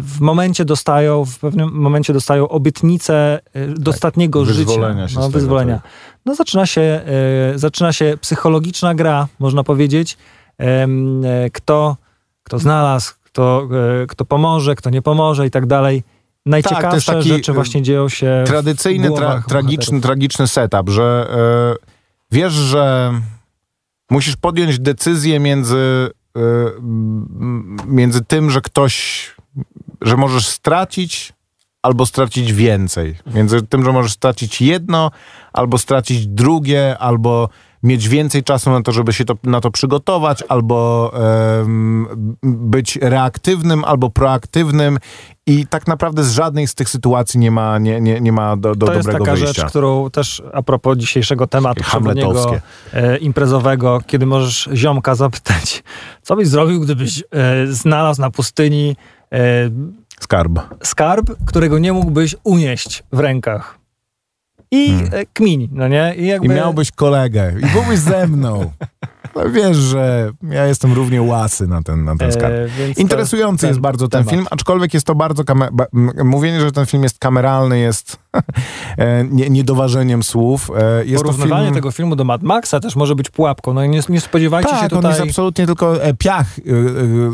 w 0.00 0.20
momencie 0.20 0.64
dostają, 0.64 1.24
w 1.24 1.38
pewnym 1.38 1.72
momencie 1.72 2.12
dostają 2.12 2.48
obietnicę 2.48 3.40
e, 3.54 3.66
dostatniego 3.68 4.44
wyzwolenia 4.44 5.08
życia. 5.08 5.14
się 5.14 5.20
no, 5.20 5.22
z 5.22 5.26
tego, 5.26 5.38
wyzwolenia. 5.38 5.74
tak. 5.74 5.90
No 6.26 6.34
zaczyna 6.34 6.66
się, 6.66 7.00
zaczyna 7.54 7.92
się 7.92 8.16
psychologiczna 8.20 8.94
gra, 8.94 9.28
można 9.38 9.64
powiedzieć. 9.64 10.16
Kto, 11.52 11.96
kto 12.42 12.58
znalazł, 12.58 13.12
kto, 13.32 13.68
e, 14.02 14.06
kto 14.06 14.24
pomoże, 14.24 14.74
kto 14.74 14.90
nie 14.90 15.02
pomoże 15.02 15.46
i 15.46 15.50
tak 15.50 15.66
dalej. 15.66 16.02
Najciekawsze 16.46 17.12
taki, 17.12 17.28
rzeczy 17.28 17.52
właśnie 17.52 17.82
dzieją 17.82 18.08
się 18.08 18.44
Tradycyjny, 18.46 19.10
w 19.10 19.14
tra, 19.14 19.42
tragiczny, 19.48 20.00
tragiczny 20.00 20.48
setup, 20.48 20.90
że 20.90 21.28
e, 21.82 21.86
wiesz, 22.30 22.52
że 22.52 23.12
musisz 24.10 24.36
podjąć 24.36 24.78
decyzję 24.78 25.40
między, 25.40 26.10
m, 26.36 27.76
między 27.86 28.24
tym, 28.24 28.50
że 28.50 28.60
ktoś, 28.60 29.26
że 30.00 30.16
możesz 30.16 30.48
stracić 30.48 31.32
albo 31.82 32.06
stracić 32.06 32.52
więcej. 32.52 33.16
Między 33.34 33.62
tym, 33.62 33.84
że 33.84 33.92
możesz 33.92 34.12
stracić 34.12 34.60
jedno, 34.60 35.10
albo 35.52 35.78
stracić 35.78 36.26
drugie, 36.26 36.98
albo 36.98 37.48
mieć 37.82 38.08
więcej 38.08 38.42
czasu 38.42 38.70
na 38.70 38.82
to, 38.82 38.92
żeby 38.92 39.12
się 39.12 39.24
to, 39.24 39.34
na 39.44 39.60
to 39.60 39.70
przygotować, 39.70 40.44
albo 40.48 41.12
em, 41.60 42.36
być 42.42 42.96
reaktywnym, 42.96 43.84
albo 43.84 44.10
proaktywnym. 44.10 44.98
I 45.46 45.66
tak 45.66 45.86
naprawdę 45.86 46.24
z 46.24 46.32
żadnej 46.32 46.66
z 46.66 46.74
tych 46.74 46.88
sytuacji 46.88 47.40
nie 47.40 47.50
ma, 47.50 47.78
nie, 47.78 48.00
nie, 48.00 48.20
nie 48.20 48.32
ma 48.32 48.56
do, 48.56 48.74
do 48.74 48.86
to 48.86 48.92
jest 48.94 49.06
dobrego 49.06 49.24
taka 49.24 49.36
wyjścia. 49.36 49.62
rzecz, 49.62 49.70
którą 49.70 50.10
też 50.10 50.42
a 50.52 50.62
propos 50.62 50.98
dzisiejszego 50.98 51.46
tematu 51.46 51.82
hamletowskie. 51.84 52.60
e, 52.92 53.16
imprezowego, 53.16 54.00
kiedy 54.06 54.26
możesz 54.26 54.68
ziomka 54.74 55.14
zapytać, 55.14 55.82
co 56.22 56.36
byś 56.36 56.48
zrobił, 56.48 56.80
gdybyś 56.80 57.22
e, 57.30 57.66
znalazł 57.66 58.20
na 58.20 58.30
pustyni 58.30 58.96
e, 59.32 59.70
Skarb. 60.20 60.52
skarb, 60.82 61.30
którego 61.46 61.78
nie 61.78 61.92
mógłbyś 61.92 62.36
unieść 62.44 63.02
w 63.12 63.18
rękach. 63.18 63.81
I 64.74 64.88
Hmm. 64.90 65.08
e, 65.12 65.26
kmin, 65.32 65.68
no 65.72 65.88
nie? 65.88 66.14
I, 66.16 66.26
jakby, 66.26 66.46
I 66.46 66.50
miałbyś 66.50 66.90
kolegę. 66.90 67.52
I 67.62 67.66
byłbyś 67.66 67.98
ze 67.98 68.26
mną. 68.26 68.60
No 69.36 69.50
wiesz, 69.50 69.76
że 69.76 70.30
ja 70.50 70.66
jestem 70.66 70.92
równie 70.92 71.22
łasy 71.22 71.66
na 71.66 71.82
ten, 71.82 72.04
na 72.04 72.16
ten 72.16 72.28
e, 72.28 72.32
skarb. 72.32 72.54
Interesujący 72.96 73.66
jest 73.66 73.80
bardzo 73.80 74.08
ten 74.08 74.24
film, 74.24 74.46
aczkolwiek 74.50 74.94
jest 74.94 75.06
to 75.06 75.14
bardzo. 75.14 75.42
Kame- 75.44 75.68
ba- 75.72 75.86
m- 75.94 76.10
mówienie, 76.24 76.60
że 76.60 76.72
ten 76.72 76.86
film 76.86 77.02
jest 77.02 77.18
kameralny, 77.18 77.78
jest 77.78 78.16
nie, 79.30 79.50
niedoważeniem 79.50 80.22
słów. 80.22 80.70
E, 80.78 81.04
jest 81.04 81.16
to 81.16 81.22
Porównywanie 81.22 81.64
film... 81.64 81.74
tego 81.74 81.90
filmu 81.90 82.16
do 82.16 82.24
Mad 82.24 82.42
Maxa 82.42 82.80
też 82.80 82.96
może 82.96 83.14
być 83.14 83.30
pułapką. 83.30 83.74
No 83.74 83.84
i 83.84 83.88
nie, 83.88 84.00
nie 84.08 84.20
spodziewajcie 84.20 84.70
się 84.70 84.76
Tak, 84.76 84.92
on 84.92 84.98
tutaj... 84.98 85.10
jest 85.10 85.22
absolutnie 85.22 85.66
tylko 85.66 86.04
e, 86.04 86.14
piach 86.14 86.46
e, 86.58 86.62
e, 86.62 86.74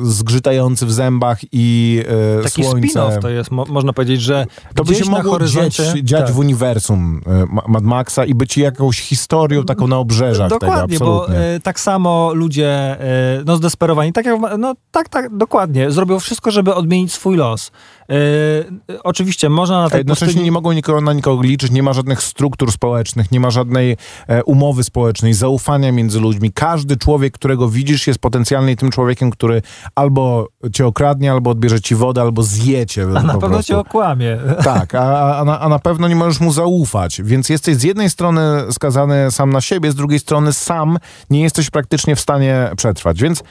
zgrzytający 0.03 0.87
w 0.87 0.93
zębach 0.93 1.39
i 1.53 2.03
e, 2.39 2.43
Taki 2.43 2.65
słońce. 2.65 2.89
spin-off 2.89 3.19
to 3.19 3.29
jest, 3.29 3.51
mo, 3.51 3.65
można 3.69 3.93
powiedzieć, 3.93 4.23
że 4.23 4.47
To 4.75 4.85
by 4.85 4.95
się 4.95 5.05
mogło 5.05 5.19
dziać, 5.19 5.31
horyzoncie... 5.31 6.05
dziać 6.05 6.27
tak. 6.27 6.35
w 6.35 6.39
uniwersum 6.39 7.21
e, 7.27 7.47
Ma- 7.47 7.63
Mad 7.69 7.85
Maxa 7.85 8.25
i 8.25 8.35
być 8.35 8.59
jakąś 8.59 9.01
historią 9.01 9.65
taką 9.65 9.87
na 9.87 9.99
obrzeżach 9.99 10.51
Dokładnie, 10.51 10.99
tego, 10.99 11.05
bo 11.05 11.35
e, 11.35 11.61
tak 11.61 11.81
samo 11.81 12.35
ludzie 12.35 12.71
e, 13.01 13.43
no 13.47 13.57
zdesperowani, 13.57 14.13
tak 14.13 14.27
jak, 14.27 14.41
no 14.59 14.75
tak, 14.91 15.09
tak, 15.09 15.37
dokładnie, 15.37 15.91
zrobią 15.91 16.21
wszystko, 16.21 16.51
żeby 16.51 16.75
odmienić 16.75 17.13
swój 17.13 17.37
los. 17.37 17.71
E, 18.11 18.95
e, 18.95 19.03
oczywiście 19.03 19.49
można 19.49 19.79
na 19.79 19.85
A 19.85 19.91
tej 19.91 19.99
jednocześnie 19.99 20.27
pustyni... 20.27 20.45
nie 20.45 20.53
mogą 20.53 20.73
nikogo, 20.73 21.01
na 21.01 21.13
nikogo 21.13 21.43
liczyć, 21.43 21.73
nie 21.73 21.83
ma 21.83 21.93
żadnych 21.93 22.23
struktur 22.23 22.73
społecznych, 22.73 23.33
nie 23.33 23.41
ma 23.41 23.51
żadnej 23.51 23.97
e, 24.29 24.45
umowy 24.45 24.85
społecznej, 24.85 25.35
zaufania 25.35 25.93
między 25.93 26.21
ludźmi. 26.21 26.53
Każdy 26.53 26.97
człowiek, 26.97 27.35
którego 27.35 27.69
widzisz, 27.69 28.07
jest 28.07 28.21
potencjalnie 28.21 28.77
tym 28.77 28.91
człowiekiem, 28.91 29.31
który 29.31 29.63
albo 29.95 30.49
cię 30.73 30.87
okradnie, 30.87 31.33
albo 31.33 31.51
odbierze 31.51 31.81
ci 31.81 31.95
wodę, 31.95 32.21
albo 32.21 32.43
zje 32.43 32.87
cię. 32.87 33.03
A 33.03 33.07
na 33.07 33.21
pewno 33.21 33.49
prostu. 33.49 33.73
cię 33.73 33.79
okłamie. 33.79 34.39
Tak, 34.65 34.95
a, 34.95 35.39
a, 35.39 35.45
na, 35.45 35.61
a 35.61 35.69
na 35.69 35.79
pewno 35.79 36.09
nie 36.09 36.17
możesz 36.17 36.41
mu 36.41 36.53
zaufać, 36.53 37.23
więc 37.23 37.49
jesteś 37.49 37.77
z 37.77 37.83
jednej 37.83 38.11
strony 38.11 38.43
skazany 38.71 39.31
sam 39.31 39.51
na 39.51 39.61
siebie, 39.61 39.91
z 39.91 39.95
drugiej 39.95 40.19
strony 40.19 40.53
sam 40.53 40.99
nie 41.31 41.43
jesteś 41.43 41.71
praktycznie 41.71 42.17
w 42.17 42.21
stanie 42.21 42.71
przetrwać, 42.77 43.23
więc 43.23 43.43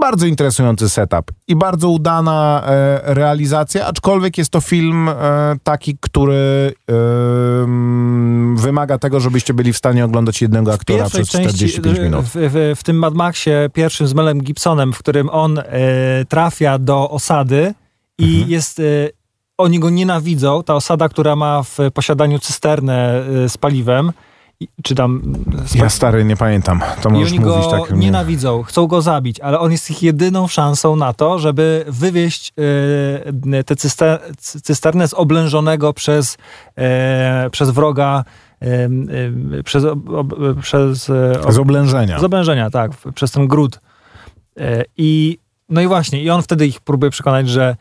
bardzo 0.00 0.26
interesujący 0.26 0.88
setup 0.88 1.32
i 1.48 1.56
bardzo 1.56 1.88
udana 1.88 2.62
e, 2.66 3.00
realizacja, 3.14 3.86
aczkolwiek 3.86 4.38
jest 4.38 4.50
to 4.50 4.60
film 4.60 5.08
e, 5.08 5.14
taki, 5.62 5.96
który 6.00 6.74
em, 7.62 8.56
wymaga 8.56 8.98
tego, 8.98 9.20
żebyście 9.20 9.54
byli 9.54 9.72
w 9.72 9.76
stanie 9.76 10.04
oglądać 10.04 10.42
jednego 10.42 10.72
aktora 10.72 11.08
przez 11.08 11.28
45 11.28 11.98
minut. 11.98 12.24
w, 12.24 12.30
w, 12.34 12.78
w 12.80 12.84
tym 12.84 12.96
Mad 12.96 13.14
Maxie 13.14 13.70
pierwszym 13.72 14.06
z 14.06 14.14
Melem 14.14 14.40
Gibsonem, 14.42 14.92
w 14.92 14.98
którym 14.98 15.30
on 15.30 15.58
e, 15.58 15.64
trafia 16.28 16.78
do 16.78 17.10
osady 17.10 17.74
i 18.18 18.24
Mhm. 18.34 18.50
jest... 18.50 18.80
E, 18.80 18.82
oni 19.58 19.78
go 19.78 19.90
nienawidzą, 19.90 20.62
ta 20.62 20.74
osada, 20.74 21.08
która 21.08 21.36
ma 21.36 21.62
w 21.62 21.78
posiadaniu 21.94 22.38
cysternę 22.38 23.22
e, 23.44 23.48
z 23.48 23.56
paliwem, 23.56 24.12
czy 24.82 24.94
tam... 24.94 25.22
Ja 25.74 25.88
stary, 25.88 26.24
nie 26.24 26.36
pamiętam, 26.36 26.80
to 27.02 27.08
I 27.08 27.12
możesz 27.12 27.30
oni 27.32 27.40
mówić 27.40 27.54
go 27.64 27.70
tak. 27.70 27.90
nie- 27.90 27.98
nienawidzą, 27.98 28.62
chcą 28.62 28.86
go 28.86 29.02
zabić, 29.02 29.40
ale 29.40 29.58
on 29.60 29.72
jest 29.72 29.90
ich 29.90 30.02
jedyną 30.02 30.46
szansą 30.48 30.96
na 30.96 31.12
to, 31.12 31.38
żeby 31.38 31.84
wywieźć 31.88 32.52
e, 33.52 33.64
tę 33.64 33.76
cyster, 33.76 34.20
cy- 34.38 34.60
cysternę 34.60 35.08
z 35.08 35.14
oblężonego 35.14 35.92
przez, 35.92 36.36
e, 36.78 37.48
przez 37.52 37.70
wroga, 37.70 38.24
e, 38.62 38.88
przez, 39.64 39.84
ob, 39.84 39.98
przez 40.60 41.10
ob, 41.44 41.52
Z 41.52 41.58
oblężenia. 41.58 42.18
z 42.18 42.24
oblężenia, 42.24 42.70
tak, 42.70 42.90
przez 43.14 43.30
ten 43.30 43.48
gród. 43.48 43.80
I 44.96 45.38
no 45.68 45.80
i 45.80 45.86
właśnie, 45.86 46.22
i 46.22 46.30
on 46.30 46.42
wtedy 46.42 46.66
ich 46.66 46.80
próbuje 46.80 47.10
przekonać, 47.10 47.48
że 47.48 47.76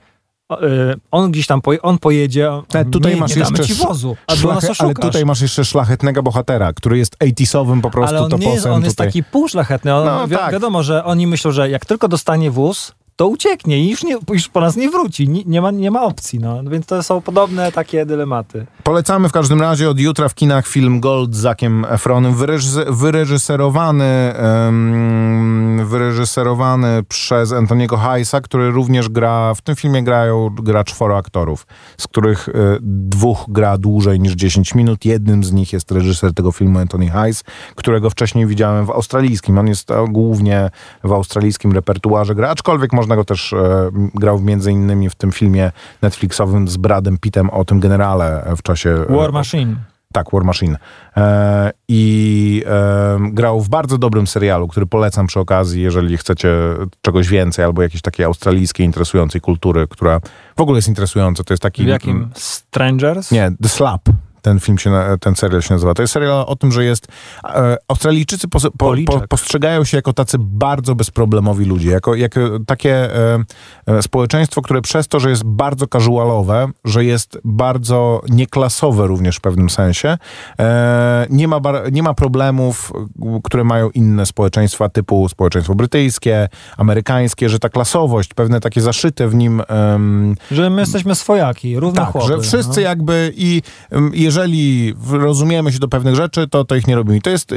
on 1.12 1.32
gdzieś 1.32 1.48
tam 1.48 1.62
poje, 1.62 1.82
on 1.82 1.98
pojedzie, 1.98 2.50
Te- 2.68 2.86
tutaj 2.86 3.14
nie, 3.14 3.20
masz 3.20 3.36
nie 3.36 3.39
jeszcze 3.39 3.66
ci 3.66 3.74
wozu, 3.74 4.18
Szlachet- 4.32 4.76
ale 4.80 4.94
tutaj 4.94 5.26
masz 5.26 5.41
jeszcze 5.41 5.66
szlachetnego 5.66 6.24
bohatera, 6.24 6.74
który 6.74 6.98
jest 6.98 7.16
80-owym 7.24 7.82
po 7.82 7.89
prostu 7.91 8.16
Ale 8.16 8.20
on 8.26 8.26
nie 8.26 8.30
toposem 8.32 8.54
jest, 8.54 8.66
on 8.66 8.84
jest 8.84 8.96
tutaj. 8.96 9.08
taki 9.08 9.24
półszlachetny. 9.24 9.96
On, 9.96 10.06
No, 10.06 10.28
wi- 10.28 10.36
tak. 10.36 10.52
Wiadomo, 10.54 10.84
że 10.84 11.04
oni 11.06 11.28
myślą, 11.28 11.52
że 11.52 11.70
jak 11.70 11.86
tylko 11.86 12.08
dostanie 12.08 12.52
wóz, 12.52 12.94
to 13.16 13.28
ucieknie 13.28 13.80
i 13.80 13.89
już, 13.89 14.03
nie, 14.03 14.18
już 14.30 14.47
po 14.47 14.61
nas 14.61 14.76
nie 14.76 14.89
wróci. 14.89 15.30
Nie, 15.30 15.43
nie, 15.45 15.61
ma, 15.61 15.72
nie 15.72 15.91
ma 15.91 16.03
opcji. 16.03 16.39
No. 16.39 16.64
Więc 16.64 16.86
to 16.86 17.03
są 17.03 17.22
podobne 17.22 17.72
takie 17.72 18.05
dylematy. 18.05 18.66
Polecamy 18.84 19.30
w 19.30 19.32
każdym 19.32 19.61
razie 19.61 19.89
od 19.89 19.99
jutra 19.99 20.30
w 20.30 20.36
kinach 20.36 20.68
film 20.68 20.99
Gold 20.99 21.36
z 21.36 21.38
Zakiem 21.38 21.86
Efronem, 21.89 22.36
wyreżyser, 22.36 22.93
wyreżyserowany, 22.93 24.34
um, 24.66 25.86
wyreżyserowany 25.86 27.03
przez 27.03 27.51
Antoniego 27.51 27.97
Heisa, 27.97 28.41
który 28.41 28.72
również 28.72 29.09
gra, 29.09 29.53
w 29.53 29.61
tym 29.61 29.76
filmie 29.76 30.03
grają, 30.03 30.49
gra 30.49 30.84
czworo 30.84 31.18
aktorów, 31.18 31.68
z 31.97 32.07
których 32.07 32.49
y, 32.49 32.53
dwóch 32.82 33.45
gra 33.47 33.78
dłużej 33.78 34.20
niż 34.20 34.34
10 34.34 34.76
minut. 34.76 35.05
Jednym 35.05 35.43
z 35.43 35.51
nich 35.51 35.74
jest 35.74 35.91
reżyser 35.91 36.34
tego 36.34 36.51
filmu 36.51 36.80
Anthony 36.80 37.09
Heis, 37.09 37.43
którego 37.76 38.09
wcześniej 38.09 38.47
widziałem 38.47 38.86
w 38.86 38.89
australijskim. 38.89 39.57
On 39.57 39.68
jest 39.68 39.91
e, 39.91 40.05
głównie 40.09 40.70
w 41.03 41.11
australijskim 41.11 41.72
repertuarze 41.72 42.36
gra, 42.36 42.49
aczkolwiek 42.49 42.93
można 43.04 43.16
go 43.16 43.26
też, 43.26 43.54
e, 43.54 43.89
grał 44.16 44.39
między 44.41 44.72
innymi 44.72 45.10
w 45.10 45.16
tym 45.16 45.32
filmie 45.32 45.72
Netflixowym 46.01 46.68
z 46.68 46.78
Bradem 46.78 47.18
Pittem 47.18 47.49
o 47.49 47.66
tym 47.66 47.80
generale 47.80 48.54
w 48.58 48.62
czasie... 48.62 48.89
e, 49.10 49.16
War 49.16 49.34
Machine. 49.34 49.76
tak, 50.14 50.32
War 50.34 50.43
Machine. 50.43 50.78
E, 51.18 51.72
I 51.88 52.64
e, 52.68 53.18
grał 53.32 53.62
w 53.62 53.70
bardzo 53.70 53.97
dobrym 53.97 54.28
serialu, 54.28 54.68
który 54.68 54.86
polecam 54.86 55.28
przy 55.28 55.39
okazji, 55.39 55.82
jeżeli 55.82 56.18
chcecie 56.18 56.49
czegoś 57.01 57.28
więcej, 57.28 57.66
albo 57.66 57.82
jakiejś 57.82 58.01
takiej 58.01 58.26
australijskiej, 58.26 58.86
interesującej 58.86 59.41
kultury, 59.41 59.88
która 59.89 60.20
w 60.58 60.62
ogóle 60.62 60.78
jest 60.78 60.88
interesująca. 60.88 61.43
To 61.43 61.54
jest 61.54 61.64
taki... 61.64 61.84
W 61.84 61.88
jakim? 61.88 62.30
Strangers? 62.36 63.32
Nie, 63.32 63.51
The 63.62 63.70
Slap. 63.70 64.01
Ten 64.44 64.60
film 64.60 64.78
się, 64.78 64.91
ten 65.20 65.36
serial 65.36 65.62
się 65.62 65.74
nazywa. 65.74 65.94
To 65.94 66.02
jest 66.02 66.14
serial 66.14 66.44
o 66.48 66.56
tym, 66.56 66.72
że 66.72 66.86
jest. 66.86 67.08
E, 67.44 67.78
Australijczycy 67.88 68.48
po, 68.48 68.60
po, 68.60 68.72
Policzek. 68.72 69.28
postrzegają 69.28 69.84
się 69.84 69.98
jako 69.98 70.14
tacy 70.14 70.38
bardzo 70.39 70.96
bezproblemowi 70.96 71.66
ludzie, 71.66 71.89
jako, 71.89 72.16
jako 72.16 72.39
takie 72.66 73.16
e, 73.16 73.39
e, 73.86 74.02
społeczeństwo, 74.02 74.62
które 74.62 74.82
przez 74.82 75.08
to, 75.08 75.20
że 75.20 75.30
jest 75.30 75.44
bardzo 75.44 75.88
casualowe, 75.88 76.68
że 76.86 77.06
jest 77.06 77.38
bardzo 77.44 78.22
nieklasowe 78.30 79.08
również 79.08 79.38
w 79.38 79.41
pewnym 79.41 79.70
sensie, 79.70 80.18
e, 80.60 81.28
nie, 81.30 81.48
ma 81.48 81.60
bar, 81.60 81.91
nie 81.91 82.04
ma 82.04 82.14
problemów, 82.14 82.94
które 83.44 83.64
mają 83.64 83.89
inne 83.89 84.26
społeczeństwa, 84.26 84.89
typu 84.89 85.30
społeczeństwo 85.30 85.76
brytyjskie, 85.76 86.50
amerykańskie, 86.78 87.50
że 87.50 87.60
ta 87.60 87.70
klasowość, 87.70 88.34
pewne 88.34 88.60
takie 88.60 88.82
zaszyte 88.82 89.28
w 89.28 89.36
nim. 89.36 89.62
Że 90.52 90.70
my 90.70 90.82
jesteśmy 90.82 91.16
swojaki, 91.16 91.80
równe 91.80 92.08
tak, 92.14 92.24
że 92.24 92.39
wszyscy 92.39 92.82
no. 92.82 92.82
jakby 92.82 93.34
i 93.36 93.62
ym, 93.94 94.12
jeżeli 94.34 94.94
rozumiemy 95.10 95.72
się 95.72 95.80
do 95.80 95.88
pewnych 95.88 96.16
rzeczy, 96.16 96.48
to, 96.48 96.66
to 96.66 96.76
ich 96.76 96.88
nie 96.88 96.96
robimy. 96.96 97.22
To 97.22 97.30
jest 97.30 97.52
y, 97.52 97.56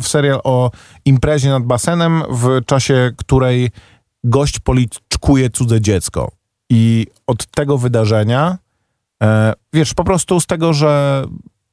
serial 0.00 0.40
o 0.44 0.70
imprezie 1.04 1.48
nad 1.48 1.62
basenem, 1.62 2.22
w 2.30 2.64
czasie 2.66 3.12
której 3.16 3.70
gość 4.24 4.58
policzkuje 4.58 5.50
cudze 5.50 5.80
dziecko. 5.80 6.32
I 6.70 7.06
od 7.26 7.46
tego 7.46 7.78
wydarzenia, 7.78 8.58
e, 9.22 9.52
wiesz, 9.72 9.94
po 9.94 10.04
prostu 10.04 10.40
z 10.40 10.46
tego, 10.46 10.72
że 10.72 11.24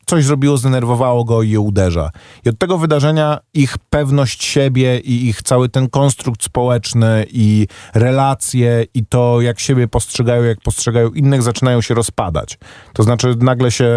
coś 0.07 0.25
zrobiło, 0.25 0.57
zdenerwowało 0.57 1.23
go 1.23 1.41
i 1.43 1.49
je 1.49 1.59
uderza. 1.59 2.09
I 2.45 2.49
od 2.49 2.57
tego 2.57 2.77
wydarzenia 2.77 3.39
ich 3.53 3.77
pewność 3.77 4.43
siebie 4.43 4.99
i 4.99 5.27
ich 5.27 5.41
cały 5.41 5.69
ten 5.69 5.89
konstrukt 5.89 6.43
społeczny 6.43 7.25
i 7.31 7.67
relacje 7.93 8.85
i 8.93 9.05
to, 9.05 9.41
jak 9.41 9.59
siebie 9.59 9.87
postrzegają, 9.87 10.43
jak 10.43 10.61
postrzegają 10.61 11.09
innych, 11.09 11.41
zaczynają 11.41 11.81
się 11.81 11.93
rozpadać. 11.93 12.57
To 12.93 13.03
znaczy 13.03 13.35
nagle 13.39 13.71
się 13.71 13.87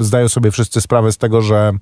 zdają 0.00 0.28
sobie 0.28 0.50
wszyscy 0.50 0.80
sprawę 0.80 1.12
z 1.12 1.18
tego, 1.18 1.42
że 1.42 1.72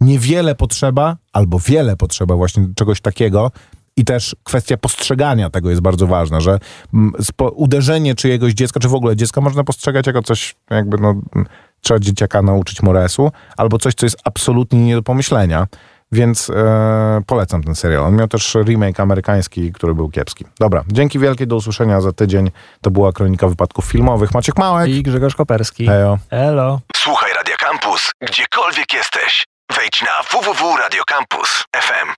niewiele 0.00 0.54
potrzeba, 0.54 1.16
albo 1.32 1.58
wiele 1.58 1.96
potrzeba 1.96 2.36
właśnie 2.36 2.66
czegoś 2.76 3.00
takiego, 3.00 3.50
i 3.96 4.04
też 4.04 4.36
kwestia 4.44 4.76
postrzegania 4.76 5.50
tego 5.50 5.70
jest 5.70 5.82
bardzo 5.82 6.06
ważna, 6.06 6.40
że 6.40 6.58
mm, 6.94 7.12
uderzenie 7.54 8.14
czyjegoś 8.14 8.52
dziecka, 8.52 8.80
czy 8.80 8.88
w 8.88 8.94
ogóle 8.94 9.16
dziecka 9.16 9.40
można 9.40 9.64
postrzegać 9.64 10.06
jako 10.06 10.22
coś, 10.22 10.56
jakby 10.70 10.98
no, 10.98 11.10
mm, 11.10 11.46
trzeba 11.80 12.00
dzieciaka 12.00 12.42
nauczyć 12.42 12.82
moresu, 12.82 13.32
albo 13.56 13.78
coś, 13.78 13.94
co 13.94 14.06
jest 14.06 14.16
absolutnie 14.24 14.84
nie 14.84 14.94
do 14.94 15.02
pomyślenia. 15.02 15.66
Więc 16.12 16.50
e, 16.50 17.22
polecam 17.26 17.62
ten 17.62 17.74
serial. 17.74 18.04
On 18.04 18.16
miał 18.16 18.28
też 18.28 18.54
remake 18.54 19.00
amerykański, 19.00 19.72
który 19.72 19.94
był 19.94 20.10
kiepski. 20.10 20.44
Dobra, 20.60 20.84
dzięki 20.88 21.18
wielkie, 21.18 21.46
do 21.46 21.56
usłyszenia 21.56 22.00
za 22.00 22.12
tydzień. 22.12 22.50
To 22.80 22.90
była 22.90 23.12
Kronika 23.12 23.48
Wypadków 23.48 23.84
Filmowych. 23.84 24.34
Maciek 24.34 24.58
Małek. 24.58 24.88
I 24.88 25.02
Grzegorz 25.02 25.34
Koperski. 25.34 25.86
Hejo. 25.86 26.18
Elo. 26.30 26.80
Słuchaj 26.96 27.32
Radio 27.32 27.54
Campus, 27.58 28.10
gdziekolwiek 28.20 28.92
jesteś. 28.94 29.46
Wejdź 29.76 30.02
na 30.02 30.40
www.radiocampus.fm. 30.40 32.08